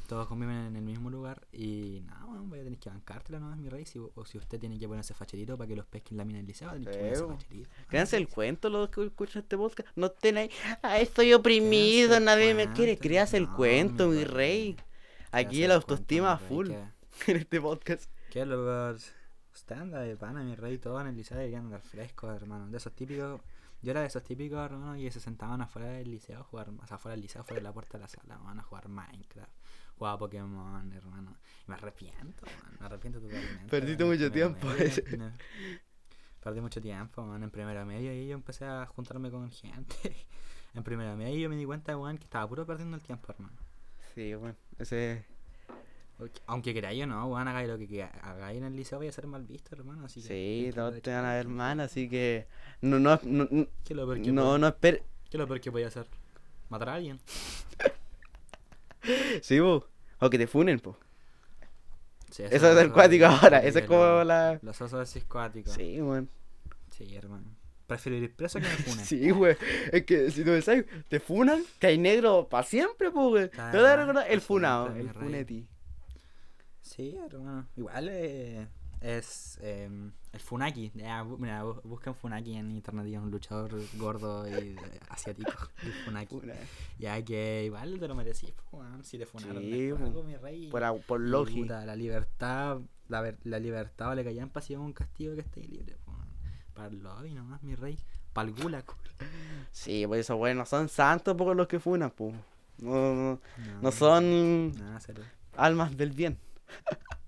Todos 0.07 0.27
conviven 0.27 0.57
en 0.57 0.75
el 0.75 0.81
mismo 0.81 1.09
lugar. 1.09 1.47
Y 1.51 2.01
nada, 2.05 2.25
bueno, 2.25 2.43
voy 2.43 2.59
a 2.59 2.63
tener 2.63 2.79
que 2.79 2.89
bancártela, 2.89 3.39
¿no? 3.39 3.51
Es 3.51 3.57
mi 3.57 3.69
rey. 3.69 3.85
Si, 3.85 3.99
o 3.99 4.25
si 4.25 4.37
usted 4.37 4.59
tiene 4.59 4.77
que 4.77 4.87
ponerse 4.87 5.13
facherito 5.13 5.57
para 5.57 5.67
que 5.67 5.75
los 5.75 5.85
pesquen 5.85 6.17
la 6.17 6.25
mina 6.25 6.39
del 6.39 6.47
liceo, 6.47 6.69
tener 6.71 6.91
que 6.91 6.97
ponerse 6.97 7.27
facherito. 7.27 7.69
Créanse 7.87 8.17
el 8.17 8.27
cuento 8.27 8.69
los 8.69 8.89
que 8.89 9.05
escuchan 9.05 9.43
este 9.43 9.57
podcast. 9.57 9.89
No 9.95 10.11
tenéis. 10.11 10.51
Ah, 10.81 10.99
estoy 10.99 11.33
oprimido, 11.33 12.09
Créanse 12.09 12.25
nadie 12.25 12.53
me 12.53 12.71
quiere. 12.73 12.97
Créase 12.97 13.37
el 13.37 13.49
cuento, 13.49 14.09
mi 14.09 14.23
rey. 14.23 14.75
Aquí 15.31 15.63
el 15.63 15.71
autoestima 15.71 16.37
full 16.37 16.71
en 16.71 17.37
este 17.37 17.61
podcast. 17.61 18.05
Que, 18.29 18.39
que 18.39 18.45
los 18.45 19.13
stand 19.53 19.93
de 19.93 20.15
pana, 20.17 20.43
mi 20.43 20.55
rey, 20.55 20.77
todos 20.77 21.01
en 21.01 21.07
el 21.07 21.15
liceo 21.15 21.37
deberían 21.37 21.65
andar 21.65 21.81
frescos, 21.81 22.35
hermano. 22.35 22.67
De 22.67 22.77
esos 22.77 22.93
típicos. 22.93 23.41
Yo 23.81 23.91
era 23.91 24.01
de 24.01 24.07
esos 24.07 24.23
típicos, 24.23 24.59
hermano, 24.59 24.95
y 24.95 25.09
se 25.09 25.19
sentaban 25.19 25.61
afuera 25.61 25.87
del 25.87 26.11
liceo 26.11 26.39
a 26.39 26.43
jugar, 26.43 26.69
o 26.69 26.85
sea, 26.85 26.97
afuera 26.97 27.13
del 27.13 27.21
liceo, 27.21 27.41
afuera 27.41 27.61
de 27.61 27.63
la 27.63 27.73
puerta 27.73 27.97
de 27.97 28.03
la 28.03 28.07
sala, 28.07 28.37
van 28.37 28.59
a 28.59 28.63
jugar 28.63 28.87
Minecraft. 28.89 29.51
Jugaba 30.01 30.17
Pokémon, 30.17 30.91
hermano. 30.93 31.37
Y 31.67 31.69
me 31.69 31.75
arrepiento, 31.75 32.43
man, 32.63 32.75
me 32.79 32.85
arrepiento 32.87 33.19
totalmente. 33.21 33.67
Perdiste 33.69 34.03
man, 34.03 34.13
mucho 34.13 34.31
tiempo, 34.31 34.67
no. 35.15 35.31
Perdí 36.43 36.59
mucho 36.59 36.81
tiempo, 36.81 37.23
man, 37.23 37.43
en 37.43 37.51
primera 37.51 37.85
media 37.85 38.11
y 38.11 38.27
yo 38.27 38.33
empecé 38.33 38.65
a 38.65 38.87
juntarme 38.87 39.29
con 39.29 39.51
gente. 39.51 39.95
en 40.73 40.81
primera 40.83 41.15
media 41.15 41.37
yo 41.37 41.49
me 41.49 41.55
di 41.55 41.65
cuenta, 41.65 41.95
weón, 41.95 42.17
que 42.17 42.23
estaba 42.23 42.49
puro 42.49 42.65
perdiendo 42.65 42.97
el 42.97 43.03
tiempo, 43.03 43.31
hermano. 43.31 43.55
Sí, 44.15 44.33
bueno, 44.33 44.55
ese. 44.79 45.23
Aunque 46.47 46.73
queráis 46.73 47.03
o 47.03 47.05
no, 47.05 47.27
weón, 47.27 47.47
hagáis 47.47 47.69
lo 47.69 47.77
que 47.77 48.01
hagáis 48.01 48.57
en 48.57 48.63
el 48.63 48.75
liceo, 48.75 48.97
voy 48.97 49.07
a 49.07 49.11
ser 49.11 49.27
mal 49.27 49.45
visto, 49.45 49.75
hermano. 49.75 50.03
Así 50.07 50.19
que 50.23 50.27
Sí, 50.29 50.71
todos 50.73 50.99
te 50.99 51.13
van 51.13 51.25
a 51.25 51.33
ver 51.35 51.47
mal, 51.47 51.79
así 51.79 52.09
que. 52.09 52.47
No, 52.81 52.97
no, 52.97 53.19
no, 53.21 53.47
no, 53.51 53.65
¿Qué 53.83 53.93
es 53.93 53.95
lo 53.95 54.07
peor 54.07 54.19
que 54.23 54.31
no, 54.31 54.41
puedo- 54.41 54.57
no 54.57 54.67
esper- 54.67 55.03
¿Qué 55.29 55.37
es 55.37 55.39
lo 55.39 55.45
peor 55.45 55.61
que 55.61 55.69
voy 55.69 55.83
a 55.83 55.87
hacer? 55.89 56.07
¿Matar 56.69 56.89
a 56.89 56.93
alguien? 56.95 57.19
Sí, 59.41 59.59
po. 59.59 59.87
O 60.19 60.29
que 60.29 60.37
te 60.37 60.47
funen, 60.47 60.79
po. 60.79 60.97
Sí, 62.29 62.43
Eso 62.49 62.71
es 62.71 62.77
el 62.77 62.91
cuático 62.93 63.25
ahora, 63.25 63.59
eso 63.59 63.79
es 63.79 63.85
como 63.85 64.23
la. 64.23 64.59
Los 64.61 64.79
osos 64.81 65.09
psicóticos. 65.09 65.73
Sí. 65.73 65.95
Sí, 65.95 66.01
weón. 66.01 66.29
hermano. 67.11 67.45
Prefiero 67.87 68.17
ir 68.19 68.33
preso 68.33 68.59
que 68.59 68.67
me 68.67 68.75
funen. 68.75 69.05
Sí, 69.05 69.29
güey. 69.31 69.57
Es 69.91 70.05
que 70.05 70.31
si 70.31 70.45
tú 70.45 70.61
sabes, 70.61 70.85
te 71.09 71.19
funan, 71.19 71.63
que 71.77 71.87
hay 71.87 71.97
negro 71.97 72.47
para 72.49 72.63
siempre, 72.63 73.11
pues, 73.11 73.27
güey. 73.27 73.49
Te 73.49 73.59
Ah, 73.59 73.71
voy 73.73 73.81
a 73.83 73.95
recordar 73.97 74.31
el 74.31 74.39
funado, 74.39 74.95
el 74.95 75.09
funeti. 75.09 75.67
Sí, 76.81 77.17
hermano. 77.25 77.67
Igual 77.75 78.07
eh, 78.09 78.67
es 79.01 79.57
eh, 79.61 79.89
el 80.31 80.39
Funaki. 80.39 80.91
Bu- 80.91 81.37
mira, 81.37 81.63
bu- 81.63 81.81
busquen 81.83 82.13
Funaki 82.15 82.55
en 82.55 82.71
internet 82.71 83.07
y 83.07 83.15
es 83.15 83.21
un 83.21 83.31
luchador 83.31 83.71
gordo 83.97 84.47
y 84.47 84.53
eh, 84.53 84.75
asiático. 85.09 85.51
El 85.83 85.91
Funaki. 86.05 86.39
Funa- 86.39 86.53
Ya 86.99 87.21
que 87.23 87.63
igual 87.65 87.99
te 87.99 88.07
lo 88.07 88.15
merecís, 88.15 88.53
weón. 88.71 89.03
Si 89.03 89.17
te 89.17 89.25
funaron 89.25 89.61
Sí, 89.63 89.89
por 89.91 90.01
algo, 90.03 90.23
mi 90.23 90.35
rey. 90.37 90.69
Por, 90.69 90.83
a- 90.83 90.93
por 90.93 91.21
Y, 91.21 91.27
logi. 91.29 91.61
puta, 91.61 91.85
la 91.85 91.95
libertad, 91.95 92.79
la, 93.09 93.21
ver- 93.21 93.39
la 93.43 93.59
libertad 93.59 94.09
o 94.11 94.15
le 94.15 94.23
caían 94.23 94.49
pasión 94.49 94.81
un 94.81 94.93
castigo 94.93 95.33
que 95.35 95.41
esté 95.41 95.61
libre. 95.63 95.97
po. 96.05 96.13
Para 96.73 96.87
el 96.87 97.01
lobby 97.03 97.33
nomás, 97.33 97.61
mi 97.63 97.75
rey. 97.75 97.97
Para 98.33 98.47
el 98.47 98.55
gulag. 98.55 98.85
Sí, 99.71 100.05
pues 100.07 100.21
esos 100.21 100.37
güeyes 100.37 100.57
no 100.57 100.65
son 100.65 100.87
santos 100.87 101.35
por 101.35 101.53
los 101.55 101.67
que 101.67 101.79
funan, 101.79 102.11
pues. 102.11 102.33
No, 102.77 103.13
no, 103.13 103.41
No, 103.57 103.81
no 103.81 103.91
son 103.91 104.71
almas 105.57 105.97
del 105.97 106.11
bien. 106.11 106.37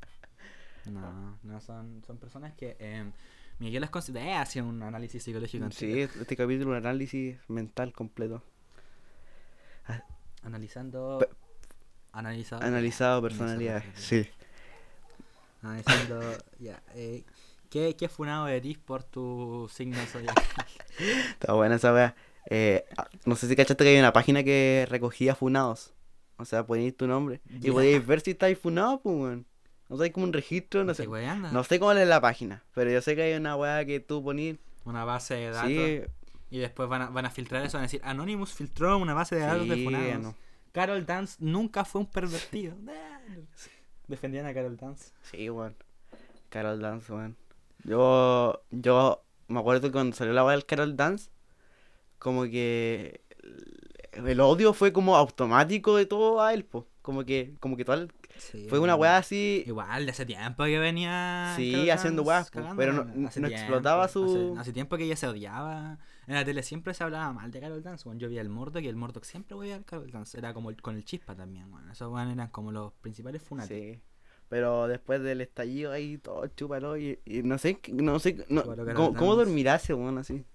No, 0.85 1.37
no 1.43 1.61
son, 1.61 2.03
son 2.05 2.17
personas 2.17 2.53
que 2.55 2.75
eh, 2.79 3.09
Miguel 3.59 3.81
las 3.81 3.89
considera 3.89 4.41
hacia 4.41 4.63
un 4.63 4.81
análisis 4.83 5.23
psicológico. 5.23 5.69
Sí, 5.71 6.01
este 6.01 6.35
capítulo 6.35 6.75
es 6.75 6.81
un 6.81 6.85
análisis 6.85 7.37
mental 7.47 7.93
completo. 7.93 8.43
Analizando. 10.41 11.19
Pe- 11.19 11.29
Analizado. 12.11 12.61
Analizado 12.63 13.21
personalidades, 13.21 13.85
sí. 13.95 14.27
Analizando. 15.61 16.21
ya. 16.59 16.81
Eh, 16.95 17.23
¿qué, 17.69 17.95
¿Qué 17.95 18.09
funado 18.09 18.47
eres 18.47 18.77
por 18.77 19.03
tu 19.03 19.69
signo 19.73 19.97
zodiacal? 20.05 20.43
Está 21.31 21.53
buena 21.53 21.75
esa 21.75 21.93
wea. 21.93 22.15
Eh, 22.49 22.83
ah, 22.97 23.07
no 23.25 23.35
sé 23.37 23.47
si 23.47 23.55
cachaste 23.55 23.83
que 23.83 23.91
hay 23.91 23.99
una 23.99 24.11
página 24.13 24.43
que 24.43 24.85
recogía 24.89 25.33
funados. 25.33 25.93
O 26.37 26.45
sea, 26.45 26.65
ponías 26.65 26.93
tu 26.95 27.07
nombre. 27.07 27.39
Y 27.49 27.59
Ya. 27.67 27.71
podíais 27.71 28.05
ver 28.05 28.19
si 28.19 28.31
estáis 28.31 28.59
funado, 28.59 28.99
pues, 29.01 29.15
weón. 29.15 29.45
No 29.93 29.97
sé, 29.99 30.05
hay 30.05 30.09
como 30.11 30.25
un 30.25 30.33
registro, 30.33 30.83
no 30.83 30.93
sé. 30.93 31.07
No 31.07 31.63
sé 31.63 31.79
cómo 31.79 31.91
es 31.91 32.07
la 32.07 32.19
página, 32.19 32.63
pero 32.73 32.89
yo 32.91 32.99
sé 33.01 33.15
que 33.15 33.21
hay 33.21 33.33
una 33.35 33.55
weá 33.55 33.85
que 33.85 33.99
tú 33.99 34.23
ponías. 34.23 34.57
Una 34.85 35.05
base 35.05 35.35
de 35.35 35.49
datos. 35.51 35.69
Sí, 35.69 36.01
Y 36.49 36.57
después 36.59 36.89
van 36.89 37.03
a, 37.03 37.09
van 37.09 37.25
a 37.25 37.29
filtrar 37.29 37.63
eso, 37.63 37.77
van 37.77 37.83
a 37.83 37.85
decir, 37.85 38.01
Anonymous 38.03 38.53
filtró 38.53 38.97
una 38.97 39.13
base 39.13 39.35
de 39.35 39.41
datos 39.41 39.67
de 39.69 39.83
funados. 39.83 40.19
no. 40.21 40.35
Carol 40.71 41.05
Dance 41.05 41.35
nunca 41.39 41.85
fue 41.85 42.01
un 42.01 42.07
pervertido. 42.07 42.75
Defendían 44.07 44.45
a 44.45 44.53
Carol 44.53 44.75
Dance. 44.77 45.11
Sí, 45.31 45.49
weón. 45.49 45.75
Carol 46.49 46.79
Dance, 46.81 47.11
weón. 47.13 47.37
Yo, 47.83 48.61
yo 48.71 49.23
me 49.47 49.59
acuerdo 49.59 49.81
que 49.81 49.91
cuando 49.91 50.15
salió 50.15 50.33
la 50.33 50.43
weá 50.43 50.55
del 50.55 50.65
Carol 50.65 50.95
Dance, 50.97 51.29
como 52.19 52.43
que 52.45 53.21
el 54.11 54.27
el 54.27 54.39
odio 54.39 54.73
fue 54.73 54.91
como 54.93 55.15
automático 55.15 55.95
de 55.97 56.05
todo 56.05 56.41
a 56.41 56.53
él, 56.53 56.65
po. 56.65 56.87
Como 57.01 57.25
que, 57.25 57.53
como 57.59 57.75
que 57.77 57.85
todo 57.85 57.95
el- 57.97 58.11
fue 58.69 58.79
una 58.79 58.95
weá 58.95 59.17
así. 59.17 59.63
Igual, 59.65 60.05
de 60.05 60.11
hace 60.11 60.25
tiempo 60.25 60.63
que 60.65 60.79
venía. 60.79 61.53
Sí, 61.55 61.89
haciendo 61.89 62.23
po, 62.23 62.29
cagando, 62.51 62.75
pero 62.77 62.93
no- 62.93 63.03
no 63.05 63.29
tiempo, 63.29 63.47
explotaba 63.47 64.07
su- 64.07 64.51
Hace, 64.53 64.61
hace 64.61 64.73
tiempo 64.73 64.97
que 64.97 65.03
ella 65.05 65.15
se 65.15 65.27
odiaba. 65.27 65.99
En 66.27 66.35
la 66.35 66.45
tele 66.45 66.63
siempre 66.63 66.93
se 66.93 67.03
hablaba 67.03 67.31
mal 67.33 67.51
de 67.51 67.59
Carol 67.59 67.83
Dance. 67.83 68.09
Yo 68.15 68.29
vi 68.29 68.37
el 68.37 68.49
Murdoch 68.49 68.81
y 68.83 68.87
el 68.87 68.95
Murdoch 68.95 69.23
siempre 69.23 69.57
veía 69.57 69.75
al 69.75 69.85
Carol 69.85 70.09
Dance. 70.11 70.37
Era 70.37 70.53
como 70.53 70.69
el- 70.69 70.81
con 70.81 70.95
el 70.95 71.03
chispa 71.05 71.35
también, 71.35 71.71
weón. 71.73 71.89
Esos 71.89 72.11
weón 72.11 72.29
eran 72.31 72.47
como 72.49 72.71
los 72.71 72.93
principales 72.93 73.41
fanáticos. 73.41 73.77
Sí. 73.97 74.01
Pero 74.49 74.87
después 74.87 75.21
del 75.23 75.41
estallido 75.41 75.91
ahí 75.91 76.17
todo 76.19 76.45
chúpalo 76.47 76.95
y, 76.97 77.19
y 77.25 77.41
no 77.43 77.57
sé, 77.57 77.79
no 77.91 78.19
sé, 78.19 78.45
no, 78.49 78.61
¿cómo, 78.95 79.13
cómo 79.17 79.35
dormirá 79.35 79.75
ese 79.75 79.93
weón 79.95 80.17
así? 80.19 80.45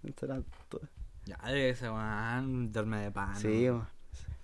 Todo- 0.68 0.83
Ya, 1.24 1.37
ese 1.53 1.90
weón 1.90 2.70
duerme 2.72 2.98
de 2.98 3.11
pan. 3.11 3.35
Sí, 3.37 3.48
weón. 3.70 3.87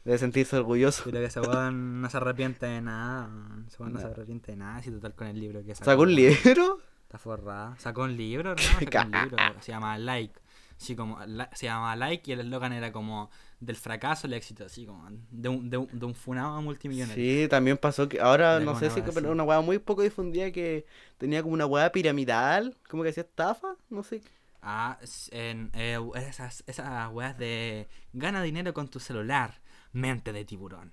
Debe 0.05 0.19
sentirse 0.19 0.57
orgulloso. 0.57 1.05
Creo 1.05 1.21
que 1.23 1.27
ese 1.27 1.41
weón 1.41 2.01
no 2.03 2.11
se 2.11 2.17
arrepiente 2.17 2.67
de 2.67 2.81
nada. 2.81 3.29
Ese 3.67 3.77
weón 3.83 3.95
no 3.95 3.99
se 4.01 4.07
No. 4.07 4.11
arrepiente 4.13 4.53
de 4.53 4.57
nada. 4.59 4.83
Si 4.83 4.91
total 4.91 5.15
con 5.15 5.27
el 5.29 5.41
libro 5.41 5.65
que 5.65 5.75
sacó. 5.75 5.91
¿Sacó 5.91 6.03
un 6.03 6.15
libro? 6.15 6.79
Está 7.03 7.19
forrada. 7.19 7.77
Sacó 7.79 8.03
un 8.03 8.17
libro, 8.17 8.53
hermano. 8.57 8.79
Sacó 8.91 9.07
un 9.07 9.13
libro. 9.23 9.61
Se 9.61 9.73
llama 9.73 9.99
Like. 9.99 10.41
Sí, 10.77 10.97
como, 10.97 11.25
la- 11.25 11.49
se 11.55 11.67
llama 11.67 11.95
Like 11.95 12.29
y 12.31 12.35
el 12.35 12.41
eslogan 12.41 12.73
era 12.73 12.91
como 12.93 13.31
del 13.61 13.77
fracaso 13.77 14.27
al 14.27 14.33
éxito, 14.35 14.65
así 14.65 14.85
como 14.85 15.09
de 15.31 15.49
un, 15.49 15.71
de 15.71 15.77
un, 15.79 15.89
de 15.93 16.05
un 16.05 16.15
funado 16.17 16.61
multimillonario. 16.61 17.15
Sí, 17.45 17.49
también 17.49 17.79
pasó 17.79 18.09
que 18.09 18.21
ahora 18.21 18.59
no 18.61 18.77
sé 18.79 18.91
si 18.91 19.01
pero 19.01 19.19
así. 19.19 19.27
una 19.27 19.45
weá 19.45 19.61
muy 19.61 19.79
poco 19.79 20.03
difundida 20.03 20.51
que 20.51 20.85
tenía 21.17 21.43
como 21.43 21.55
una 21.55 21.65
weá 21.65 21.91
piramidal, 21.93 22.77
como 22.91 23.05
que 23.05 23.11
hacía 23.11 23.23
estafa, 23.23 23.77
no 23.89 24.03
sé. 24.03 24.21
Ah, 24.61 24.99
en, 25.31 25.71
eh, 25.75 25.99
esas, 26.17 26.65
esas 26.67 27.11
weas 27.13 27.39
de 27.39 27.87
gana 28.13 28.43
dinero 28.43 28.75
con 28.75 28.89
tu 28.89 28.99
celular, 28.99 29.61
mente 29.95 30.33
de 30.35 30.45
tiburón. 30.45 30.93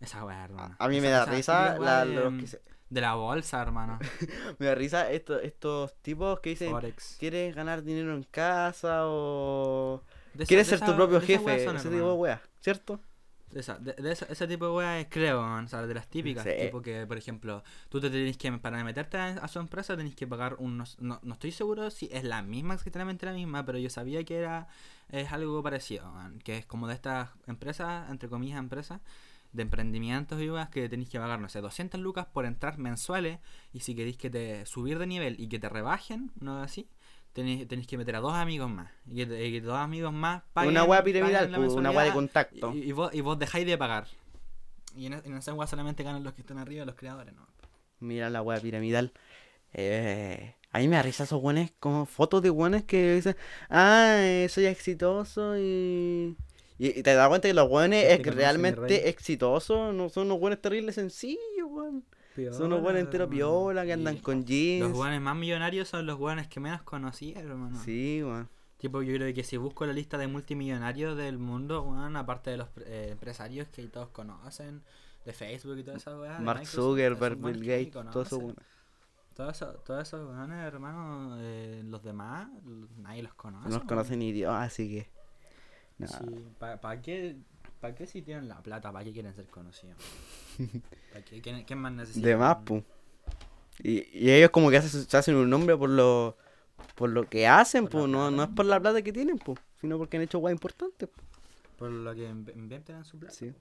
Esa 0.00 0.24
weá, 0.24 0.44
hermano. 0.44 0.76
A 0.78 0.88
mí 0.88 0.96
Esa- 0.96 1.02
me 1.06 1.10
da 1.10 1.22
esa 1.24 1.30
risa 1.32 1.76
weá 1.78 1.80
la- 1.80 2.04
de, 2.06 2.14
los 2.14 2.40
que 2.40 2.46
se- 2.46 2.62
de 2.88 3.00
la 3.00 3.14
bolsa, 3.14 3.60
hermano. 3.60 3.98
me 4.58 4.66
da 4.66 4.74
risa 4.74 5.10
esto- 5.10 5.40
estos 5.40 5.94
tipos 6.00 6.40
que 6.40 6.50
dicen, 6.50 6.70
Forex. 6.70 7.16
¿quieres 7.18 7.54
ganar 7.54 7.82
dinero 7.82 8.14
en 8.14 8.22
casa 8.22 9.00
o 9.06 10.02
De 10.34 10.46
quieres 10.46 10.68
ser 10.68 10.80
tu 10.80 10.94
propio 10.96 11.18
weá 11.18 11.26
jefe? 11.26 11.64
son, 11.64 11.76
Ese 11.76 11.90
tipo 11.90 12.06
de 12.06 12.12
weas, 12.14 12.40
¿cierto? 12.60 13.00
Esa- 13.54 13.78
de- 13.78 13.94
de 13.94 14.12
esa- 14.12 14.26
ese 14.26 14.46
tipo 14.46 14.66
de 14.66 14.72
weas 14.72 15.06
creo, 15.10 15.40
o 15.42 15.66
sea, 15.68 15.86
de 15.86 15.94
las 15.94 16.06
típicas. 16.08 16.44
Sí. 16.44 16.50
Tipo 16.60 16.80
que, 16.82 17.06
por 17.06 17.16
ejemplo, 17.16 17.64
tú 17.88 17.98
te 18.00 18.10
tenés 18.10 18.36
que, 18.36 18.52
para 18.52 18.84
meterte 18.84 19.16
a, 19.16 19.26
a 19.28 19.48
su 19.48 19.58
empresa, 19.58 19.96
tenés 19.96 20.14
que 20.14 20.26
pagar 20.26 20.56
unos. 20.58 20.98
No, 21.00 21.18
no 21.22 21.32
estoy 21.34 21.50
seguro 21.50 21.90
si 21.90 22.08
es 22.12 22.24
la 22.24 22.42
misma, 22.42 22.74
exactamente 22.74 23.26
la 23.26 23.32
misma, 23.32 23.64
pero 23.64 23.78
yo 23.78 23.88
sabía 23.90 24.22
que 24.24 24.36
era 24.38 24.68
es 25.10 25.32
algo 25.32 25.62
parecido, 25.62 26.10
man, 26.12 26.38
que 26.40 26.56
es 26.58 26.66
como 26.66 26.88
de 26.88 26.94
estas 26.94 27.30
empresas, 27.46 28.10
entre 28.10 28.28
comillas, 28.28 28.58
empresas 28.58 29.00
de 29.52 29.62
emprendimientos 29.62 30.40
y 30.40 30.50
weas 30.50 30.68
que 30.68 30.88
tenéis 30.88 31.08
que 31.08 31.18
pagar, 31.18 31.40
no 31.40 31.48
sé, 31.48 31.60
200 31.60 32.00
lucas 32.00 32.26
por 32.26 32.44
entrar 32.44 32.78
mensuales 32.78 33.38
y 33.72 33.80
si 33.80 33.94
queréis 33.94 34.16
que 34.18 34.28
te 34.30 34.66
subir 34.66 34.98
de 34.98 35.06
nivel 35.06 35.40
y 35.40 35.48
que 35.48 35.58
te 35.58 35.68
rebajen, 35.68 36.32
no 36.40 36.60
así. 36.60 36.88
Tenéis, 37.32 37.68
tenéis 37.68 37.86
que 37.86 37.96
meter 37.96 38.16
a 38.16 38.20
dos 38.20 38.34
amigos 38.34 38.70
más. 38.70 38.90
Y 39.06 39.24
que, 39.24 39.46
y 39.46 39.52
que 39.52 39.60
dos 39.60 39.78
amigos 39.78 40.12
más 40.12 40.42
paguen. 40.52 40.70
una 40.70 40.84
paguen 40.84 41.04
piramidal, 41.04 41.50
pues, 41.54 41.72
una 41.72 41.90
wea 41.90 42.04
de 42.04 42.12
contacto. 42.12 42.72
y, 42.74 42.78
y 42.84 42.92
vos, 42.92 43.14
y 43.14 43.20
vos 43.20 43.38
dejáis 43.38 43.66
de 43.66 43.78
pagar. 43.78 44.08
Y 44.96 45.06
en, 45.06 45.14
en 45.14 45.36
esa 45.36 45.54
wea 45.54 45.66
solamente 45.66 46.02
ganan 46.02 46.24
los 46.24 46.34
que 46.34 46.40
están 46.40 46.58
arriba, 46.58 46.84
los 46.84 46.96
creadores, 46.96 47.34
¿no? 47.34 47.46
Mira 48.00 48.28
la 48.30 48.42
wea 48.42 48.60
piramidal. 48.60 49.12
Eh, 49.72 50.54
a 50.70 50.78
mí 50.78 50.88
me 50.88 50.96
da 50.96 51.02
risa 51.02 51.24
esos 51.24 51.40
buenos, 51.40 51.70
como 51.80 52.06
fotos 52.06 52.42
de 52.42 52.50
buenos 52.50 52.82
que 52.84 53.14
dicen, 53.14 53.36
ah, 53.70 54.16
eh, 54.18 54.46
soy 54.50 54.66
exitoso 54.66 55.58
y... 55.58 56.36
Y, 56.80 57.00
y 57.00 57.02
te 57.02 57.12
das 57.14 57.28
cuenta 57.28 57.48
que 57.48 57.54
los 57.54 57.68
buenos 57.68 57.98
es 57.98 58.22
realmente 58.24 59.08
exitosos, 59.08 59.92
no 59.92 60.08
son 60.08 60.26
unos 60.26 60.38
buenos 60.38 60.60
terribles 60.60 60.94
sencillos, 60.94 61.66
weón. 61.68 62.04
Son 62.52 62.66
unos 62.66 62.82
buenos 62.82 63.00
enteros 63.02 63.28
piola 63.28 63.84
que 63.84 63.92
andan 63.94 64.18
con 64.18 64.36
Los 64.36 64.46
jeans. 64.46 64.96
weones 64.96 65.20
más 65.20 65.34
millonarios 65.34 65.88
son 65.88 66.06
los 66.06 66.20
weones 66.20 66.46
que 66.46 66.60
menos 66.60 66.82
conocí, 66.82 67.34
hermano. 67.36 67.76
Sí, 67.84 68.22
weón. 68.22 68.48
Tipo, 68.76 69.02
yo 69.02 69.12
creo 69.16 69.34
que 69.34 69.42
si 69.42 69.56
busco 69.56 69.86
la 69.86 69.92
lista 69.92 70.18
de 70.18 70.28
multimillonarios 70.28 71.16
del 71.16 71.38
mundo, 71.38 71.82
weón, 71.82 72.14
aparte 72.14 72.50
de 72.50 72.58
los 72.58 72.68
eh, 72.86 73.08
empresarios 73.10 73.66
que 73.66 73.82
todos 73.88 74.10
conocen, 74.10 74.84
de 75.24 75.32
Facebook 75.32 75.78
y 75.78 75.82
toda 75.82 75.96
esa 75.96 76.16
weá. 76.16 76.38
de 76.38 76.44
Mark 76.44 76.64
Zuckerberg, 76.64 77.38
Bill 77.38 77.58
Gates, 77.64 77.90
todo 78.12 78.22
eso, 78.22 78.36
conocen. 78.38 78.64
Todo 79.38 79.50
eso, 79.50 79.66
todos 79.86 80.02
esos 80.02 80.28
weones, 80.28 80.58
hermano, 80.66 81.36
eh, 81.38 81.80
los 81.84 82.02
demás, 82.02 82.48
nadie 82.96 83.22
los 83.22 83.34
conoce. 83.34 83.62
No 83.68 83.68
los 83.68 83.76
weón. 83.78 83.86
conocen 83.86 84.18
ni 84.18 84.32
Dios, 84.32 84.52
así 84.52 84.88
que... 84.88 85.08
nada. 85.96 86.18
Sí, 86.18 86.44
¿para 86.58 87.00
qué, 87.00 87.36
pa 87.80 87.94
qué 87.94 88.04
si 88.08 88.20
tienen 88.22 88.48
la 88.48 88.60
plata? 88.60 88.90
¿Para 88.90 89.04
qué 89.04 89.12
quieren 89.12 89.32
ser 89.36 89.46
conocidos? 89.46 89.96
¿Pa 91.12 91.20
qué? 91.20 91.40
¿Quién, 91.40 91.62
quién 91.62 91.78
más 91.78 91.92
necesita? 91.92 92.26
De 92.26 92.36
más, 92.36 92.56
pu. 92.64 92.82
Y, 93.80 94.08
y 94.12 94.28
ellos 94.32 94.50
como 94.50 94.70
que 94.70 94.82
se 94.82 95.16
hacen 95.16 95.36
un 95.36 95.48
nombre 95.48 95.76
por 95.76 95.88
lo 95.90 96.36
por 96.96 97.10
lo 97.10 97.28
que 97.28 97.46
hacen, 97.46 97.86
pues, 97.86 98.08
no, 98.08 98.32
no 98.32 98.42
es 98.42 98.48
por 98.48 98.66
la 98.66 98.80
plata 98.80 99.02
que 99.02 99.12
tienen, 99.12 99.38
pues, 99.38 99.60
sino 99.80 99.98
porque 99.98 100.16
han 100.16 100.24
hecho 100.24 100.40
guay 100.40 100.52
importantes. 100.52 101.08
pu. 101.08 101.20
Por 101.78 101.90
lo 101.92 102.12
que 102.12 102.28
inv- 102.28 102.56
invierten 102.56 102.96
en 102.96 103.04
su 103.04 103.16
plata. 103.20 103.32
Sí. 103.36 103.54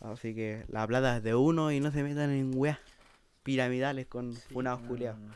Así 0.00 0.32
que 0.32 0.64
la 0.68 0.86
plata 0.86 1.16
es 1.16 1.24
de 1.24 1.34
uno 1.34 1.72
y 1.72 1.80
no 1.80 1.90
se 1.90 2.04
metan 2.04 2.30
en 2.30 2.52
weas 2.56 2.78
piramidales 3.44 4.06
con 4.06 4.34
Sí, 4.34 4.42
funados 4.52 4.80
no, 4.82 4.88
culiados. 4.88 5.20
no, 5.20 5.28
no. 5.28 5.34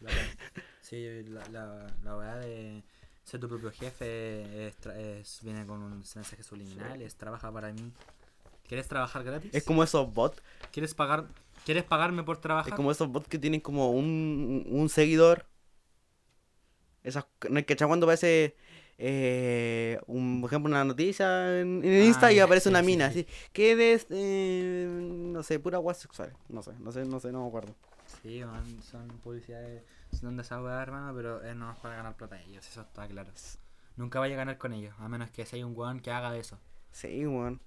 La 0.00 0.10
weá- 0.10 0.62
Sí, 0.80 1.22
la, 1.28 1.46
la, 1.48 1.86
la 2.02 2.16
weá 2.16 2.36
de 2.36 2.82
ser 3.24 3.40
tu 3.40 3.48
propio 3.48 3.70
jefe 3.70 4.68
es, 4.68 5.40
viene 5.42 5.66
con 5.66 5.82
un 5.82 5.98
mensaje 5.98 6.42
subliminal, 6.42 7.02
es 7.02 7.14
trabaja 7.16 7.52
para 7.52 7.70
mí. 7.72 7.92
¿Quieres 8.66 8.88
trabajar 8.88 9.22
gratis? 9.24 9.54
Es 9.54 9.64
como 9.64 9.82
esos 9.82 10.12
bots, 10.14 10.40
¿Quieres 10.72 10.94
pagar 10.94 11.26
¿Quieres 11.64 11.84
pagarme 11.84 12.22
por 12.22 12.38
trabajar? 12.40 12.72
es 12.72 12.76
como 12.76 12.90
esos 12.90 13.08
bots 13.08 13.28
que 13.28 13.38
tienen 13.38 13.60
como 13.60 13.90
un, 13.90 14.64
un 14.70 14.88
seguidor. 14.88 15.44
Esas, 17.02 17.26
no 17.50 17.58
es 17.58 17.66
que 17.66 17.76
cuando 17.76 18.06
aparece 18.06 18.56
eh, 18.98 20.00
un, 20.06 20.40
por 20.40 20.50
ejemplo 20.50 20.68
una 20.68 20.84
noticia 20.84 21.60
en, 21.60 21.84
en 21.84 22.02
Ah, 22.02 22.04
Insta 22.04 22.32
y 22.32 22.40
aparece 22.40 22.64
sí, 22.64 22.68
una 22.70 22.82
mina 22.82 23.10
sí. 23.12 23.20
así 23.20 23.50
que 23.52 23.76
des 23.76 24.06
eh, 24.10 24.88
no 24.90 25.42
sé 25.42 25.58
pura 25.60 25.78
guas 25.78 25.98
sexual 25.98 26.32
no 26.48 26.62
sé 26.62 26.72
no 26.80 26.90
sé 26.92 27.04
no 27.04 27.20
sé 27.20 27.30
no 27.32 27.42
me 27.42 27.48
acuerdo 27.48 27.74
Sí, 28.22 28.42
man, 28.44 28.82
son 28.82 29.06
publicidades, 29.22 29.82
son 30.18 30.36
de 30.36 30.42
esa 30.42 30.62
weá, 30.62 30.82
hermano, 30.82 31.14
pero 31.14 31.42
es 31.44 31.54
no 31.54 31.70
es 31.70 31.78
para 31.78 31.96
ganar 31.96 32.16
plata 32.16 32.40
ellos, 32.42 32.66
eso 32.66 32.80
está 32.80 33.06
claro. 33.06 33.30
Nunca 33.96 34.18
vaya 34.18 34.34
a 34.34 34.38
ganar 34.38 34.58
con 34.58 34.72
ellos, 34.72 34.94
a 34.98 35.08
menos 35.08 35.30
que 35.30 35.44
sea 35.44 35.64
un 35.66 35.76
weón 35.76 36.00
que 36.00 36.10
haga 36.10 36.36
eso. 36.36 36.58
Sí, 36.90 37.26
weón. 37.26 37.60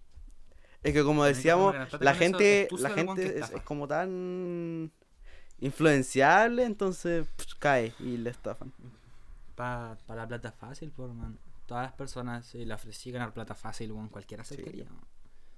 Es 0.84 0.93
que 0.93 1.03
como 1.03 1.23
decíamos, 1.25 1.73
de 1.73 1.79
la 1.99 2.11
eso 2.11 2.19
gente, 2.19 2.67
la 2.71 2.89
gente 2.89 3.39
es, 3.39 3.51
como 3.63 3.88
tan 3.88 4.91
influenciable, 5.59 6.63
entonces 6.65 7.27
pff, 7.36 7.53
cae 7.59 7.93
y 7.99 8.17
le 8.17 8.32
estafan. 8.32 8.73
Para 9.62 10.22
la 10.22 10.28
plata 10.28 10.51
fácil, 10.51 10.91
por 10.91 11.14
man. 11.14 11.38
Todas 11.68 11.84
las 11.84 11.93
personas 11.93 12.45
si 12.47 12.66
le 12.66 12.74
ofrecí 12.74 13.12
ganar 13.12 13.32
plata 13.34 13.53
fácil, 13.53 13.91
weón, 13.91 14.09
cualquiera 14.09 14.43
Sí. 14.43 14.55
aceptaría. 14.55 14.86
weón. 14.86 15.05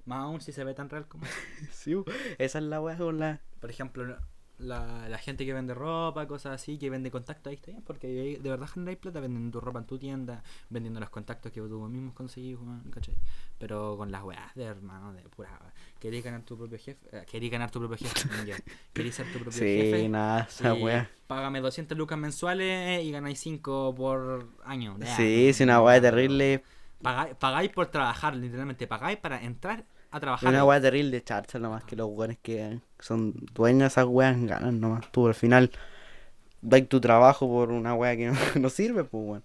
Más 0.06 0.20
aún 0.20 0.41
si 0.41 0.51
se 0.51 0.64
ve 0.66 0.74
tan 0.74 0.89
real 0.89 1.08
como. 1.08 1.24
Sí, 1.72 1.95
esa 2.38 2.58
es 2.60 2.64
la 2.66 2.82
weá 2.82 2.97
con 2.97 3.20
la. 3.20 3.39
Por 3.62 3.70
ejemplo, 3.70 4.18
la, 4.64 5.07
la 5.09 5.18
gente 5.18 5.45
que 5.45 5.53
vende 5.53 5.74
ropa, 5.74 6.28
cosas 6.28 6.53
así, 6.61 6.78
que 6.78 6.89
vende 6.89 7.11
contactos, 7.11 7.49
ahí 7.51 7.55
está 7.55 7.72
bien, 7.72 7.84
porque 7.84 8.07
ahí 8.07 8.36
de 8.38 8.49
verdad 8.49 8.68
generáis 8.68 8.97
plata 8.99 9.20
vendiendo 9.20 9.59
tu 9.59 9.66
ropa 9.66 9.80
en 9.80 9.86
tu 9.86 9.97
tienda, 9.99 10.43
vendiendo 10.70 10.99
los 10.99 11.09
contactos 11.09 11.51
que 11.51 11.61
tú 11.61 11.88
mismos 11.89 12.14
conseguís, 12.14 12.57
¿cachai? 12.91 13.16
Pero 13.59 13.95
con 13.97 14.11
las 14.11 14.24
weas 14.24 14.53
de 14.55 14.64
hermano, 14.64 15.14
de 15.14 15.22
pura. 15.24 15.59
Queréis 15.99 16.24
ganar 16.24 16.41
tu 16.43 16.57
propio 16.57 16.78
jefe, 16.78 16.99
eh, 17.11 17.26
queréis 17.30 17.51
ganar 17.51 17.72
tu 17.72 17.80
propio 17.80 17.97
jefe, 17.97 18.45
ya. 18.45 18.55
queréis 18.93 19.16
ser 19.16 19.32
tu 19.32 19.39
propio 19.39 19.51
Sí, 19.59 19.66
jefe. 19.66 20.09
nada, 20.09 20.47
esa 20.49 20.74
y 20.76 20.84
weá. 20.84 21.09
Págame 21.28 21.61
200 21.61 21.97
lucas 21.97 22.18
mensuales 22.18 23.03
y 23.03 23.11
ganáis 23.11 23.39
5 23.39 23.93
por 23.95 24.49
año. 24.66 24.97
Sí, 25.16 25.47
es 25.49 25.61
una 25.61 25.76
no, 25.80 26.01
terrible. 26.01 26.64
Pagáis, 27.01 27.36
pagáis 27.36 27.70
por 27.72 27.88
trabajar, 27.88 28.36
literalmente, 28.36 28.88
pagáis 28.88 29.18
para 29.18 29.43
entrar 29.43 29.86
a 30.16 30.20
trabajar. 30.20 30.49
Una 30.49 30.64
weá 30.66 30.80
terrible 30.82 31.11
de 31.11 31.24
charcha 31.24 31.59
nomás 31.59 31.84
que 31.84 31.95
los 31.95 32.07
weones 32.09 32.38
que 32.41 32.80
son 32.99 33.34
dueños 33.53 33.80
de 33.82 33.88
esas 33.88 34.05
weas 34.05 34.39
ganan 34.41 34.80
nomás. 34.80 35.11
Tú 35.11 35.28
al 35.28 35.34
final 35.36 35.72
dais 36.61 36.88
tu 36.88 37.01
trabajo 37.01 37.47
por 37.47 37.72
una 37.72 37.93
weá 37.93 38.16
que 38.16 38.28
no, 38.28 38.34
no 38.59 38.70
sirve, 38.70 39.03
pues 39.03 39.24
weón. 39.26 39.43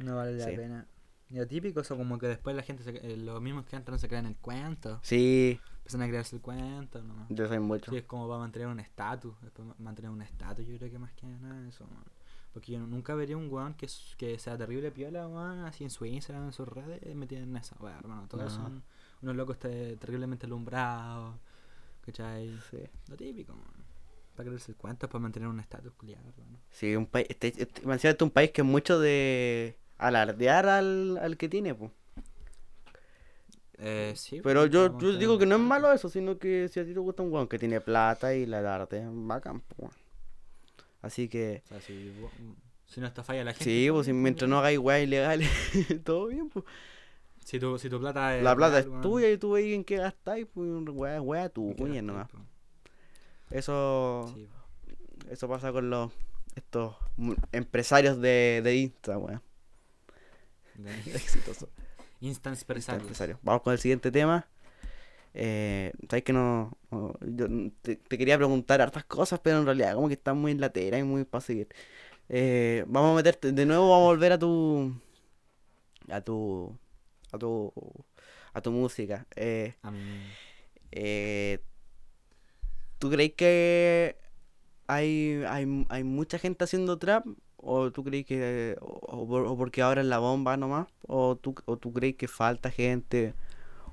No 0.00 0.16
vale 0.16 0.36
la 0.36 0.44
Sí. 0.46 0.56
pena. 0.56 0.86
Y 1.30 1.34
lo 1.36 1.46
típico, 1.46 1.80
eso 1.80 1.94
como 1.96 2.18
que 2.18 2.26
después 2.26 2.56
la 2.56 2.62
gente, 2.62 2.82
se, 2.84 2.90
eh, 2.90 3.16
los 3.18 3.40
mismos 3.42 3.66
que 3.66 3.76
entran 3.76 3.98
se 3.98 4.08
crean 4.08 4.24
el 4.26 4.36
cuento. 4.36 4.98
Sí, 5.02 5.60
Empiezan 5.78 6.02
a 6.02 6.08
crearse 6.08 6.36
el 6.36 6.42
cuento, 6.42 7.02
¿no? 7.02 7.26
yo 7.28 7.46
soy 7.48 7.58
mucho. 7.58 7.90
Sí, 7.90 7.98
es 7.98 8.04
como 8.04 8.26
para 8.28 8.40
mantener 8.40 8.68
un 8.68 8.80
estatus. 8.80 9.34
Mantener 9.78 10.10
un 10.10 10.22
estatus, 10.22 10.66
yo 10.66 10.76
creo 10.78 10.90
que 10.90 10.98
más 10.98 11.12
que 11.12 11.26
nada 11.26 11.66
eso, 11.68 11.86
man. 11.86 12.04
Porque 12.52 12.72
yo 12.72 12.80
nunca 12.80 13.14
vería 13.14 13.36
un 13.36 13.52
weón 13.52 13.74
que, 13.74 13.86
que 14.16 14.38
sea 14.38 14.56
terrible 14.56 14.90
piola, 14.90 15.26
weón, 15.28 15.60
así 15.66 15.84
en 15.84 15.90
su 15.90 16.06
Instagram, 16.06 16.46
en 16.46 16.52
sus 16.52 16.66
redes, 16.68 17.14
metido 17.14 17.42
en 17.42 17.54
esa, 17.56 17.76
weón, 17.80 17.98
hermano. 17.98 18.26
Todos 18.28 18.56
No. 18.58 18.64
son 18.64 18.82
unos 19.22 19.36
locos 19.36 19.58
te- 19.58 19.96
terriblemente 19.96 20.46
alumbrados, 20.46 21.34
¿cachai? 22.04 22.56
Sí. 22.70 22.78
Lo 23.08 23.16
típico, 23.16 23.54
man. 23.54 23.64
Para 24.36 24.46
creerse 24.48 24.70
el 24.72 24.76
cuento, 24.76 25.06
es 25.06 25.10
para 25.12 25.20
mantener 25.22 25.48
un 25.48 25.58
estatus 25.60 25.92
culiado, 25.94 26.28
hermano. 26.28 26.58
Sí, 26.70 26.94
un 26.94 27.06
país, 27.06 27.26
este, 27.28 27.48
este, 27.48 27.64
este 27.92 28.08
es 28.08 28.22
un 28.22 28.30
país 28.30 28.50
que 28.52 28.60
es 28.60 28.66
mucho 28.66 29.00
de 29.00 29.76
alardear 29.98 30.68
al, 30.68 31.18
al 31.18 31.36
que 31.36 31.48
tiene, 31.48 31.74
pues. 31.74 31.90
Eh, 33.78 34.12
sí. 34.16 34.40
Pero 34.42 34.60
pues, 34.62 34.70
yo, 34.72 34.98
yo 35.00 35.16
digo 35.18 35.38
que 35.38 35.46
no 35.46 35.56
es 35.56 35.60
malo 35.60 35.92
eso, 35.92 36.08
sino 36.08 36.38
que 36.38 36.68
si 36.68 36.80
a 36.80 36.84
ti 36.84 36.92
te 36.92 36.98
gusta 37.00 37.22
un 37.22 37.32
weón 37.32 37.48
que 37.48 37.58
tiene 37.58 37.80
plata 37.80 38.34
y 38.34 38.46
la 38.46 38.58
alardea, 38.58 39.08
bacán, 39.12 39.60
pues. 39.76 39.92
Así 41.02 41.28
que, 41.28 41.62
O 41.64 41.68
sea, 41.68 41.80
si, 41.80 42.10
vos- 42.20 42.32
si 42.86 43.00
no 43.00 43.06
está 43.06 43.22
falla 43.22 43.44
la 43.44 43.52
gente. 43.52 43.64
sí, 43.64 43.88
pues 43.90 44.06
si 44.06 44.12
mientras 44.12 44.48
no 44.48 44.58
hagáis 44.58 44.78
weas 44.78 45.02
ilegales, 45.04 45.48
todo 46.04 46.26
bien, 46.26 46.48
pues. 46.48 46.64
Si 47.48 47.58
tu, 47.58 47.78
si 47.78 47.88
tu 47.88 47.98
plata 47.98 48.36
es. 48.36 48.42
La 48.44 48.54
plata 48.54 48.78
es 48.80 48.86
tuya 49.00 49.30
y 49.30 49.38
tú 49.38 49.52
veis 49.52 49.74
en 49.74 49.82
qué 49.82 49.96
gastáis, 49.96 50.46
pues 50.52 50.68
¿en 50.68 50.84
qué 50.84 50.92
tuya 50.92 51.94
gastáis, 51.94 52.02
nomás. 52.02 52.28
Eso, 53.50 54.30
Sí, 54.34 54.46
eso 55.30 55.48
pasa 55.48 55.72
con 55.72 55.88
los 55.88 56.12
estos 56.56 56.94
empresarios 57.52 58.20
de, 58.20 58.60
de 58.62 58.76
Insta, 58.76 59.16
weón. 59.16 59.40
Exitoso. 61.06 61.70
Instance 62.20 62.58
Insta 62.60 62.64
empresarios. 62.64 63.02
empresario. 63.02 63.38
Vamos 63.42 63.62
con 63.62 63.72
el 63.72 63.78
siguiente 63.78 64.10
tema. 64.10 64.46
Eh, 65.32 65.92
Sabes 66.10 66.24
que 66.24 66.34
no. 66.34 66.76
no- 66.90 67.14
yo 67.22 67.46
te, 67.80 67.96
te 67.96 68.18
quería 68.18 68.36
preguntar 68.36 68.82
hartas 68.82 69.04
cosas, 69.04 69.40
pero 69.42 69.58
en 69.58 69.64
realidad 69.64 69.94
como 69.94 70.08
que 70.08 70.14
están 70.14 70.36
muy 70.36 70.52
en 70.52 70.60
la 70.60 70.68
tela 70.68 70.98
y 70.98 71.02
muy 71.02 71.24
para 71.24 71.40
seguir. 71.40 71.68
Eh, 72.28 72.84
vamos 72.88 73.12
a 73.12 73.16
meterte. 73.16 73.52
De 73.52 73.64
nuevo 73.64 73.88
vamos 73.88 74.04
a 74.04 74.08
volver 74.12 74.32
a 74.32 74.38
tu. 74.38 74.92
A 76.10 76.20
tu. 76.20 76.76
A 77.32 77.38
tu. 77.38 77.72
A 78.54 78.60
tu 78.60 78.70
música. 78.72 79.26
Eh, 79.36 79.74
A 79.82 79.90
mí. 79.90 80.36
eh, 80.90 81.58
¿Tú 82.98 83.10
crees 83.10 83.34
que 83.34 84.16
hay, 84.86 85.42
hay, 85.48 85.86
hay 85.88 86.04
mucha 86.04 86.38
gente 86.38 86.64
haciendo 86.64 86.98
trap? 86.98 87.26
¿O 87.56 87.90
tú 87.92 88.04
crees 88.04 88.26
que... 88.26 88.76
O, 88.80 89.00
o 89.22 89.28
por- 89.28 89.46
o 89.46 89.56
porque 89.56 89.82
ahora 89.82 90.00
es 90.02 90.06
la 90.06 90.18
bomba 90.18 90.56
nomás? 90.56 90.88
¿O 91.06 91.36
tú, 91.36 91.54
¿O 91.66 91.76
tú 91.76 91.92
crees 91.92 92.16
que 92.16 92.28
falta 92.28 92.70
gente? 92.70 93.34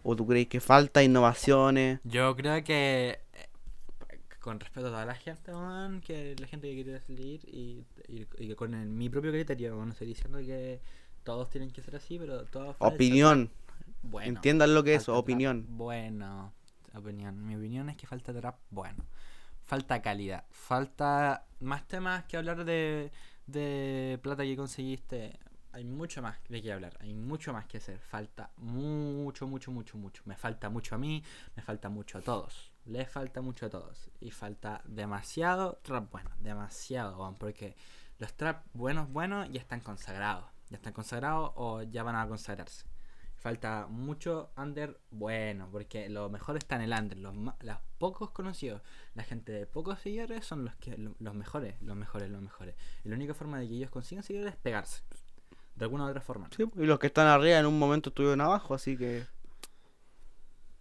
¿O 0.04 0.16
tú 0.16 0.26
crees 0.28 0.48
que 0.48 0.60
falta 0.60 1.04
innovaciones? 1.04 2.00
Yo 2.04 2.36
creo 2.36 2.64
que, 2.64 3.20
eh, 3.34 4.20
con 4.40 4.60
respeto 4.60 4.88
a 4.88 4.92
toda 4.92 5.06
la 5.06 5.16
gente, 5.16 5.52
que 6.06 6.36
la 6.40 6.48
gente 6.48 6.68
que 6.70 6.84
quiere 6.84 7.00
salir 7.02 7.42
y, 7.48 7.84
y, 8.08 8.28
y 8.38 8.48
que 8.50 8.56
con 8.56 8.74
el- 8.74 8.88
mi 8.90 9.10
propio 9.10 9.32
criterio, 9.32 9.76
no 9.86 9.92
estoy 9.92 10.08
diciendo 10.08 10.38
que 10.40 10.80
todos 11.26 11.50
tienen 11.50 11.72
que 11.72 11.82
ser 11.82 11.98
así, 11.98 12.18
pero 12.18 12.46
todos... 12.46 12.78
Opinión. 12.80 13.52
Bueno. 14.04 14.30
Entiendan 14.30 14.74
lo 14.74 14.84
que 14.84 14.96
es, 14.96 15.04
trap 15.04 15.18
opinión. 15.18 15.66
Bueno, 15.68 16.54
opinión. 16.94 17.46
Mi 17.46 17.56
opinión 17.56 17.90
es 17.90 17.98
que 17.98 18.08
falta 18.08 18.32
trap 18.34 18.58
bueno. 18.70 19.04
Falta 19.64 20.02
calidad. 20.02 20.46
Falta 20.52 21.48
más 21.60 21.88
temas 21.88 22.24
que 22.26 22.38
hablar 22.38 22.64
de, 22.64 23.12
de 23.48 24.20
plata 24.22 24.44
que 24.44 24.56
conseguiste. 24.56 25.40
Hay 25.72 25.84
mucho 25.84 26.22
más 26.22 26.38
de 26.48 26.62
qué 26.62 26.72
hablar. 26.72 26.96
Hay 27.02 27.16
mucho 27.16 27.52
más 27.52 27.66
que 27.66 27.78
hacer. 27.78 28.00
Falta 28.00 28.52
mucho, 28.58 29.48
mucho, 29.48 29.72
mucho, 29.72 29.98
mucho. 29.98 30.22
Me 30.26 30.36
falta 30.36 30.70
mucho 30.70 30.94
a 30.94 31.00
mí. 31.00 31.24
Me 31.56 31.64
falta 31.64 31.90
mucho 31.90 32.20
a 32.20 32.22
todos. 32.22 32.72
Les 32.86 33.10
falta 33.10 33.42
mucho 33.42 33.66
a 33.66 33.70
todos. 33.70 34.12
Y 34.22 34.30
falta 34.30 34.82
demasiado 34.86 35.80
trap 35.82 36.12
bueno. 36.12 36.30
Demasiado, 36.40 37.18
weón, 37.18 37.36
Porque 37.36 37.76
los 38.20 38.34
trap 38.36 38.64
buenos, 38.74 39.12
buenos 39.12 39.50
ya 39.52 39.60
están 39.60 39.80
consagrados. 39.80 40.55
Ya 40.70 40.78
están 40.78 40.94
consagrados 40.94 41.52
o 41.56 41.82
ya 41.84 42.04
van 42.04 42.16
a 42.16 42.28
consagrarse. 42.28 42.86
Falta 43.36 43.86
mucho 43.88 44.50
under 44.58 45.00
bueno, 45.12 45.70
porque 45.72 46.10
lo 46.10 46.30
mejor 46.30 46.58
está 46.58 46.76
en 46.78 46.82
el 46.82 46.94
under. 46.94 47.18
Los, 47.18 47.36
los 47.36 47.78
pocos 48.00 48.32
conocidos, 48.32 48.82
la 49.14 49.24
gente 49.24 49.52
de 49.52 49.68
pocos 49.68 50.00
seguidores 50.00 50.46
son 50.46 50.66
los 50.66 50.76
que 50.78 50.98
lo- 50.98 51.16
los 51.20 51.36
mejores, 51.36 51.80
los 51.82 51.96
mejores, 51.96 52.30
los 52.32 52.42
mejores. 52.42 52.76
Y 53.04 53.10
la 53.10 53.16
única 53.16 53.36
forma 53.36 53.60
de 53.60 53.68
que 53.68 53.76
ellos 53.76 53.92
consigan 53.92 54.24
seguidores 54.24 54.54
es 54.56 54.60
pegarse. 54.60 55.04
De 55.76 55.86
alguna 55.86 56.06
u 56.06 56.08
otra 56.08 56.22
forma. 56.22 56.50
Sí, 56.56 56.64
y 56.76 56.86
los 56.86 56.98
que 56.98 57.08
están 57.08 57.28
arriba 57.28 57.60
en 57.60 57.66
un 57.68 57.78
momento 57.78 58.10
estuvieron 58.10 58.42
abajo, 58.42 58.74
así 58.74 58.98
que. 58.98 59.26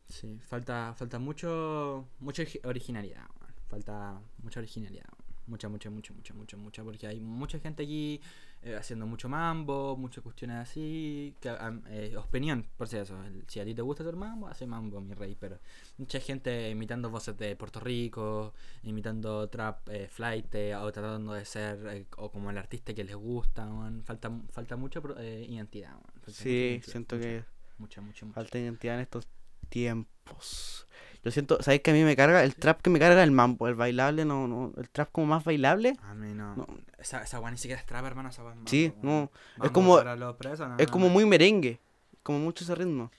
Sí, 0.09 0.39
falta, 0.41 0.95
falta 0.97 1.19
mucho, 1.19 2.09
mucha 2.21 2.43
origi- 2.45 2.61
originalidad. 2.65 3.27
Falta 3.69 4.21
mucha 4.43 4.61
originalidad. 4.61 5.09
Mucha, 5.47 5.69
mucha, 5.69 5.91
mucha, 5.91 6.13
mucha, 6.15 6.33
mucha, 6.35 6.57
mucha. 6.57 6.85
Porque 6.85 7.07
hay 7.07 7.21
mucha 7.21 7.59
gente 7.59 7.83
aquí 7.83 8.21
eh, 8.65 8.77
haciendo 8.77 9.07
mucho 9.07 9.29
mambo, 9.29 9.97
muchas 9.97 10.23
cuestiones 10.25 10.57
así. 10.57 11.35
Que, 11.41 11.49
am- 11.51 11.83
eh, 11.89 12.17
opinión, 12.17 12.67
por 12.77 12.89
si 12.89 12.97
eso. 12.97 13.23
el- 13.25 13.45
Si 13.47 13.61
a 13.61 13.65
ti 13.65 13.75
te 13.75 13.83
gusta 13.83 14.03
hacer 14.03 14.17
mambo, 14.17 14.49
hace 14.49 14.67
mambo, 14.67 15.01
mi 15.01 15.15
rey. 15.15 15.37
Pero 15.39 15.59
mucha 15.99 16.19
gente 16.21 16.71
imitando 16.71 17.11
voces 17.11 17.37
de 17.37 17.55
Puerto 17.57 17.79
Rico, 17.81 18.55
imitando 18.83 19.49
trap, 19.49 19.89
eh, 19.91 20.09
flight, 20.09 20.55
eh, 20.55 20.75
o 20.77 20.91
tratando 20.93 21.33
de 21.35 21.45
ser 21.45 22.07
o 22.17 22.31
como 22.31 22.51
el 22.51 22.59
artista 22.59 22.95
que 22.95 23.05
les 23.05 23.17
gusta. 23.17 23.67
weón. 23.67 24.03
Falta, 24.05 24.31
falta 24.51 24.77
mucha 24.77 25.01
eh, 25.19 25.47
identidad. 25.49 25.91
weón. 25.93 26.03
Falta 26.05 26.27
mucha 26.31 26.43
Sí, 26.43 26.51
identidad, 26.51 26.91
siento 26.93 27.17
mucha, 27.17 27.29
que 27.29 27.45
Mucha, 27.79 28.01
mucha, 28.01 28.27
mucha. 28.27 28.35
falta 28.35 28.59
identidad 28.59 28.95
en 28.97 29.01
estos 29.03 29.29
tiempos. 29.69 30.87
Yo 31.25 31.31
siento, 31.31 31.63
¿sabes 31.63 31.81
que 31.81 31.91
a 31.91 31.95
mí 31.95 32.03
me 32.05 32.17
carga? 32.17 32.45
El 32.45 32.55
trap 32.55 32.83
que 32.83 32.91
me 32.91 32.99
carga 32.99 33.21
es 33.23 33.25
el 33.25 33.31
mambo, 33.33 33.67
el 33.67 33.75
bailable, 33.75 34.25
no, 34.25 34.47
no. 34.47 34.73
El 34.77 34.91
trap 34.91 35.11
como 35.11 35.27
más 35.29 35.43
bailable. 35.45 35.97
A 36.03 36.15
mí 36.15 36.35
no. 36.35 36.55
No. 36.55 36.67
Esa, 36.99 37.23
esa 37.23 37.41
weá 37.41 37.51
ni 37.51 37.57
siquiera 37.57 37.81
es 37.81 37.87
trap, 37.87 38.05
hermano. 38.05 38.29
Esa 38.29 38.43
es 38.43 38.49
mambo, 38.49 38.69
Sí, 38.69 38.93
no. 39.03 39.31
Mambo 39.57 39.73
como- 39.73 39.97
para 39.97 40.17
los 40.17 40.37
presos, 40.37 40.69
no, 40.69 40.77
Es 40.79 40.87
no, 40.89 40.93
como 40.93 41.09
muy 41.09 41.25
merengue. 41.25 41.81
Como 42.23 42.39
mucho 42.41 42.65
ese 42.65 42.75
ritmo. 42.75 43.11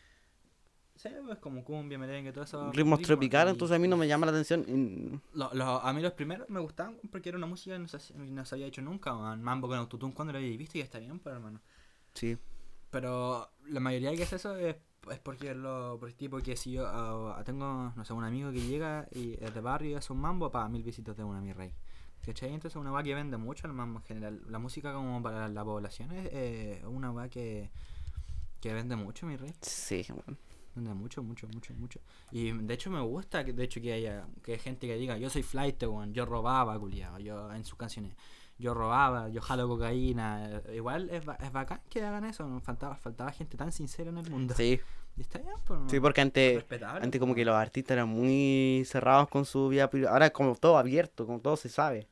Sí, 0.95 1.09
es 1.31 1.37
como 1.39 1.63
cumbia, 1.63 1.97
merengue, 1.99 2.31
todo 2.31 2.43
eso. 2.45 2.71
Ritmos 2.71 3.01
tropicales, 3.01 3.51
entonces 3.53 3.75
a 3.75 3.79
mí 3.79 3.87
no 3.87 3.97
me 3.97 4.07
llama 4.07 4.25
la 4.27 4.31
atención. 4.31 4.65
y- 4.67 5.37
Lo- 5.37 5.53
lo- 5.53 5.81
a 5.81 5.93
mí 5.93 6.01
los 6.01 6.13
primeros 6.13 6.49
me 6.49 6.59
gustaban 6.59 6.97
porque 7.11 7.29
era 7.29 7.37
una 7.37 7.47
música 7.47 7.75
que 7.75 7.79
no 7.79 7.87
se, 7.87 8.13
no 8.13 8.45
se 8.45 8.55
había 8.55 8.67
hecho 8.67 8.81
nunca. 8.81 9.15
weón. 9.15 9.41
Mambo 9.43 9.67
con 9.67 9.77
autotune 9.77 10.13
cuando 10.13 10.31
lo 10.31 10.39
había 10.39 10.55
visto 10.57 10.77
y 10.77 10.81
está 10.81 10.99
bien, 10.99 11.19
pero 11.19 11.35
hermano. 11.35 11.59
Sí. 12.13 12.37
Pero 12.91 13.49
la 13.67 13.79
mayoría 13.79 14.15
que 14.15 14.23
hace 14.23 14.37
eso 14.37 14.55
es, 14.55 14.75
es 15.11 15.19
porque 15.19 15.53
lo 15.53 15.97
por 15.99 16.11
tipo 16.13 16.37
que 16.39 16.55
si 16.55 16.71
yo 16.71 16.85
ah, 16.87 17.41
tengo, 17.45 17.93
no 17.95 18.05
sé, 18.05 18.13
un 18.13 18.23
amigo 18.23 18.51
que 18.51 18.61
llega 18.61 19.07
y 19.11 19.33
es 19.43 19.53
de 19.53 19.61
barrio 19.61 19.91
y 19.91 19.93
hace 19.95 20.13
un 20.13 20.19
mambo 20.19 20.51
para 20.51 20.67
mil 20.69 20.83
visitas 20.83 21.15
de 21.15 21.23
una 21.23 21.41
mi 21.41 21.53
rey. 21.53 21.73
¿Cachai? 22.25 22.49
Entonces 22.49 22.71
es 22.71 22.75
una 22.77 22.91
weá 22.91 23.03
que 23.03 23.13
vende 23.13 23.37
mucho 23.37 23.67
el 23.67 23.73
mambo 23.73 23.99
en 23.99 24.05
general. 24.05 24.41
La 24.49 24.57
música 24.57 24.93
como 24.93 25.21
para 25.21 25.47
la 25.47 25.63
población 25.63 26.11
es 26.11 26.29
eh, 26.31 26.83
una 26.87 27.11
weá 27.11 27.29
que, 27.29 27.69
que 28.59 28.73
vende 28.73 28.95
mucho, 28.95 29.27
mi 29.27 29.35
rey. 29.35 29.53
Sí, 29.61 30.03
bueno. 30.09 30.37
Vende 30.73 30.93
mucho, 30.93 31.21
mucho, 31.23 31.47
mucho, 31.47 31.73
mucho. 31.75 31.99
Y 32.31 32.51
de 32.51 32.73
hecho 32.73 32.89
me 32.89 32.99
gusta 32.99 33.45
que 33.45 33.53
de 33.53 33.63
hecho 33.63 33.79
que 33.79 33.93
haya 33.93 34.25
que 34.43 34.53
hay 34.53 34.59
gente 34.59 34.87
que 34.87 34.95
diga, 34.95 35.17
yo 35.17 35.29
soy 35.29 35.43
flight, 35.43 35.81
weón, 35.83 36.13
yo 36.13 36.25
robaba, 36.25 36.77
culiado, 36.79 37.19
yo 37.19 37.53
en 37.53 37.63
sus 37.63 37.77
canciones. 37.77 38.15
Yo 38.57 38.73
robaba, 38.73 39.29
yo 39.29 39.41
jalo 39.41 39.67
cocaína. 39.67 40.61
Igual 40.73 41.09
es, 41.09 41.23
es 41.39 41.51
bacán 41.51 41.81
que 41.89 42.01
hagan 42.03 42.25
eso. 42.25 42.47
¿no? 42.47 42.61
Faltaba, 42.61 42.95
faltaba 42.95 43.31
gente 43.31 43.57
tan 43.57 43.71
sincera 43.71 44.09
en 44.09 44.17
el 44.17 44.29
mundo. 44.29 44.53
Sí. 44.55 44.79
Y 45.17 45.21
está 45.21 45.39
bien, 45.39 45.53
pues, 45.65 45.79
Sí, 45.87 45.99
porque 45.99 46.21
antes, 46.21 46.65
antes 46.71 47.09
pues, 47.09 47.19
como 47.19 47.31
¿no? 47.31 47.35
que 47.35 47.45
los 47.45 47.55
artistas 47.55 47.95
eran 47.95 48.09
muy 48.09 48.83
cerrados 48.85 49.27
con 49.29 49.45
su 49.45 49.69
vida 49.69 49.89
privada. 49.89 50.13
Ahora 50.13 50.25
es 50.27 50.31
como 50.31 50.55
todo 50.55 50.77
abierto, 50.77 51.25
como 51.25 51.39
todo 51.39 51.55
se 51.57 51.69
sabe. 51.69 52.07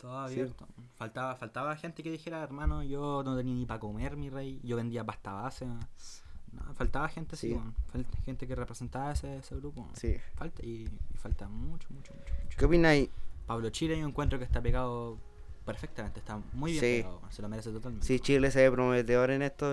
Todo 0.00 0.26
Sí. 0.28 0.34
abierto. 0.40 0.66
Faltaba, 0.96 1.34
faltaba 1.36 1.76
gente 1.76 2.02
que 2.02 2.10
dijera, 2.10 2.42
hermano, 2.42 2.82
yo 2.82 3.22
no 3.24 3.36
tenía 3.36 3.54
ni 3.54 3.66
para 3.66 3.80
comer, 3.80 4.16
mi 4.16 4.30
rey. 4.30 4.60
Yo 4.62 4.76
vendía 4.76 5.04
pasta 5.04 5.32
base. 5.32 5.66
No, 5.66 6.74
faltaba 6.74 7.08
gente 7.08 7.34
así, 7.36 7.50
Sí. 7.52 7.60
Falta 7.92 8.18
gente 8.24 8.46
que 8.46 8.54
representaba 8.54 9.12
ese, 9.12 9.38
ese 9.38 9.54
grupo. 9.56 9.88
Sí. 9.94 10.16
Falta, 10.34 10.62
y, 10.64 10.88
y 11.12 11.16
falta 11.18 11.48
mucho, 11.48 11.88
mucho, 11.90 12.14
mucho, 12.14 12.32
mucho. 12.42 12.56
¿Qué 12.56 12.64
opináis? 12.64 13.10
Pablo 13.46 13.68
Chile 13.70 13.98
yo 13.98 14.06
encuentro 14.06 14.38
que 14.38 14.44
está 14.46 14.62
pegado 14.62 15.18
perfectamente, 15.66 16.20
está 16.20 16.40
muy 16.54 16.72
bien 16.72 16.80
Sí. 16.82 17.02
pegado, 17.02 17.20
se 17.30 17.42
lo 17.42 17.48
merece 17.48 17.70
totalmente. 17.70 18.06
Sí, 18.06 18.20
Chile 18.20 18.50
se 18.50 18.62
ve 18.62 18.70
prometedor 18.70 19.30
en 19.32 19.42
esto. 19.42 19.66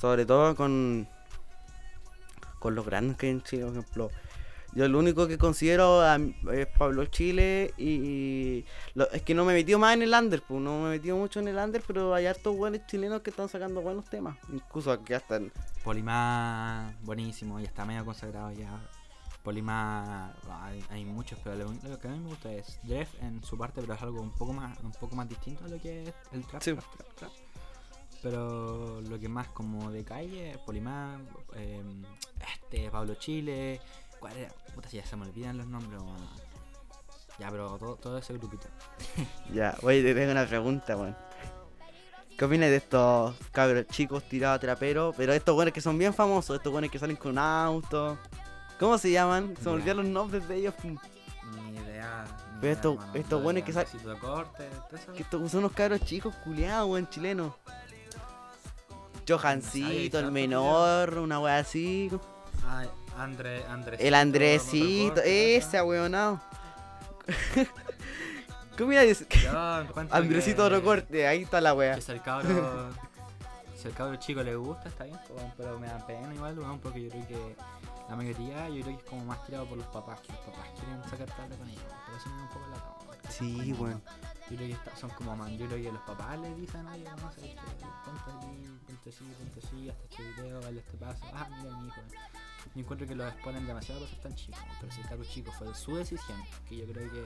Sobre 0.00 0.24
todo 0.26 0.54
con... 0.54 1.08
Con 2.58 2.74
los 2.74 2.86
grandes 2.86 3.16
que 3.16 3.26
hay 3.26 3.32
en 3.32 3.42
Chile, 3.42 3.64
por 3.64 3.72
ejemplo. 3.72 4.10
Yo 4.72 4.88
lo 4.88 4.98
único 4.98 5.28
que 5.28 5.38
considero 5.38 6.00
a- 6.00 6.18
es 6.52 6.66
Pablo 6.78 7.04
Chile 7.06 7.72
y... 7.76 7.84
y 7.84 8.64
lo- 8.94 9.08
es 9.12 9.22
que 9.22 9.34
no 9.34 9.44
me 9.44 9.52
he 9.52 9.56
metido 9.56 9.78
más 9.78 9.94
en 9.94 10.02
el 10.02 10.12
under, 10.14 10.42
pues. 10.42 10.60
No 10.60 10.80
me 10.80 10.86
he 10.88 10.90
metido 10.98 11.16
mucho 11.16 11.40
en 11.40 11.48
el 11.48 11.56
under, 11.56 11.82
pero 11.86 12.14
hay 12.14 12.26
hartos 12.26 12.56
buenos 12.56 12.80
chilenos 12.86 13.20
que 13.22 13.30
están 13.30 13.48
sacando 13.48 13.80
buenos 13.82 14.04
temas. 14.06 14.36
Incluso 14.52 14.90
aquí 14.92 15.12
hasta... 15.14 15.36
el- 15.36 15.52
Polimá, 15.84 16.94
buenísimo, 17.02 17.60
ya 17.60 17.66
está 17.66 17.84
medio 17.84 18.04
consagrado 18.04 18.50
ya. 18.52 18.80
Polimá, 19.44 20.32
hay, 20.62 20.82
hay 20.90 21.04
muchos, 21.04 21.38
pero 21.44 21.54
lo, 21.56 21.72
lo 21.88 21.98
que 22.00 22.08
a 22.08 22.10
mí 22.10 22.18
me 22.18 22.28
gusta 22.30 22.50
es 22.50 22.80
Jeff 22.86 23.14
en 23.22 23.44
su 23.44 23.56
parte, 23.58 23.82
pero 23.82 23.92
es 23.92 24.02
algo 24.02 24.20
un 24.22 24.30
poco 24.32 24.54
más, 24.54 24.76
un 24.82 24.90
poco 24.92 25.14
más 25.14 25.28
distinto 25.28 25.64
a 25.66 25.68
lo 25.68 25.78
que 25.78 26.04
es 26.04 26.14
el 26.32 26.44
trap, 26.46 26.62
Sí. 26.62 26.72
trap, 26.72 26.84
trap, 26.96 27.14
trap. 27.14 27.30
Pero 28.22 29.02
lo 29.02 29.18
que 29.20 29.28
más 29.28 29.48
como 29.48 29.90
de 29.90 30.02
calle, 30.02 30.58
Polimá, 30.64 31.20
eh, 31.56 31.82
este, 32.54 32.90
Pablo 32.90 33.16
Chile, 33.16 33.82
¿cuál 34.18 34.34
era? 34.38 34.50
Puta, 34.74 34.88
si 34.88 34.96
ya 34.96 35.04
se 35.04 35.14
me 35.14 35.26
olvidan 35.26 35.58
los 35.58 35.66
nombres. 35.66 36.00
Ya, 37.38 37.50
pero 37.50 37.76
todo, 37.76 37.96
todo 37.96 38.16
ese 38.18 38.32
grupito. 38.34 38.66
Ya, 39.52 39.76
oye, 39.82 40.02
te 40.02 40.14
tengo 40.14 40.32
una 40.32 40.46
pregunta, 40.46 40.96
weón. 40.96 41.14
¿Qué 42.38 42.44
opinas 42.46 42.70
de 42.70 42.76
estos 42.76 43.36
cabros 43.52 43.86
chicos 43.88 44.26
tirados 44.28 44.56
a 44.56 44.60
traperos? 44.60 45.14
Pero 45.16 45.32
estos 45.34 45.54
buenos 45.54 45.74
que 45.74 45.80
son 45.82 45.98
bien 45.98 46.14
famosos, 46.14 46.56
estos 46.56 46.72
buenos 46.72 46.90
que 46.90 46.98
salen 46.98 47.16
con 47.16 47.36
auto. 47.38 48.18
¿Cómo 48.84 48.98
se 48.98 49.10
llaman? 49.10 49.54
Se 49.56 49.64
me 49.64 49.76
olvidaron 49.76 50.04
los 50.04 50.12
nombres 50.12 50.46
de 50.46 50.56
ellos. 50.56 50.74
Ni 50.84 51.78
idea. 51.78 52.26
ni 52.52 52.60
Pero 52.60 52.98
estos 53.14 53.42
buenos 53.42 53.62
que 53.62 53.72
sal- 53.72 53.86
Andresito 53.86 54.10
de 54.10 54.18
corte, 54.18 54.68
todo 54.90 55.00
eso. 55.00 55.12
Que 55.14 55.22
estos 55.22 55.50
son 55.50 55.60
unos 55.60 55.72
cabros 55.72 56.02
chicos 56.02 56.34
culiados, 56.44 56.90
weón, 56.90 57.08
chilenos. 57.08 57.54
Johancito, 59.26 60.18
el 60.18 60.30
menor, 60.30 61.16
una 61.16 61.40
wea 61.40 61.60
así. 61.60 62.10
Ay, 62.68 62.86
Andre, 63.16 63.64
Andresito. 63.68 64.06
El 64.06 64.14
Andresito, 64.14 65.22
ese 65.24 65.78
aweonado. 65.78 66.42
¿Cómo 68.76 68.92
iba 68.92 69.00
a 69.00 69.04
decir? 69.06 69.26
Yo 69.28 69.80
encuentro 69.80 70.14
Andresito 70.14 70.62
Orocorte, 70.66 71.26
ahí 71.26 71.44
está 71.44 71.62
la 71.62 71.72
wea. 71.72 71.98
si 72.02 72.12
al 72.12 72.22
cabro. 72.22 72.90
si 73.80 73.88
al 73.88 73.94
cabro 73.94 74.16
chico 74.16 74.42
le 74.42 74.54
gusta, 74.56 74.90
está 74.90 75.04
bien, 75.04 75.18
pero 75.56 75.78
me 75.78 75.86
da 75.86 76.06
pena 76.06 76.34
igual, 76.34 76.58
weón, 76.58 76.78
porque 76.80 77.04
yo 77.04 77.08
creo 77.08 77.26
que 77.28 77.56
la 78.08 78.16
mayoría, 78.16 78.68
yo 78.68 78.82
creo 78.82 78.96
que 78.98 79.02
es 79.04 79.10
como 79.10 79.24
más 79.24 79.44
tirado 79.46 79.66
por 79.66 79.78
los 79.78 79.86
papás, 79.88 80.20
que 80.20 80.32
los 80.32 80.40
papás 80.42 80.68
quieren 80.78 81.02
sacar 81.04 81.26
plata 81.34 81.56
con 81.56 81.68
ellos, 81.68 81.82
pero 82.06 82.16
eso 82.18 82.28
me 82.30 82.36
da 82.36 82.42
un 82.42 82.48
poco 82.48 82.66
la 82.68 82.76
weón. 83.08 83.20
Sí, 83.30 83.72
weón. 83.72 84.02
Yo 84.50 84.56
creo 84.56 84.58
que 84.68 84.72
está- 84.72 84.96
son 84.96 85.10
como 85.10 85.34
man, 85.36 85.56
yo 85.56 85.66
creo 85.66 85.82
que 85.82 85.92
los 85.92 86.02
papás 86.02 86.38
le 86.38 86.54
dicen, 86.54 86.86
oye, 86.86 87.04
no 87.04 87.32
sé, 87.32 87.56
ponte 88.04 88.30
aquí, 88.36 88.78
ponte 88.86 89.10
así, 89.10 89.24
ponte 89.38 89.60
así, 89.66 89.88
hasta 89.88 90.04
este 90.04 90.22
video, 90.42 90.60
baila 90.60 90.80
este 90.80 90.96
paso, 90.98 91.24
ah, 91.32 91.48
mira 91.62 91.76
mi 91.78 91.86
hijo. 91.88 92.00
Yo 92.74 92.80
encuentro 92.80 93.06
que 93.06 93.14
lo 93.14 93.26
exponen 93.28 93.66
demasiado 93.66 94.06
ser 94.06 94.20
tan 94.20 94.34
chicos, 94.34 94.60
pero 94.80 94.92
si 94.92 95.00
el 95.00 95.08
cabro 95.08 95.24
chico 95.24 95.52
fue 95.52 95.74
su 95.74 95.96
decisión, 95.96 96.42
que 96.68 96.76
yo 96.78 96.84
creo 96.92 97.10
que 97.10 97.20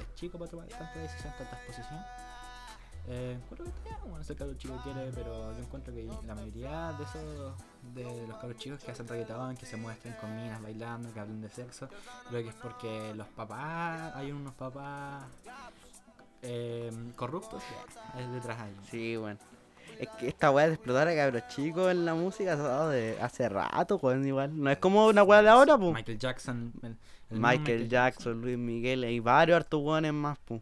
es 0.00 0.14
chico 0.14 0.38
para 0.38 0.50
tomar 0.50 0.66
tanta 0.68 0.98
decisión, 0.98 1.32
tanta 1.36 1.56
exposición. 1.56 2.00
Eh, 3.08 3.38
encuentro 3.40 3.64
que 3.64 3.70
está 3.70 3.82
bien, 3.90 4.00
bueno, 4.10 4.20
ese 4.20 4.34
cabro 4.34 4.54
chico 4.54 4.80
quiere, 4.82 5.10
pero 5.14 5.52
yo 5.52 5.58
encuentro 5.58 5.94
que 5.94 6.02
la 6.26 6.34
mayoría 6.34 6.92
de 6.92 7.04
esos, 7.04 7.54
de 7.94 8.26
los 8.26 8.36
cabros 8.38 8.56
chicos 8.58 8.82
que 8.82 8.90
hacen 8.90 9.06
reggaetón, 9.06 9.56
que 9.56 9.64
se 9.64 9.76
muestren 9.76 10.14
con 10.20 10.34
minas 10.34 10.60
bailando, 10.60 11.12
que 11.14 11.20
hablen 11.20 11.40
de 11.40 11.48
sexo, 11.48 11.88
creo 12.28 12.42
que 12.42 12.48
es 12.48 12.54
porque 12.56 13.14
los 13.14 13.28
papás, 13.28 14.12
hay 14.16 14.32
unos 14.32 14.54
papás 14.54 15.24
eh, 16.42 16.90
corruptos, 17.14 17.62
es 18.18 18.32
detrás 18.32 18.60
ahí. 18.60 18.74
Sí, 18.90 19.16
weón. 19.16 19.38
Es 20.00 20.08
que 20.18 20.28
esta 20.28 20.50
weá 20.50 20.66
de 20.66 20.74
explotar 20.74 21.08
a 21.08 21.14
cabros 21.14 21.46
chicos 21.48 21.90
en 21.90 22.04
la 22.04 22.14
música 22.14 22.54
se 22.56 22.62
ha 22.62 22.66
dado 22.66 22.90
de 22.90 23.18
hace 23.20 23.48
rato, 23.48 23.96
weón, 24.02 24.26
igual. 24.26 24.60
No 24.60 24.68
es 24.70 24.78
como 24.78 25.06
una 25.06 25.22
weá 25.22 25.42
de 25.42 25.48
ahora, 25.48 25.78
pues. 25.78 25.94
Michael 25.94 26.18
Jackson. 26.18 26.72
el- 26.82 26.96
Michael 27.30 27.88
Jackson, 27.88 28.40
Luis 28.40 28.58
Miguel, 28.58 29.04
y 29.04 29.20
varios 29.20 29.56
hartos 29.56 29.80
weones 29.82 30.12
más, 30.12 30.38
pues. 30.44 30.60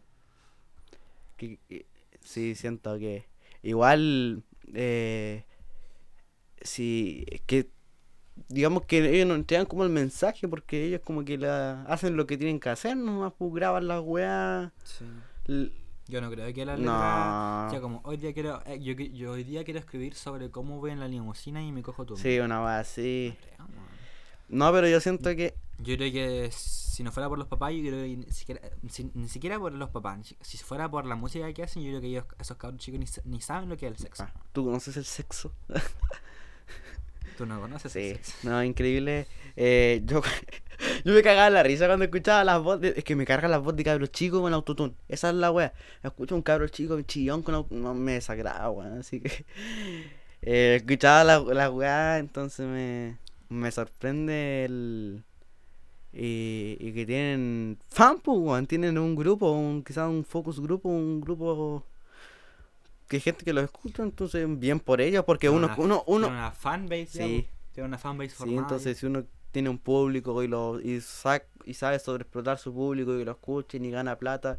Que, 1.37 1.57
que- 1.67 1.85
sí, 2.25 2.55
siento 2.55 2.97
que 2.97 3.25
igual, 3.63 4.43
eh, 4.73 5.45
sí, 6.61 7.25
es 7.31 7.41
que 7.41 7.69
digamos 8.49 8.83
que 8.83 8.97
ellos 9.15 9.27
no 9.27 9.35
entregan 9.35 9.65
como 9.65 9.83
el 9.83 9.89
mensaje 9.89 10.47
porque 10.47 10.83
ellos 10.85 11.01
como 11.05 11.23
que 11.23 11.37
la, 11.37 11.83
hacen 11.83 12.17
lo 12.17 12.27
que 12.27 12.37
tienen 12.37 12.59
que 12.59 12.69
hacer, 12.69 12.97
nomás 12.97 13.33
pues 13.37 13.53
graban 13.53 13.87
las 13.87 14.01
weas. 14.03 14.71
Sí. 14.83 15.05
Yo 16.07 16.21
no 16.21 16.29
creo 16.29 16.53
que 16.53 16.65
la 16.65 16.75
letra 16.77 17.63
No. 17.65 17.71
sea 17.71 17.81
como 17.81 18.01
hoy 18.03 18.17
día 18.17 18.31
quiero 18.33 18.61
eh, 18.67 18.79
yo, 18.79 18.93
yo 18.93 19.31
hoy 19.31 19.43
día 19.43 19.63
quiero 19.63 19.79
escribir 19.79 20.13
sobre 20.13 20.51
cómo 20.51 20.79
voy 20.79 20.91
en 20.91 20.99
la 20.99 21.07
limusina 21.07 21.63
y 21.63 21.71
me 21.71 21.81
cojo 21.81 22.05
tu 22.05 22.15
Sí, 22.17 22.39
una 22.39 22.63
wea 22.63 22.79
así. 22.79 23.35
No, 24.49 24.71
pero 24.71 24.87
yo 24.87 24.99
siento 24.99 25.35
que 25.35 25.55
Yo 25.77 25.95
creo 25.97 26.11
que 26.11 26.49
si 26.51 27.03
no 27.03 27.11
fuera 27.11 27.27
por 27.27 27.37
los 27.37 27.47
papás, 27.47 27.73
yo 27.73 27.81
creo 27.81 28.03
que 28.03 28.15
ni 28.17 28.31
siquiera, 28.31 28.61
si- 28.89 29.11
ni 29.13 29.27
siquiera 29.27 29.59
por 29.59 29.73
los 29.73 29.89
papás, 29.89 30.33
si- 30.41 30.57
fuera 30.57 30.89
por 30.89 31.05
la 31.05 31.15
música 31.15 31.51
que 31.53 31.63
hacen, 31.63 31.83
yo 31.83 31.89
creo 31.89 32.01
que 32.01 32.07
ellos, 32.07 32.25
esos 32.39 32.55
cabros 32.57 32.79
chicos 32.79 32.99
ni, 32.99 33.31
ni 33.33 33.41
saben 33.41 33.67
lo 33.69 33.75
que 33.77 33.85
es 33.87 33.91
el 33.91 33.97
sexo. 33.97 34.23
Ah, 34.23 34.33
¿Tú 34.53 34.63
conoces 34.65 34.95
el 34.97 35.05
sexo? 35.05 35.51
Tú 37.37 37.45
no 37.45 37.59
conoces 37.59 37.91
Sí, 37.91 37.99
el 38.11 38.15
sexo. 38.23 38.49
no, 38.49 38.63
increíble. 38.63 39.27
Eh, 39.57 40.01
yo, 40.05 40.21
yo 41.03 41.13
me 41.13 41.21
cagaba 41.21 41.49
la 41.49 41.63
risa 41.63 41.87
cuando 41.87 42.05
escuchaba 42.05 42.45
las 42.45 42.61
voces. 42.63 42.93
Es 42.95 43.03
que 43.03 43.15
me 43.17 43.25
cargan 43.25 43.51
las 43.51 43.61
voces 43.61 43.75
de 43.77 43.83
cabros 43.83 44.11
chicos 44.11 44.39
con 44.39 44.53
autotune. 44.53 44.93
Esa 45.09 45.29
es 45.29 45.35
la 45.35 45.51
wea. 45.51 45.73
Escucho 46.03 46.35
un 46.35 46.41
cabro 46.41 46.67
chico 46.69 47.01
chillón 47.01 47.43
con 47.43 47.55
autotune. 47.55 47.81
No 47.81 47.93
me 47.93 48.13
desagrada, 48.13 48.69
weón. 48.69 48.99
Así 48.99 49.19
que. 49.19 49.45
eh, 50.43 50.75
escuchaba 50.77 51.25
la, 51.25 51.39
la 51.39 51.69
wea, 51.69 52.19
entonces 52.19 52.65
me, 52.65 53.17
me 53.49 53.69
sorprende 53.71 54.63
el. 54.63 55.23
Y, 56.17 56.77
y 56.79 56.93
que 56.93 57.05
tienen 57.05 57.77
fan, 57.89 58.19
pues. 58.19 58.67
Tienen 58.67 58.97
un 58.97 59.15
grupo, 59.15 59.51
un, 59.51 59.83
quizás 59.83 60.09
un 60.09 60.23
focus 60.23 60.59
grupo, 60.61 60.87
un 60.89 61.19
grupo. 61.19 61.83
Que 63.07 63.17
hay 63.17 63.21
gente 63.21 63.43
que 63.45 63.53
lo 63.53 63.61
escucha, 63.61 64.01
entonces 64.03 64.47
bien 64.59 64.79
por 64.79 64.99
ellos, 65.01 65.23
porque 65.25 65.47
Tiene 65.49 65.57
uno, 65.57 65.67
una- 65.67 65.75
uno, 65.77 66.03
uno, 66.07 66.27
Tiene 66.27 66.39
una 66.41 66.51
fanbase, 66.51 67.05
Sí. 67.07 67.47
Tiene 67.73 67.87
una 67.89 67.97
fanbase 67.97 68.29
Sí, 68.31 68.35
formada. 68.37 68.61
entonces 68.61 68.97
si 68.97 69.05
uno 69.05 69.25
tiene 69.51 69.69
un 69.69 69.77
público 69.77 70.41
y 70.41 70.47
lo 70.47 70.79
y, 70.81 70.97
sac- 71.01 71.45
y 71.65 71.73
sabe 71.75 71.99
sobreexplotar 71.99 72.57
su 72.57 72.73
público 72.73 73.13
y 73.15 73.19
que 73.19 73.25
lo 73.25 73.31
escuchen 73.33 73.85
y 73.85 73.91
gana 73.91 74.17
plata, 74.17 74.57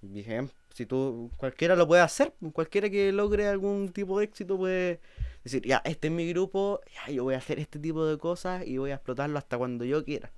bien, 0.00 0.50
si 0.72 0.86
tú 0.86 1.30
cualquiera 1.36 1.76
lo 1.76 1.86
puede 1.86 2.00
hacer, 2.02 2.32
cualquiera 2.52 2.88
que 2.88 3.12
logre 3.12 3.46
algún 3.48 3.90
tipo 3.90 4.18
de 4.18 4.24
éxito 4.26 4.56
puede 4.56 5.00
decir, 5.44 5.62
ya, 5.66 5.82
este 5.84 6.08
es 6.08 6.12
mi 6.14 6.26
grupo, 6.30 6.80
ya, 6.94 7.12
yo 7.12 7.24
voy 7.24 7.34
a 7.34 7.38
hacer 7.38 7.58
este 7.58 7.78
tipo 7.78 8.06
de 8.06 8.16
cosas 8.16 8.66
y 8.66 8.78
voy 8.78 8.92
a 8.92 8.94
explotarlo 8.94 9.36
hasta 9.38 9.58
cuando 9.58 9.84
yo 9.84 10.04
quiera. 10.04 10.30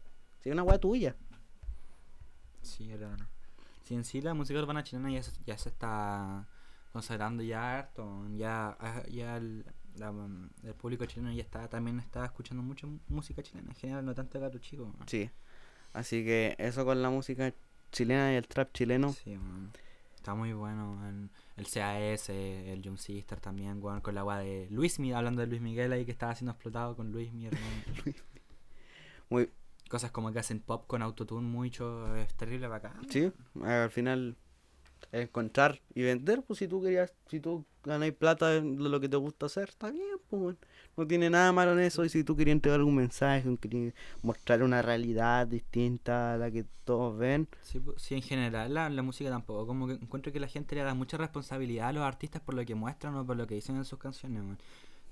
Si 0.42 0.48
es 0.48 0.52
una 0.52 0.62
weá 0.62 0.78
tuya. 0.78 1.16
Sí, 2.62 2.88
pero 2.92 3.16
no. 3.16 3.26
Sí, 3.84 3.94
en 3.94 4.04
sí 4.04 4.20
la 4.20 4.34
música 4.34 4.58
urbana 4.60 4.84
chilena 4.84 5.10
ya 5.10 5.22
se, 5.22 5.32
ya 5.44 5.58
se 5.58 5.68
está 5.70 6.46
consagrando 6.92 7.42
ya 7.42 7.78
harto. 7.78 8.26
Ya, 8.36 8.76
ah, 8.80 9.02
ya 9.10 9.36
el, 9.36 9.64
la, 9.96 10.12
mm, 10.12 10.50
el 10.64 10.74
público 10.74 11.04
chileno 11.06 11.32
ya 11.32 11.42
está 11.42 11.68
también 11.68 11.98
está 12.00 12.24
escuchando 12.24 12.62
mucha 12.62 12.86
mu- 12.86 12.98
música 13.08 13.42
chilena 13.42 13.70
en 13.70 13.76
general, 13.76 14.04
no 14.04 14.14
tanto 14.14 14.38
gato 14.40 14.58
chico. 14.58 14.92
Sí. 15.06 15.30
Así 15.92 16.24
que 16.24 16.54
eso 16.58 16.84
con 16.84 17.02
la 17.02 17.10
música 17.10 17.52
chilena 17.90 18.32
y 18.32 18.36
el 18.36 18.46
trap 18.46 18.72
chileno. 18.72 19.12
Sí, 19.12 19.36
man. 19.36 19.72
Está 20.14 20.34
muy 20.34 20.52
bueno. 20.52 20.94
man. 20.94 21.30
El 21.56 21.66
CAS, 21.66 22.28
el 22.28 22.80
Young 22.82 22.98
Sister 22.98 23.40
también, 23.40 23.82
weón, 23.82 24.00
con 24.00 24.14
la 24.14 24.20
agua 24.20 24.38
de 24.38 24.68
Luis 24.70 24.98
Miguel, 24.98 25.16
hablando 25.16 25.40
de 25.40 25.46
Luis 25.48 25.60
Miguel 25.60 25.92
ahí 25.92 26.04
que 26.04 26.12
estaba 26.12 26.34
siendo 26.34 26.52
explotado 26.52 26.94
con 26.94 27.10
Luis 27.10 27.32
Miguel, 27.32 27.52
hermano. 27.54 28.16
Muy, 29.30 29.50
Cosas 29.90 30.10
como 30.12 30.32
que 30.32 30.38
hacen 30.38 30.60
pop 30.60 30.86
con 30.86 31.02
autotune 31.02 31.46
mucho, 31.46 32.16
es 32.16 32.32
terrible 32.34 32.68
bacán. 32.68 32.94
Sí, 33.10 33.30
al 33.62 33.90
final 33.90 34.36
encontrar 35.12 35.80
y 35.94 36.02
vender, 36.02 36.42
pues 36.42 36.58
si 36.60 36.68
tú 36.68 36.80
querías, 36.82 37.12
si 37.26 37.40
tú 37.40 37.64
ganáis 37.82 38.12
plata 38.12 38.48
de 38.48 38.60
lo 38.62 39.00
que 39.00 39.08
te 39.08 39.16
gusta 39.16 39.46
hacer, 39.46 39.70
está 39.70 39.90
bien, 39.90 40.06
pues 40.28 40.42
bueno. 40.42 40.58
no 40.96 41.06
tiene 41.06 41.30
nada 41.30 41.50
malo 41.52 41.72
en 41.72 41.80
eso 41.80 42.04
y 42.04 42.08
si 42.08 42.22
tú 42.22 42.36
querías 42.36 42.54
entregar 42.54 42.78
algún 42.78 42.94
mensaje, 42.96 43.44
mostrar 44.22 44.62
una 44.62 44.82
realidad 44.82 45.46
distinta 45.46 46.34
a 46.34 46.36
la 46.36 46.50
que 46.50 46.64
todos 46.84 47.18
ven, 47.18 47.48
Sí, 47.62 47.80
pu- 47.80 47.94
sí, 47.98 48.14
en 48.14 48.22
general 48.22 48.72
la, 48.74 48.88
la 48.90 49.02
música 49.02 49.30
tampoco. 49.30 49.66
Como 49.66 49.86
que 49.88 49.94
encuentro 49.94 50.32
que 50.32 50.40
la 50.40 50.48
gente 50.48 50.74
le 50.76 50.82
da 50.82 50.94
mucha 50.94 51.16
responsabilidad 51.16 51.88
a 51.88 51.92
los 51.92 52.04
artistas 52.04 52.42
por 52.42 52.54
lo 52.54 52.64
que 52.64 52.74
muestran 52.74 53.14
o 53.16 53.26
por 53.26 53.36
lo 53.36 53.46
que 53.46 53.54
dicen 53.56 53.76
en 53.76 53.84
sus 53.84 53.98
canciones. 53.98 54.42
weón. 54.42 54.58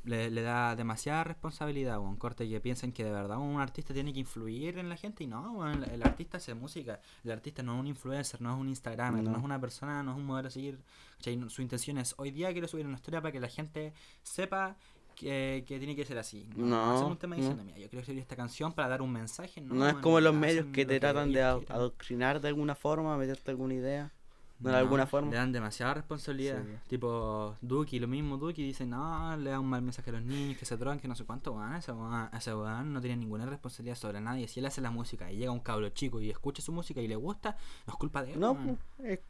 Le, 0.04 0.30
le 0.30 0.40
da 0.42 0.74
demasiada 0.76 1.24
responsabilidad, 1.24 1.98
un 1.98 2.16
corte 2.16 2.48
que 2.48 2.60
piensan 2.60 2.92
que 2.92 3.04
de 3.04 3.10
verdad 3.10 3.36
un 3.38 3.60
artista 3.60 3.92
tiene 3.92 4.12
que 4.12 4.20
influir 4.20 4.78
en 4.78 4.88
la 4.88 4.96
gente 4.96 5.24
y 5.24 5.26
no, 5.26 5.70
el, 5.70 5.84
el 5.84 6.02
artista 6.02 6.38
hace 6.38 6.54
música. 6.54 7.00
El 7.24 7.32
artista 7.32 7.62
no 7.62 7.74
es 7.74 7.80
un 7.80 7.86
influencer, 7.88 8.40
no 8.40 8.54
es 8.54 8.58
un 8.58 8.68
Instagramer, 8.68 9.22
no, 9.22 9.32
No. 9.32 9.38
es 9.38 9.44
una 9.44 9.60
persona, 9.60 10.02
no 10.02 10.12
es 10.12 10.16
un 10.16 10.24
modelo 10.24 10.48
a 10.48 10.50
seguir. 10.50 10.78
¿cachai? 11.18 11.36
No- 11.36 11.50
Su 11.50 11.60
intención 11.62 11.98
es 11.98 12.14
hoy 12.16 12.30
día 12.30 12.52
quiero 12.52 12.68
subir 12.68 12.86
una 12.86 12.94
historia 12.96 13.20
para 13.20 13.32
que 13.32 13.40
la 13.40 13.48
gente 13.48 13.92
sepa 14.22 14.76
que, 15.14 15.64
que 15.66 15.78
tiene 15.78 15.96
que 15.96 16.04
ser 16.04 16.16
así. 16.16 16.48
No, 16.56 17.06
un 17.06 17.16
tema 17.18 17.34
no. 17.34 17.42
diciendo, 17.42 17.64
mira, 17.64 17.76
yo 17.78 17.88
quiero 17.88 18.00
escribir 18.00 18.22
esta 18.22 18.36
canción 18.36 18.72
para 18.72 18.88
dar 18.88 19.02
un 19.02 19.12
mensaje. 19.12 19.60
No, 19.60 19.74
no, 19.74 19.88
es 19.88 19.94
como 19.96 20.20
los 20.20 20.32
medios 20.34 20.66
que 20.72 20.86
te 20.86 21.00
tratan 21.00 21.32
de 21.32 21.42
adoctrinar 21.42 22.40
de 22.40 22.48
alguna 22.48 22.74
forma, 22.76 23.16
meterte 23.16 23.50
alguna 23.50 23.74
idea, 23.74 24.12
de 24.58 24.70
No, 24.72 24.76
alguna 24.76 25.06
forma. 25.06 25.30
Le 25.30 25.36
dan 25.36 25.52
demasiada 25.52 25.94
responsabilidad. 25.94 26.62
Sí. 26.64 26.72
Tipo, 26.88 27.56
Duki, 27.60 27.98
lo 28.00 28.08
mismo 28.08 28.36
Duki, 28.38 28.62
dicen, 28.62 28.90
no, 28.90 29.36
le 29.36 29.50
da 29.50 29.60
un 29.60 29.66
mal 29.68 29.82
mensaje 29.82 30.10
a 30.10 30.14
los 30.14 30.22
niños, 30.22 30.58
que 30.58 30.64
se 30.64 30.76
drogan, 30.76 30.98
que 30.98 31.06
no 31.08 31.14
sé 31.14 31.24
cuánto, 31.24 31.52
weón. 31.52 31.74
Ese 31.74 31.92
weón, 31.92 32.92
no 32.92 33.00
tiene 33.00 33.16
ninguna 33.16 33.46
responsabilidad 33.46 33.96
sobre 33.96 34.20
nadie. 34.20 34.48
Si 34.48 34.60
él 34.60 34.66
hace 34.66 34.80
la 34.80 34.90
música 34.90 35.30
y 35.30 35.36
llega 35.36 35.52
un 35.52 35.60
cabro 35.60 35.88
chico 35.90 36.20
y 36.20 36.30
escucha 36.30 36.60
su 36.62 36.72
música 36.72 37.00
y 37.00 37.06
le 37.08 37.16
gusta, 37.16 37.56
no 37.86 37.92
es 37.92 37.98
culpa 37.98 38.22
de 38.22 38.32
él. 38.32 38.40
No, 38.40 38.56
pues, 38.96 39.10
es- 39.12 39.20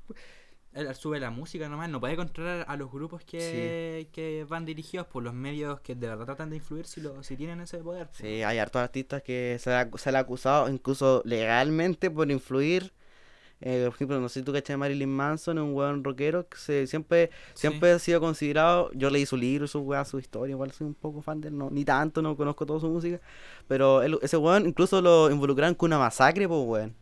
Él 0.75 0.95
sube 0.95 1.19
la 1.19 1.31
música 1.31 1.67
nomás, 1.69 1.89
no 1.89 1.99
puede 1.99 2.15
controlar 2.15 2.65
a 2.69 2.77
los 2.77 2.93
grupos 2.93 3.25
que, 3.25 4.09
que 4.13 4.45
van 4.49 4.65
dirigidos 4.67 5.07
por 5.07 5.23
los 5.23 5.33
medios 5.35 5.81
que 5.81 5.95
de 5.95 6.07
verdad 6.09 6.27
tratan 6.27 6.51
de 6.51 6.57
influir 6.57 6.85
si, 6.87 7.01
lo, 7.01 7.23
si 7.23 7.37
tienen 7.37 7.61
ese 7.61 7.79
poder. 7.79 8.07
po. 8.09 8.15
Sí, 8.15 8.43
hay 8.43 8.59
hartos 8.59 8.81
artistas 8.83 9.23
que 9.23 9.57
se, 9.59 9.71
le 9.71 9.77
ha- 9.77 9.91
se 9.97 10.13
le 10.13 10.19
ha 10.19 10.21
acusado 10.21 10.69
incluso 10.69 11.23
legalmente 11.25 12.11
por 12.11 12.31
influir. 12.31 12.93
Eh, 13.61 13.83
por 13.87 13.95
ejemplo, 13.95 14.21
no 14.21 14.29
sé 14.29 14.41
si 14.41 14.45
tú 14.45 14.53
cachai 14.53 14.77
Marilyn 14.77 15.09
Manson, 15.11 15.59
un 15.59 15.75
weón 15.75 16.05
rockero 16.05 16.49
que 16.49 16.57
se, 16.57 16.87
siempre, 16.87 17.31
Sí. 17.55 17.63
siempre 17.63 17.91
ha 17.91 17.99
sido 17.99 18.21
considerado. 18.21 18.91
Yo 18.95 19.11
leí 19.11 19.27
su 19.27 19.37
libro, 19.37 19.67
su 19.67 19.81
weá, 19.81 20.05
su 20.05 20.19
historia, 20.21 20.53
igual 20.53 20.71
soy 20.71 20.87
un 20.87 20.95
poco 20.95 21.23
fan 21.23 21.41
de 21.41 21.49
él, 21.49 21.59
no, 21.59 21.69
ni 21.69 21.85
tanto, 21.85 22.23
no 22.23 22.37
conozco 22.37 22.65
toda 22.67 22.79
su 22.79 22.89
música. 22.89 23.21
Pero 23.67 24.03
él- 24.03 24.19
ese 24.23 24.37
weón 24.37 24.67
incluso 24.67 25.03
lo 25.03 25.29
involucraron 25.31 25.75
con 25.75 25.89
una 25.89 25.99
masacre, 25.99 26.47
pues 26.47 26.61
weón. 26.67 26.95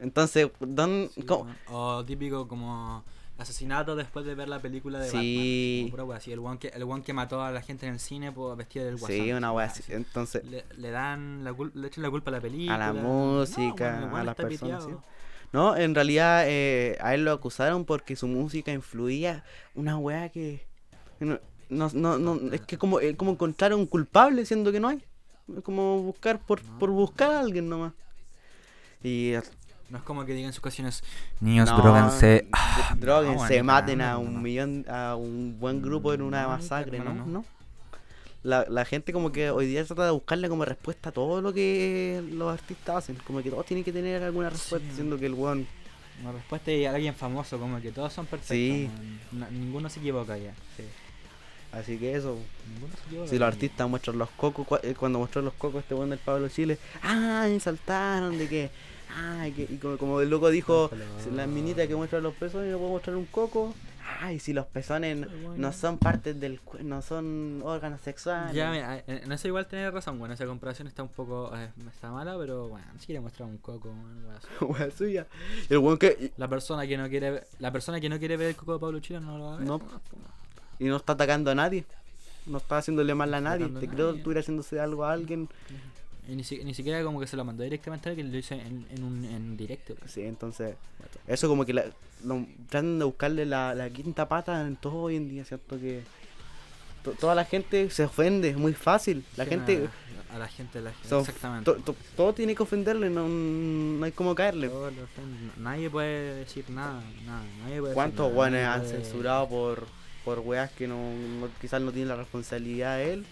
Entonces, 0.00 0.48
don, 0.60 1.08
Sí, 1.14 1.22
¿cómo? 1.22 1.52
O 1.70 2.04
típico 2.04 2.46
como 2.46 3.02
asesinato 3.36 3.94
después 3.96 4.24
de 4.26 4.34
ver 4.34 4.48
la 4.48 4.60
película 4.60 4.98
de 4.98 5.08
Sí. 5.08 5.14
Batman. 5.16 5.82
Como 5.82 5.90
pura 5.90 6.04
wea 6.04 6.16
así, 6.18 6.32
el 6.32 6.38
one 6.40 6.58
que, 6.58 6.68
el 6.68 6.82
one 6.82 7.02
que 7.02 7.12
mató 7.12 7.42
a 7.42 7.50
la 7.52 7.62
gente 7.62 7.86
en 7.86 7.92
el 7.94 8.00
cine 8.00 8.32
por 8.32 8.56
vestido 8.56 8.84
del 8.86 8.96
guasón. 8.96 9.16
Sí, 9.16 9.32
una 9.32 9.52
weá 9.52 9.66
así, 9.66 9.82
así. 9.82 9.92
Entonces, 9.92 10.44
Le, 10.44 10.64
le 10.76 10.90
dan 10.90 11.44
la 11.44 11.54
le 11.74 11.86
echan 11.86 12.02
la 12.02 12.10
culpa 12.10 12.30
a 12.30 12.34
la 12.34 12.40
película. 12.40 12.74
a 12.74 12.78
la 12.78 12.92
música, 12.92 14.08
a 14.12 14.24
las 14.24 14.34
personas. 14.34 14.84
sí. 14.84 14.90
No, 15.52 15.76
en 15.76 15.94
realidad 15.94 16.44
eh, 16.46 16.98
a 17.00 17.14
él 17.14 17.24
lo 17.24 17.32
acusaron 17.32 17.84
porque 17.84 18.16
su 18.16 18.26
música 18.26 18.72
influía 18.72 19.44
una 19.74 19.96
weá 19.96 20.28
que... 20.28 20.66
No, 21.20 21.38
no, 21.70 21.90
no, 21.92 22.18
no, 22.18 22.52
es 22.52 22.60
que 22.62 22.78
como, 22.78 23.00
eh, 23.00 23.16
como 23.16 23.32
encontrar 23.32 23.74
un 23.74 23.86
culpable 23.86 24.44
siendo 24.44 24.72
que 24.72 24.80
no 24.80 24.88
hay. 24.88 25.02
Es 25.56 25.62
como 25.62 26.02
buscar 26.02 26.38
por, 26.38 26.60
por 26.60 26.90
buscar 26.90 27.30
a 27.30 27.40
alguien 27.40 27.68
nomás. 27.68 27.92
Y 29.02 29.32
No 29.90 29.98
es 29.98 30.04
como 30.04 30.24
que 30.24 30.32
digan 30.32 30.48
en 30.48 30.52
sus 30.52 30.62
canciones, 30.62 31.02
niños, 31.40 31.70
no, 31.70 31.78
droguense. 31.78 32.48
Ah, 32.52 32.90
no, 32.90 33.00
droguense, 33.00 33.62
maten 33.62 34.00
a 34.02 34.18
un 34.18 34.42
millón, 34.42 34.84
a 34.88 35.16
un 35.16 35.58
buen 35.58 35.80
grupo 35.80 36.12
en 36.12 36.22
una 36.22 36.46
masacre, 36.46 36.98
¿no? 36.98 37.14
no. 37.14 37.44
¿No? 38.48 38.64
La, 38.64 38.66
la 38.68 38.84
gente 38.84 39.12
como 39.12 39.30
que 39.32 39.50
hoy 39.50 39.66
día 39.66 39.84
trata 39.84 40.04
de 40.06 40.10
buscarle 40.12 40.48
como 40.48 40.64
respuesta 40.64 41.10
a 41.10 41.12
todo 41.12 41.40
lo 41.42 41.52
que 41.52 42.22
los 42.32 42.52
artistas 42.52 42.96
hacen. 42.96 43.16
Como 43.26 43.42
que 43.42 43.50
todos 43.50 43.66
tienen 43.66 43.84
que 43.84 43.92
tener 43.92 44.22
alguna 44.22 44.50
respuesta, 44.50 44.88
Sí. 44.88 44.94
siendo 44.96 45.18
que 45.18 45.26
el 45.26 45.34
weón 45.34 45.66
Una 46.22 46.32
respuesta 46.32 46.72
y 46.72 46.84
alguien 46.84 47.14
famoso, 47.14 47.58
como 47.60 47.80
que 47.80 47.92
todos 47.92 48.12
son 48.12 48.26
perfectos. 48.26 48.56
Sí. 48.56 48.90
No- 49.30 49.48
ninguno 49.50 49.88
se 49.88 50.00
equivoca 50.00 50.36
ya. 50.36 50.52
Así 51.70 51.98
que 51.98 52.14
eso, 52.14 52.38
si 53.28 53.38
los 53.38 53.46
artistas 53.46 53.88
muestran 53.88 54.16
los 54.18 54.30
cocos, 54.30 54.80
eh, 54.82 54.94
cuando 54.98 55.18
mostró 55.18 55.42
los 55.42 55.52
cocos 55.54 55.82
este 55.82 55.94
weón 55.94 56.10
del 56.10 56.18
Pablo 56.18 56.48
Chile, 56.48 56.78
¡ay! 57.02 57.60
saltaron 57.60 58.38
de 58.38 58.48
que, 58.48 58.70
¡ay! 59.14 59.52
Que, 59.52 59.62
y 59.70 59.76
como, 59.76 59.98
como 59.98 60.20
el 60.22 60.30
loco 60.30 60.48
dijo, 60.50 60.90
si 61.22 61.30
las 61.30 61.46
minitas 61.46 61.86
que 61.86 61.94
muestran 61.94 62.22
los 62.22 62.34
pezones 62.34 62.72
no 62.72 62.78
puedo 62.78 62.90
mostrar 62.92 63.16
un 63.16 63.26
coco, 63.26 63.74
¡ay! 64.20 64.38
Si 64.38 64.52
los 64.52 64.66
pezones 64.66 65.18
no, 65.18 65.28
bueno. 65.48 65.72
son 65.72 65.98
partes 65.98 66.38
del 66.40 66.60
no 66.82 67.02
son 67.02 67.60
órganos 67.64 68.00
sexuales. 68.00 68.54
Ya, 68.54 68.70
mira, 68.70 68.98
eh, 68.98 69.04
en 69.06 69.32
eso 69.32 69.48
igual 69.48 69.66
tenés 69.66 69.92
razón, 69.92 70.18
bueno, 70.18 70.34
esa 70.34 70.46
comparación 70.46 70.88
está 70.88 71.02
un 71.02 71.08
poco, 71.08 71.50
eh, 71.56 71.70
está 71.92 72.10
mala, 72.10 72.36
pero 72.38 72.68
bueno, 72.68 72.86
si 72.98 73.06
quiere 73.06 73.20
mostrar 73.20 73.48
un 73.48 73.58
coco. 73.58 73.94
Wea 74.60 74.90
suya. 74.96 75.26
El 75.68 75.78
weón 75.78 75.98
que. 75.98 76.32
La 76.36 76.48
persona 76.48 76.86
que 76.86 76.96
no 76.96 77.08
quiere 77.08 77.44
la 77.58 77.72
persona 77.72 78.00
que 78.00 78.08
no 78.08 78.18
quiere 78.18 78.36
ver 78.36 78.48
el 78.48 78.56
coco 78.56 78.74
de 78.74 78.78
Pablo 78.78 79.00
Chile 79.00 79.20
no 79.20 79.38
lo 79.38 79.44
va 79.44 79.54
a 79.54 79.56
ver. 79.58 79.66
No. 79.66 79.78
pues. 79.78 79.92
y 80.78 80.84
no 80.84 80.96
está 80.96 81.12
atacando 81.14 81.50
a 81.50 81.54
nadie. 81.54 81.84
No 82.46 82.58
está 82.58 82.78
haciéndole 82.78 83.14
mal 83.14 83.32
a 83.34 83.40
nadie. 83.40 83.64
Atacando 83.64 83.80
Te 83.80 83.88
creo 83.88 84.12
que 84.12 84.18
estuviera 84.18 84.40
haciéndose 84.40 84.80
algo 84.80 85.04
a 85.04 85.12
alguien. 85.12 85.48
Ni, 86.36 86.44
si- 86.44 86.62
ni 86.64 86.74
siquiera 86.74 87.02
como 87.02 87.20
que 87.20 87.26
se 87.26 87.36
lo 87.36 87.44
mandó 87.44 87.62
directamente 87.64 88.08
a 88.08 88.12
él, 88.12 88.16
que 88.16 88.24
lo 88.24 88.36
hizo 88.36 88.54
en, 88.54 88.86
en 88.90 89.02
un 89.02 89.24
en 89.24 89.56
directo. 89.56 89.94
Sí, 90.06 90.22
entonces, 90.22 90.76
eso 91.26 91.48
como 91.48 91.64
que 91.64 91.72
la, 91.74 91.84
tratan 92.68 92.98
de 92.98 93.04
buscarle 93.04 93.46
la, 93.46 93.74
la 93.74 93.90
quinta 93.90 94.28
pata 94.28 94.60
en 94.66 94.76
todo 94.76 94.94
hoy 95.02 95.16
en 95.16 95.28
día, 95.28 95.44
¿cierto? 95.44 95.78
Que 95.78 96.02
to- 97.04 97.12
toda 97.12 97.34
la 97.34 97.44
gente 97.44 97.90
se 97.90 98.04
ofende, 98.04 98.50
es 98.50 98.56
muy 98.56 98.74
fácil. 98.74 99.24
La 99.36 99.44
Sí, 99.44 99.50
gente, 99.50 99.88
A, 100.30 100.36
a 100.36 100.38
la 100.38 100.48
gente, 100.48 100.80
la 100.82 100.92
gente 100.92 101.18
exactamente. 101.18 101.64
to- 101.72 101.76
to- 101.82 101.96
todo 102.16 102.32
tiene 102.34 102.54
que 102.54 102.62
ofenderle, 102.62 103.08
no, 103.08 103.26
no 103.28 104.04
hay 104.04 104.12
como 104.12 104.34
caerle. 104.34 104.68
Todo 104.68 104.90
lo 104.90 105.02
ofende. 105.04 105.50
Nadie 105.58 105.88
puede 105.88 106.34
decir 106.40 106.68
nada, 106.70 107.02
nada. 107.24 107.42
Nadie 107.62 107.80
puede 107.80 107.94
¿Cuántos 107.94 108.32
guanes 108.32 108.66
han 108.66 108.80
puede- 108.82 109.02
censurado 109.02 109.48
por, 109.48 109.86
por 110.24 110.40
weas 110.40 110.70
que 110.72 110.86
no, 110.86 110.96
no- 111.40 111.48
quizás 111.60 111.80
no 111.80 111.90
tienen 111.92 112.08
la 112.08 112.16
responsabilidad 112.16 112.98
de 112.98 113.12
él? 113.14 113.26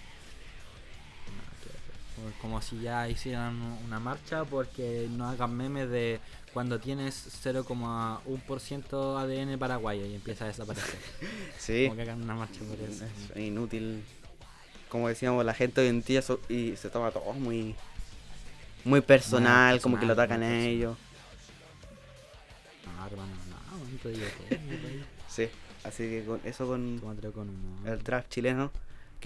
Como- 2.16 2.30
Como 2.40 2.62
si 2.62 2.80
ya 2.80 3.08
hicieran 3.08 3.60
una 3.86 4.00
marcha 4.00 4.44
porque 4.44 5.06
no 5.10 5.28
hagan 5.28 5.54
memes 5.56 5.88
de 5.90 6.18
cuando 6.52 6.78
tienes 6.80 7.28
0,1% 7.44 9.18
ADN 9.18 9.58
paraguayo 9.58 10.06
y 10.06 10.14
empieza 10.14 10.44
a 10.44 10.48
desaparecer. 10.48 10.98
Sí, 11.58 11.84
Como 11.84 11.96
que 11.96 12.02
hagan 12.02 12.22
una 12.22 12.34
marcha 12.34 12.60
por 12.60 12.78
eso. 12.80 13.04
es 13.34 13.36
inútil. 13.42 14.02
Como 14.88 15.08
decíamos, 15.08 15.44
la 15.44 15.52
gente 15.54 15.80
hoy 15.82 15.88
en 15.88 16.02
día 16.02 16.22
so- 16.22 16.40
y 16.48 16.76
se 16.76 16.88
toma 16.90 17.10
todo 17.10 17.32
muy 17.34 17.74
muy 18.84 19.00
personal, 19.00 19.80
como 19.80 19.98
que 19.98 20.06
lo 20.06 20.12
atacan 20.12 20.42
a 20.44 20.60
ellos. 20.64 20.96
No, 22.86 23.06
hermano, 23.06 23.32
no, 23.50 23.78
bonito 23.78 24.08
digote, 24.08 24.60
Sí, 25.28 25.48
así 25.82 26.04
que 26.04 26.24
con 26.24 26.40
eso 26.44 26.66
con 26.68 27.00
el 27.84 27.98
trap 28.04 28.28
chileno, 28.28 28.70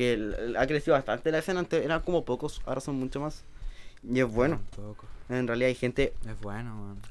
que 0.01 0.15
el- 0.15 0.35
el- 0.35 0.57
ha 0.57 0.67
crecido 0.67 0.95
bastante 0.95 1.31
la 1.31 1.41
escena, 1.41 1.61
antes 1.61 1.85
eran 1.85 2.01
como 2.01 2.25
pocos, 2.25 2.63
ahora 2.65 2.81
son 2.81 2.99
mucho 2.99 3.21
más. 3.21 3.45
Y 4.03 4.21
es 4.21 4.33
bueno, 4.33 4.59
en 5.29 5.47
realidad 5.47 5.69
hay 5.69 5.75
gente, 5.75 6.15
Es 6.27 6.41
bueno, 6.41 6.75
man. 6.75 7.03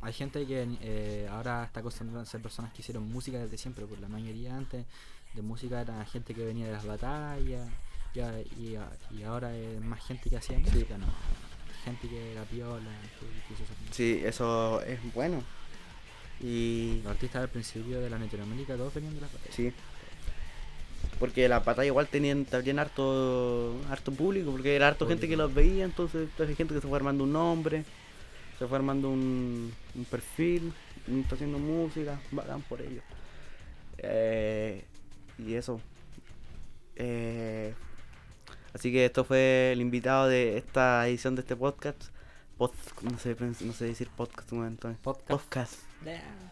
Hay 0.00 0.14
gente 0.14 0.46
que 0.46 0.66
eh, 0.80 1.28
ahora 1.30 1.64
está 1.64 1.80
acostumbrada 1.80 2.22
a 2.22 2.26
ser 2.26 2.40
personas 2.40 2.72
que 2.72 2.80
hicieron 2.80 3.06
música 3.06 3.36
desde 3.38 3.58
siempre, 3.58 3.84
por 3.84 4.00
la 4.00 4.08
mayoría 4.08 4.56
antes 4.56 4.86
de 5.34 5.42
música 5.42 5.82
era 5.82 6.02
gente 6.06 6.32
que 6.34 6.42
venía 6.42 6.66
de 6.66 6.72
las 6.72 6.86
batallas 6.86 7.68
y, 8.14 9.22
ahora 9.24 9.54
es 9.54 9.80
más 9.82 10.02
gente 10.06 10.30
que 10.30 10.38
hacía 10.38 10.58
música, 10.58 10.96
¿no? 10.96 11.06
Gente 11.84 12.08
que 12.08 12.32
era 12.32 12.44
piola, 12.44 12.90
que 13.46 13.92
sí, 13.92 14.22
eso 14.24 14.80
es 14.82 14.98
bueno. 15.12 15.42
Y 16.40 17.00
Los 17.02 17.12
artistas 17.12 17.42
al 17.42 17.48
principio 17.50 18.00
de 18.00 18.08
la 18.08 18.18
Latinoamérica 18.18 18.74
todos 18.76 18.94
venían 18.94 19.14
de 19.14 19.20
las 19.20 19.32
batallas. 19.32 19.54
sí, 19.54 19.70
porque 21.18 21.48
la 21.48 21.60
batalla 21.60 21.86
igual 21.86 22.06
tenían 22.08 22.44
también 22.44 22.78
harto, 22.78 23.74
harto 23.90 24.12
público, 24.12 24.50
porque 24.52 24.76
era 24.76 24.88
harto 24.88 25.06
gente 25.06 25.28
que 25.28 25.36
los 25.36 25.52
veía, 25.52 25.84
entonces 25.84 26.28
hay 26.38 26.54
gente 26.54 26.74
que 26.74 26.80
se 26.80 26.86
fue 26.88 26.96
armando 26.96 27.24
un 27.24 27.32
nombre, 27.32 27.84
se 28.58 28.66
fue 28.66 28.76
armando 28.76 29.10
un, 29.10 29.72
un 29.94 30.04
perfil, 30.04 30.72
está 31.08 31.34
haciendo 31.34 31.58
música, 31.58 32.20
bacán 32.30 32.62
por 32.62 32.80
ello. 32.80 33.02
Eh, 33.98 34.84
y 35.38 35.54
eso. 35.54 35.80
Eh, 36.96 37.74
así 38.74 38.92
que 38.92 39.04
esto 39.04 39.24
fue 39.24 39.72
el 39.72 39.80
invitado 39.80 40.28
de 40.28 40.56
esta 40.58 41.06
edición 41.08 41.34
de 41.34 41.40
este 41.42 41.56
podcast. 41.56 42.04
Pod- 42.58 42.72
no, 43.02 43.18
sé, 43.18 43.36
pens- 43.36 43.60
no 43.62 43.72
sé 43.72 43.86
decir 43.86 44.08
podcast 44.16 44.50
un 44.52 44.58
momento. 44.58 44.94
Podcast. 45.02 45.28
Podcast. 45.30 45.74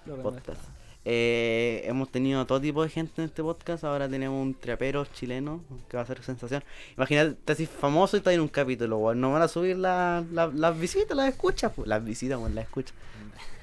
Lo 0.06 0.22
podcast. 0.22 0.62
Eh, 1.08 1.82
hemos 1.84 2.10
tenido 2.10 2.44
todo 2.46 2.60
tipo 2.60 2.82
de 2.82 2.88
gente 2.88 3.22
en 3.22 3.28
este 3.28 3.40
podcast. 3.40 3.84
Ahora 3.84 4.08
tenemos 4.08 4.42
un 4.42 4.54
trapero 4.54 5.04
chileno 5.04 5.62
que 5.88 5.96
va 5.96 6.02
a 6.02 6.06
ser 6.06 6.20
sensación. 6.24 6.64
Imagínate, 6.96 7.36
te 7.44 7.52
haces 7.52 7.68
famoso 7.70 8.16
y 8.16 8.18
estás 8.18 8.34
en 8.34 8.40
un 8.40 8.48
capítulo. 8.48 8.98
weón. 8.98 9.20
No 9.20 9.30
van 9.32 9.42
a 9.42 9.46
subir 9.48 9.76
la- 9.76 10.24
la- 10.32 10.48
las 10.48 10.76
visitas, 10.78 11.16
las 11.16 11.28
escuchas. 11.28 11.70
pues. 11.76 11.86
Las 11.86 12.04
visitas, 12.04 12.38
weón, 12.40 12.56
las 12.56 12.64
escuchas. 12.64 12.92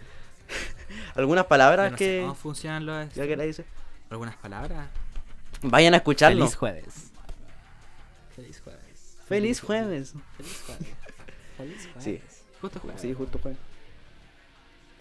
Algunas 1.15 1.45
palabras 1.45 1.91
no 1.91 1.97
sé 1.97 2.03
que. 2.05 2.21
¿Cómo 2.21 2.35
funcionan 2.35 2.85
los 2.85 3.13
Ya 3.13 3.27
que 3.27 3.35
la 3.35 3.43
dice. 3.43 3.65
algunas 4.09 4.35
palabras? 4.37 4.87
Vayan 5.63 5.93
a 5.93 5.97
escucharlo. 5.97 6.39
Feliz 6.45 6.55
jueves. 6.55 7.11
Feliz 8.35 8.61
jueves. 8.61 9.17
Feliz 9.27 9.61
jueves. 9.61 10.13
Feliz 10.37 10.61
jueves. 10.65 10.87
Feliz 11.57 11.87
jueves. 11.93 12.03
Sí. 12.03 12.21
Justo 12.61 12.79
jueves. 12.79 13.01
Sí, 13.01 13.13
justo 13.13 13.37
jueves. 13.39 13.59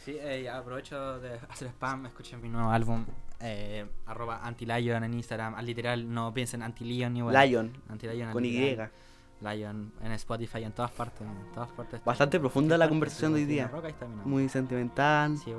Sí, 0.05 0.17
eh, 0.21 0.49
aprovecho 0.49 1.21
de 1.21 1.35
hacer 1.49 1.69
spam, 1.69 2.07
escuchen 2.07 2.41
mi 2.41 2.49
nuevo 2.49 2.71
álbum, 2.71 3.07
eh, 3.41 3.87
arroba 4.07 4.41
antilion 4.43 5.05
en 5.05 5.15
Instagram, 5.15 5.55
al 5.55 5.65
literal, 5.65 6.13
no 6.13 6.33
piensen 6.35 6.63
antilion 6.63 7.13
ni 7.13 7.23
bueno. 7.23 7.41
Lion. 7.41 7.73
Antilion, 7.89 8.33
Con 8.33 8.45
Y. 8.45 8.77
Lion 9.41 9.93
en 10.01 10.13
Spotify, 10.13 10.63
en 10.63 10.73
todas 10.73 10.93
partes, 10.93 11.27
en 11.27 11.53
todas 11.53 11.71
partes. 11.73 12.05
Bastante 12.05 12.39
profunda 12.39 12.79
la 12.79 12.89
conversación 12.89 13.35
de 13.35 13.41
hoy 13.41 13.47
día. 13.47 13.67
roca. 13.69 13.89
Muy 14.25 14.49
sentimental. 14.49 15.37
Sí. 15.37 15.53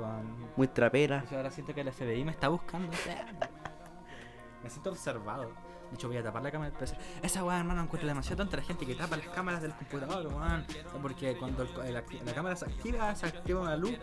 Muy 0.56 0.68
trapera. 0.68 1.24
Yo 1.30 1.36
ahora 1.36 1.50
siento 1.50 1.74
que 1.74 1.82
el 1.82 1.92
FBI 1.92 2.24
me 2.24 2.30
está 2.30 2.48
buscando. 2.48 2.90
me 4.62 4.70
siento 4.70 4.90
observado. 4.90 5.50
De 5.94 5.98
hecho, 5.98 6.08
voy 6.08 6.16
a 6.16 6.24
tapar 6.24 6.42
la 6.42 6.50
cámara 6.50 6.70
del 6.72 6.78
PC. 6.80 6.96
Esa 7.22 7.44
weá, 7.44 7.56
hermano, 7.60 7.80
encuentro 7.80 8.08
demasiado 8.08 8.38
tonta 8.38 8.56
la 8.56 8.64
gente 8.64 8.84
que 8.84 8.96
tapa 8.96 9.16
las 9.16 9.28
cámaras 9.28 9.62
del 9.62 9.72
computador, 9.74 10.26
weón. 10.26 10.66
Porque 11.00 11.36
cuando 11.36 11.62
el 11.62 11.68
el 11.86 12.26
la 12.26 12.32
cámara 12.34 12.56
se 12.56 12.64
activa, 12.64 13.14
se 13.14 13.26
activa 13.26 13.60
una 13.60 13.76
luz. 13.76 13.94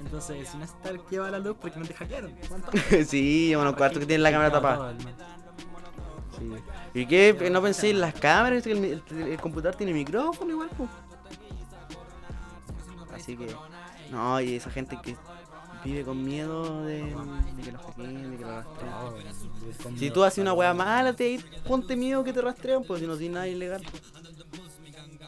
Entonces, 0.00 0.48
si 0.48 0.56
no 0.56 0.64
está 0.64 0.88
activada 0.88 1.30
la 1.32 1.38
luz, 1.38 1.54
porque 1.60 1.78
no 1.78 1.84
te 1.84 1.92
hackearon. 1.92 2.34
Sí, 3.06 3.52
bueno, 3.54 3.76
cuarto 3.76 4.00
que 4.00 4.06
tiene 4.06 4.22
la 4.22 4.30
cámara 4.30 4.50
tapada. 4.50 4.94
Sí. 6.38 6.52
¿Y 6.94 7.06
qué? 7.06 7.50
¿No 7.50 7.60
pensé 7.60 7.90
en 7.90 8.00
las 8.00 8.14
cámaras? 8.14 8.66
El, 8.66 8.82
el- 8.82 9.02
el 9.28 9.38
computador 9.38 9.76
tiene 9.76 9.92
micrófono 9.92 10.50
igual, 10.52 10.70
pues. 10.74 10.88
Así 13.14 13.36
que. 13.36 13.54
No, 14.10 14.40
y 14.40 14.54
esa 14.56 14.70
gente 14.70 14.98
que 15.02 15.16
vive 15.86 16.04
con 16.04 16.24
miedo 16.24 16.84
de, 16.84 17.02
de 17.02 17.62
que 17.62 17.70
de 17.70 18.36
que 18.36 18.44
rastreen. 18.44 19.98
Si 19.98 20.10
tú 20.10 20.24
haces 20.24 20.38
una 20.38 20.52
weá 20.52 20.74
mala, 20.74 21.12
te 21.12 21.40
ponte 21.66 21.96
miedo 21.96 22.24
que 22.24 22.32
te 22.32 22.40
rastrean, 22.40 22.84
pues 22.84 23.00
si 23.00 23.06
no 23.06 23.16
tienes 23.16 23.34
nada 23.34 23.48
ilegal. 23.48 23.82
pues. 23.90 24.02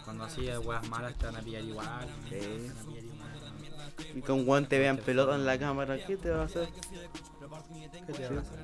Cuando 0.04 0.24
así 0.24 0.48
weas 0.48 0.88
malas 0.88 1.16
te 1.16 1.26
van 1.26 1.36
a 1.36 1.40
pillar 1.40 1.62
igual. 1.62 2.08
Sí. 2.28 2.72
Y 4.14 4.20
con 4.22 4.48
weón 4.48 4.66
te 4.66 4.78
vean 4.78 4.96
pelota 4.98 5.34
en 5.34 5.44
la 5.44 5.58
cámara, 5.58 5.98
¿qué 6.04 6.16
te 6.16 6.30
va 6.30 6.42
a 6.42 6.44
hacer? 6.46 6.68
¿Qué 8.06 8.12
te 8.12 8.28
va 8.28 8.38
a 8.38 8.40
hacer? 8.40 8.58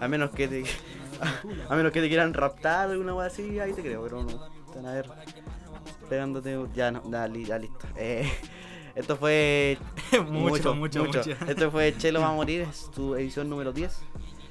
A 0.00 0.08
menos 0.08 0.30
que 0.30 0.48
te. 0.48 0.64
A 1.68 1.74
menos 1.76 1.92
que 1.92 2.00
te 2.00 2.08
quieran 2.08 2.34
raptar 2.34 2.88
o 2.88 2.92
alguna 2.92 3.14
weá 3.14 3.28
así, 3.28 3.60
ahí 3.60 3.72
te 3.72 3.82
creo, 3.82 4.02
pero 4.02 4.22
no. 4.22 4.50
Van 4.74 4.86
a 4.86 4.92
ver 4.92 5.10
pegándote. 6.08 6.58
Ya 6.74 6.90
no, 6.90 7.08
ya 7.10 7.58
listo. 7.58 7.86
Eh, 7.96 8.30
esto 8.94 9.16
fue. 9.16 9.78
mucho, 10.30 10.74
mucho, 10.74 11.04
mucho. 11.04 11.20
Esto 11.20 11.70
fue 11.70 11.94
Chelo 11.98 12.20
va 12.20 12.28
a 12.30 12.32
morir, 12.34 12.62
es 12.62 12.90
tu 12.90 13.14
edición 13.14 13.48
número 13.48 13.72
10. 13.72 14.02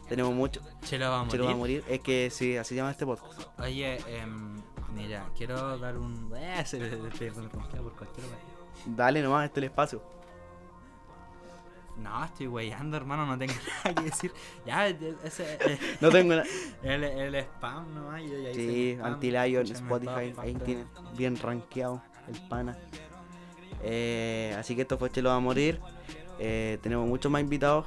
Tenemos 0.08 0.34
mucho. 0.34 0.62
Chelo 0.84 1.10
va 1.10 1.22
a 1.22 1.28
Chelo 1.28 1.46
va 1.46 1.52
a 1.52 1.56
morir. 1.56 1.84
Es 1.88 2.00
que 2.02 2.30
sí, 2.32 2.58
así 2.58 2.70
se 2.70 2.76
llama 2.76 2.92
este 2.92 3.06
podcast. 3.06 3.42
Oye, 3.60 3.98
em, 4.08 4.62
mira, 4.96 5.30
quiero 5.38 5.78
dar 5.78 5.98
un. 5.98 6.32
Eh, 6.36 6.64
se 6.66 6.80
me 6.80 6.88
por 6.90 7.94
cualquier. 7.94 8.26
Dale 8.86 9.22
nomás, 9.22 9.46
este 9.46 9.60
es 9.60 9.64
el 9.64 9.70
espacio. 9.70 10.02
No, 11.98 12.24
estoy 12.24 12.48
weyando, 12.48 12.96
hermano, 12.96 13.26
no 13.26 13.38
tengo 13.38 13.54
nada 13.84 13.94
que 13.96 14.04
decir. 14.04 14.32
Ya, 14.66 14.88
ese. 14.88 15.58
eh, 15.60 15.78
No 16.00 16.10
tengo 16.10 16.30
nada. 16.34 16.46
el, 16.82 17.04
el 17.04 17.36
spam 17.36 17.94
nomás. 17.94 18.22
Yo 18.24 18.38
ya 18.40 18.54
Sí, 18.54 18.98
en 19.60 19.68
Spotify, 19.68 20.34
ahí 20.38 20.56
tiene 20.66 20.86
bien 21.18 21.38
rankeado 21.38 22.02
el 22.28 22.40
pana. 22.48 22.78
Eh, 23.84 24.56
así 24.58 24.76
que 24.76 24.84
esto 24.84 24.98
fue 24.98 25.10
Chelo 25.10 25.30
va 25.30 25.36
a 25.36 25.40
morir. 25.40 25.80
Eh, 26.40 26.78
tenemos 26.82 27.08
muchos 27.08 27.32
más 27.32 27.42
invitados. 27.42 27.86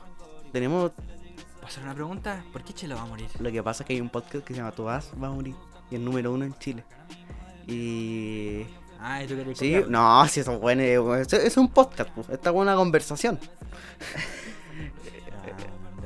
Tenemos. 0.52 0.92
¿Puedo 0.92 1.66
hacer 1.66 1.82
una 1.84 1.94
pregunta? 1.94 2.44
¿Por 2.52 2.62
qué 2.62 2.72
Chelo 2.72 2.96
va 2.96 3.02
a 3.02 3.06
morir? 3.06 3.28
Lo 3.38 3.50
que 3.50 3.62
pasa 3.62 3.82
es 3.82 3.86
que 3.86 3.94
hay 3.94 4.00
un 4.00 4.10
podcast 4.10 4.44
que 4.44 4.54
se 4.54 4.60
llama 4.60 4.72
Tu 4.72 4.84
vas 4.84 5.10
va 5.22 5.28
a 5.28 5.30
morir. 5.30 5.54
Y 5.90 5.96
el 5.96 6.04
número 6.04 6.32
uno 6.32 6.44
en 6.44 6.54
Chile. 6.58 6.84
Y. 7.66 8.66
Ah, 9.00 9.22
¿y 9.22 9.26
tú 9.26 9.36
querías 9.36 9.58
Sí, 9.58 9.76
no, 9.88 10.26
si 10.28 10.40
eso 10.40 10.52
es 10.52 10.60
bueno. 10.60 10.82
Es, 11.16 11.32
es 11.32 11.56
un 11.56 11.68
podcast, 11.68 12.10
pues. 12.10 12.28
Esta 12.30 12.50
es 12.50 12.56
una 12.56 12.74
conversación. 12.74 13.38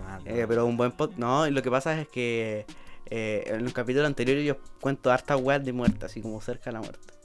Ah, 0.04 0.18
Eh, 0.28 0.44
pero 0.48 0.66
un 0.66 0.76
buen 0.76 0.90
podcast. 0.90 1.18
No, 1.18 1.46
y 1.46 1.52
lo 1.52 1.62
que 1.62 1.70
pasa 1.70 2.00
es 2.00 2.08
que 2.08 2.66
eh, 3.08 3.44
en 3.46 3.64
el 3.64 3.72
capítulo 3.72 4.06
anterior 4.06 4.38
yo 4.38 4.56
cuento 4.80 5.12
hartas 5.12 5.40
weas 5.40 5.64
de 5.64 5.72
muerte, 5.72 6.06
así 6.06 6.20
como 6.20 6.40
cerca 6.40 6.70
de 6.70 6.72
la 6.72 6.80
muerte. 6.80 7.15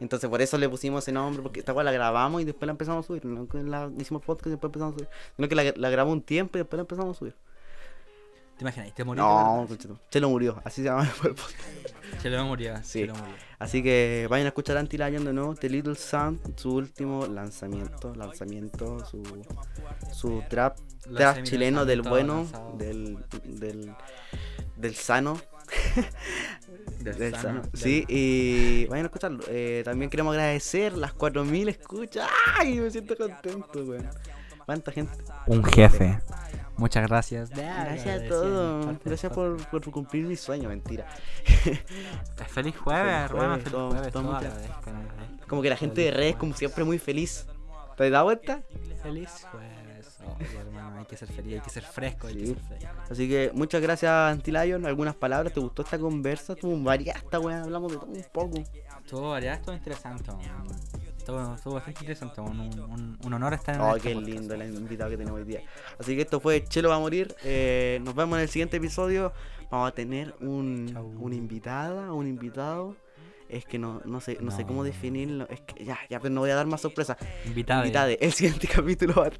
Entonces 0.00 0.30
por 0.30 0.40
eso 0.40 0.58
le 0.58 0.68
pusimos 0.68 1.04
ese 1.04 1.12
nombre, 1.12 1.42
porque 1.42 1.60
esta 1.60 1.72
wea 1.72 1.84
la 1.84 1.92
grabamos 1.92 2.40
y 2.42 2.44
después 2.44 2.66
la 2.66 2.72
empezamos 2.72 3.04
a 3.04 3.06
subir. 3.06 3.24
No 3.24 3.48
que 3.48 3.62
la 3.62 3.90
hicimos 3.98 4.22
podcast 4.22 4.48
y 4.48 4.50
después 4.50 4.68
empezamos 4.68 4.94
a 4.94 4.98
subir. 4.98 5.08
Sino 5.36 5.48
que 5.48 5.54
la, 5.54 5.72
la 5.76 5.90
grabamos 5.90 6.14
un 6.14 6.22
tiempo 6.22 6.58
y 6.58 6.60
después 6.60 6.78
la 6.78 6.82
empezamos 6.82 7.16
a 7.16 7.18
subir. 7.18 7.34
¿Te 8.58 8.64
imaginas? 8.64 8.92
¿Te 8.92 9.04
murió? 9.04 9.22
No, 9.22 9.66
conchito, 9.68 10.00
se 10.10 10.18
lo 10.18 10.30
murió, 10.30 10.60
así 10.64 10.82
se 10.82 10.88
llama 10.88 11.04
el 11.04 11.30
podcast. 11.30 11.54
Chelo 12.22 12.44
murió. 12.44 12.76
Sí. 12.82 13.00
Chelo 13.00 13.14
murió. 13.14 13.34
Así 13.60 13.84
que 13.84 14.26
vayan 14.28 14.46
a 14.46 14.48
escuchar 14.48 14.76
Anti-Lion 14.78 15.24
de 15.24 15.32
nuevo, 15.32 15.54
The 15.54 15.68
Little 15.68 15.94
Sun, 15.94 16.40
su 16.56 16.74
último 16.74 17.28
lanzamiento, 17.28 18.12
lanzamiento, 18.16 19.04
su, 19.04 19.22
su 20.12 20.42
trap, 20.48 20.76
trap 21.16 21.44
chileno 21.44 21.84
del 21.84 22.02
bueno, 22.02 22.48
del, 22.76 23.18
del, 23.44 23.94
del 24.76 24.94
Sano. 24.96 25.40
Del 27.10 27.18
Del 27.18 27.32
Sano, 27.34 27.42
Sano. 27.42 27.62
del- 27.62 27.80
Sí, 27.80 28.04
y 28.08 28.86
vayan 28.86 29.04
a 29.04 29.08
escucharlo. 29.08 29.44
Eh, 29.48 29.82
también 29.84 30.10
queremos 30.10 30.32
agradecer 30.34 30.96
las 30.96 31.12
4000 31.12 31.68
escuchas. 31.68 32.28
¡Ay! 32.58 32.78
Me 32.80 32.90
siento 32.90 33.16
contento, 33.16 33.84
weón. 33.84 34.08
¿Cuánta 34.66 34.92
gente? 34.92 35.12
Un 35.46 35.64
jefe. 35.64 36.20
Muchas 36.76 37.08
gracias. 37.08 37.50
Gracias 37.50 38.22
a 38.22 38.28
todos. 38.28 38.96
Gracias 39.04 39.32
por, 39.32 39.56
por 39.70 39.90
cumplir 39.90 40.24
mi 40.26 40.36
sueño, 40.36 40.68
mentira. 40.68 41.06
Feliz 42.48 42.76
jueves, 42.76 43.02
Feliz 43.04 43.30
hermano. 43.30 43.30
jueves, 43.30 43.58
Feliz 43.58 43.72
todo- 43.72 43.90
jueves. 43.90 44.12
todo. 44.12 44.40
Como 45.48 45.62
que 45.62 45.70
la 45.70 45.76
gente 45.76 46.02
de 46.02 46.10
redes, 46.10 46.36
como 46.36 46.54
siempre, 46.54 46.84
muy 46.84 46.98
feliz. 46.98 47.46
¿Te 47.96 48.04
has 48.04 48.10
dado 48.12 48.26
cuenta? 48.26 48.62
Feliz 49.02 49.28
jueves. 49.50 49.77
Oye, 50.36 50.58
hermano, 50.58 50.98
hay 50.98 51.04
que 51.06 51.16
ser 51.16 51.28
feliz, 51.28 51.54
hay 51.54 51.60
que 51.60 51.70
ser 51.70 51.82
fresco, 51.84 52.26
hay 52.26 52.34
que 52.34 52.40
Sí. 52.40 52.46
ser 52.54 52.60
fresco. 52.64 52.88
Así 53.10 53.28
que 53.28 53.50
muchas 53.54 53.80
gracias, 53.80 54.10
Antilion. 54.12 54.84
Algunas 54.86 55.14
palabras. 55.14 55.52
¿Te 55.52 55.60
gustó 55.60 55.82
esta 55.82 55.98
conversa? 55.98 56.52
Estuvo 56.54 56.78
variada 56.82 57.18
esta 57.20 57.38
weá. 57.40 57.62
Hablamos 57.62 57.92
de 57.92 57.98
todo 57.98 58.10
un 58.10 58.24
poco. 58.32 58.58
Estuvo 58.58 59.30
variado, 59.30 59.58
estuvo 59.58 59.74
interesante. 59.76 60.30
Estuvo, 61.18 61.54
estuvo 61.54 61.74
bastante 61.74 62.00
interesante. 62.00 62.40
Un, 62.40 62.60
un, 62.60 63.18
un 63.22 63.32
honor 63.34 63.52
estar 63.54 63.74
en 63.74 63.80
Oh, 63.82 63.94
qué 63.94 64.14
podcast. 64.14 64.26
lindo 64.34 64.54
el 64.54 64.74
invitado 64.74 65.10
que 65.10 65.16
tenemos 65.18 65.38
hoy 65.40 65.46
día. 65.46 65.62
Así 65.98 66.14
que 66.16 66.22
esto 66.22 66.40
fue 66.40 66.64
Chelo 66.64 66.88
va 66.88 66.96
a 66.96 67.00
morir. 67.00 67.34
Eh, 67.44 68.00
nos 68.02 68.14
vemos 68.14 68.36
en 68.38 68.42
el 68.42 68.48
siguiente 68.48 68.78
episodio. 68.78 69.32
Vamos 69.70 69.88
a 69.90 69.94
tener 69.94 70.34
un, 70.40 70.96
una 71.20 71.34
invitada, 71.34 72.12
un 72.12 72.26
invitado. 72.26 72.96
Es 73.48 73.64
que 73.64 73.78
no, 73.78 74.00
no 74.04 74.20
sé, 74.20 74.38
no, 74.40 74.50
sé 74.50 74.64
cómo 74.64 74.84
definirlo. 74.84 75.48
Es 75.48 75.60
que 75.60 75.84
ya, 75.84 75.98
ya, 76.10 76.20
pero 76.20 76.34
no 76.34 76.40
voy 76.40 76.50
a 76.50 76.54
dar 76.54 76.66
más 76.66 76.80
sorpresas. 76.80 77.16
Invitado. 77.46 77.82
Invitade. 77.82 78.18
El 78.20 78.32
siguiente 78.32 78.68
capítulo 78.74 79.14
va, 79.14 79.30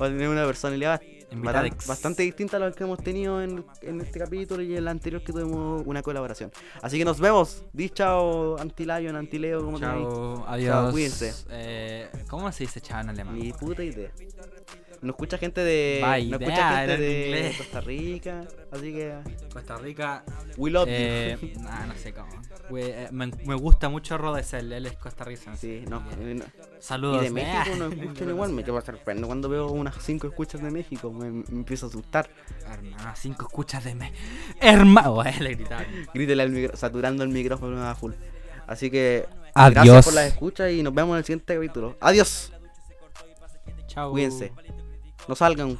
va 0.00 0.06
a 0.06 0.08
tener 0.08 0.28
una 0.28 0.46
personalidad 0.46 1.00
Invitadex. 1.30 1.86
bastante 1.86 2.22
distinta 2.22 2.56
a 2.56 2.60
la 2.60 2.72
que 2.72 2.84
hemos 2.84 3.02
tenido 3.02 3.42
en, 3.42 3.64
en 3.82 4.00
este 4.00 4.18
capítulo 4.20 4.62
y 4.62 4.72
en 4.72 4.78
el 4.78 4.88
anterior 4.88 5.22
que 5.22 5.32
tuvimos 5.32 5.82
una 5.84 6.02
colaboración. 6.02 6.52
Así 6.82 6.98
que 6.98 7.04
nos 7.04 7.18
vemos. 7.18 7.64
Di 7.72 7.90
chao, 7.90 8.58
Antilion, 8.58 9.16
Antileo, 9.16 9.64
como. 9.64 9.78
Chao, 9.78 10.44
adiós. 10.46 10.92
cuídense. 10.92 11.34
Eh, 11.50 12.08
¿Cómo 12.28 12.50
se 12.52 12.64
dice 12.64 12.80
chao 12.80 13.00
en 13.00 13.10
alemán? 13.10 13.38
Ni 13.38 13.52
puta 13.52 13.82
idea. 13.82 14.10
No 15.02 15.10
escucha 15.10 15.38
gente 15.38 15.62
de. 15.62 16.00
Bye, 16.02 16.26
no 16.26 16.36
escucha 16.38 16.68
gente 16.78 16.84
era 16.84 16.94
en 16.94 17.00
de 17.00 17.26
inglés. 17.26 17.56
Costa 17.58 17.80
Rica. 17.80 18.44
Así 18.70 18.92
que. 18.92 19.14
Costa 19.52 19.76
Rica. 19.76 20.24
We 20.56 20.70
love 20.70 20.86
Eh, 20.88 21.36
you. 21.40 21.60
nah, 21.62 21.86
no 21.86 21.94
sé 21.94 22.12
cómo. 22.12 22.28
Güey, 22.70 22.84
eh, 22.90 23.08
me, 23.12 23.26
me 23.28 23.54
gusta 23.54 23.88
mucho 23.88 24.18
Rodesel, 24.18 24.72
él 24.72 24.86
es 24.86 24.94
costarricense. 24.94 25.60
Sí, 25.80 25.84
no. 25.88 26.02
Eh, 26.20 26.34
no. 26.34 26.44
Saludos. 26.80 27.22
Y 27.22 27.24
de 27.26 27.30
México 27.30 27.70
eh. 27.72 27.76
no 27.78 27.86
escuchan 27.92 28.28
igual. 28.30 28.52
Me 28.52 28.64
quedo 28.64 28.80
sorprendido 28.80 29.26
cuando 29.28 29.48
veo 29.48 29.68
unas 29.70 29.94
5 30.02 30.26
escuchas 30.26 30.62
de 30.62 30.70
México. 30.70 31.12
Me, 31.12 31.30
me 31.30 31.44
empiezo 31.50 31.86
a 31.86 31.88
asustar. 31.88 32.28
Hermano, 32.70 33.12
cinco 33.14 33.46
escuchas 33.46 33.84
de 33.84 33.94
me. 33.94 34.12
Hermano, 34.60 35.22
le 35.22 35.54
gritaron. 35.54 35.86
Grítele 36.14 36.42
al 36.42 36.50
micro, 36.50 36.76
saturando 36.76 37.22
el 37.22 37.28
micrófono 37.30 37.86
a 37.86 37.94
full. 37.94 38.12
Así 38.66 38.90
que. 38.90 39.26
Adiós. 39.54 39.84
Gracias 39.84 40.04
por 40.04 40.14
las 40.14 40.26
escuchas 40.26 40.72
y 40.72 40.82
nos 40.82 40.92
vemos 40.92 41.14
en 41.14 41.18
el 41.18 41.24
siguiente 41.24 41.54
capítulo. 41.54 41.96
Adiós. 42.00 42.52
Chao. 43.86 44.10
Cuídense. 44.10 44.52
No 45.28 45.34
salgan, 45.34 45.78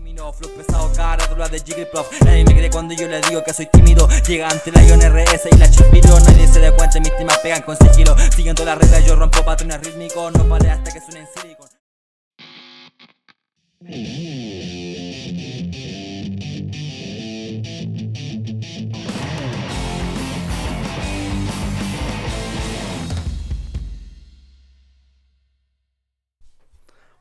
mi 0.00 0.14
no, 0.14 0.32
flow 0.32 0.50
pesado, 0.56 0.90
carátula 0.94 1.48
de 1.48 1.60
Jigglypuff 1.60 2.10
Nadie 2.24 2.44
me 2.44 2.54
cree 2.54 2.70
cuando 2.70 2.94
yo 2.94 3.06
le 3.06 3.20
digo 3.20 3.44
que 3.44 3.52
soy 3.52 3.66
tímido 3.66 4.08
Llega 4.26 4.48
ante 4.48 4.72
la 4.72 4.82
Ion 4.82 5.00
RS 5.00 5.48
y 5.52 5.56
la 5.58 5.70
Chipiro 5.70 6.18
Nadie 6.20 6.48
se 6.48 6.60
da 6.60 6.74
cuenta, 6.74 6.98
mis 6.98 7.14
temas 7.16 7.38
pegan 7.38 7.62
con 7.62 7.76
sigilo 7.76 8.16
Siguiendo 8.34 8.64
las 8.64 8.78
reglas 8.78 9.04
yo 9.04 9.16
rompo 9.16 9.44
patrones 9.44 9.80
rítmicos 9.80 10.32
No 10.32 10.48
vale 10.48 10.70
hasta 10.70 10.92
que 10.92 11.00
suenen 11.00 11.26
silicon 11.36 11.68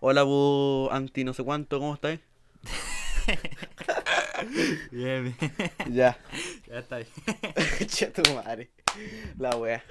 Hola, 0.01 0.23
bu 0.23 0.87
anti 0.91 1.23
no 1.25 1.33
sé 1.33 1.43
cuánto, 1.43 1.77
¿cómo 1.79 1.93
estáis? 1.93 2.19
Bien, 4.91 5.23
bien. 5.23 5.35
Ya. 5.93 6.17
ya 6.67 6.79
está 6.79 6.97
bien. 6.97 7.09
Tu 8.13 8.33
madre. 8.33 8.69
La 9.37 9.55
wea. 9.57 9.83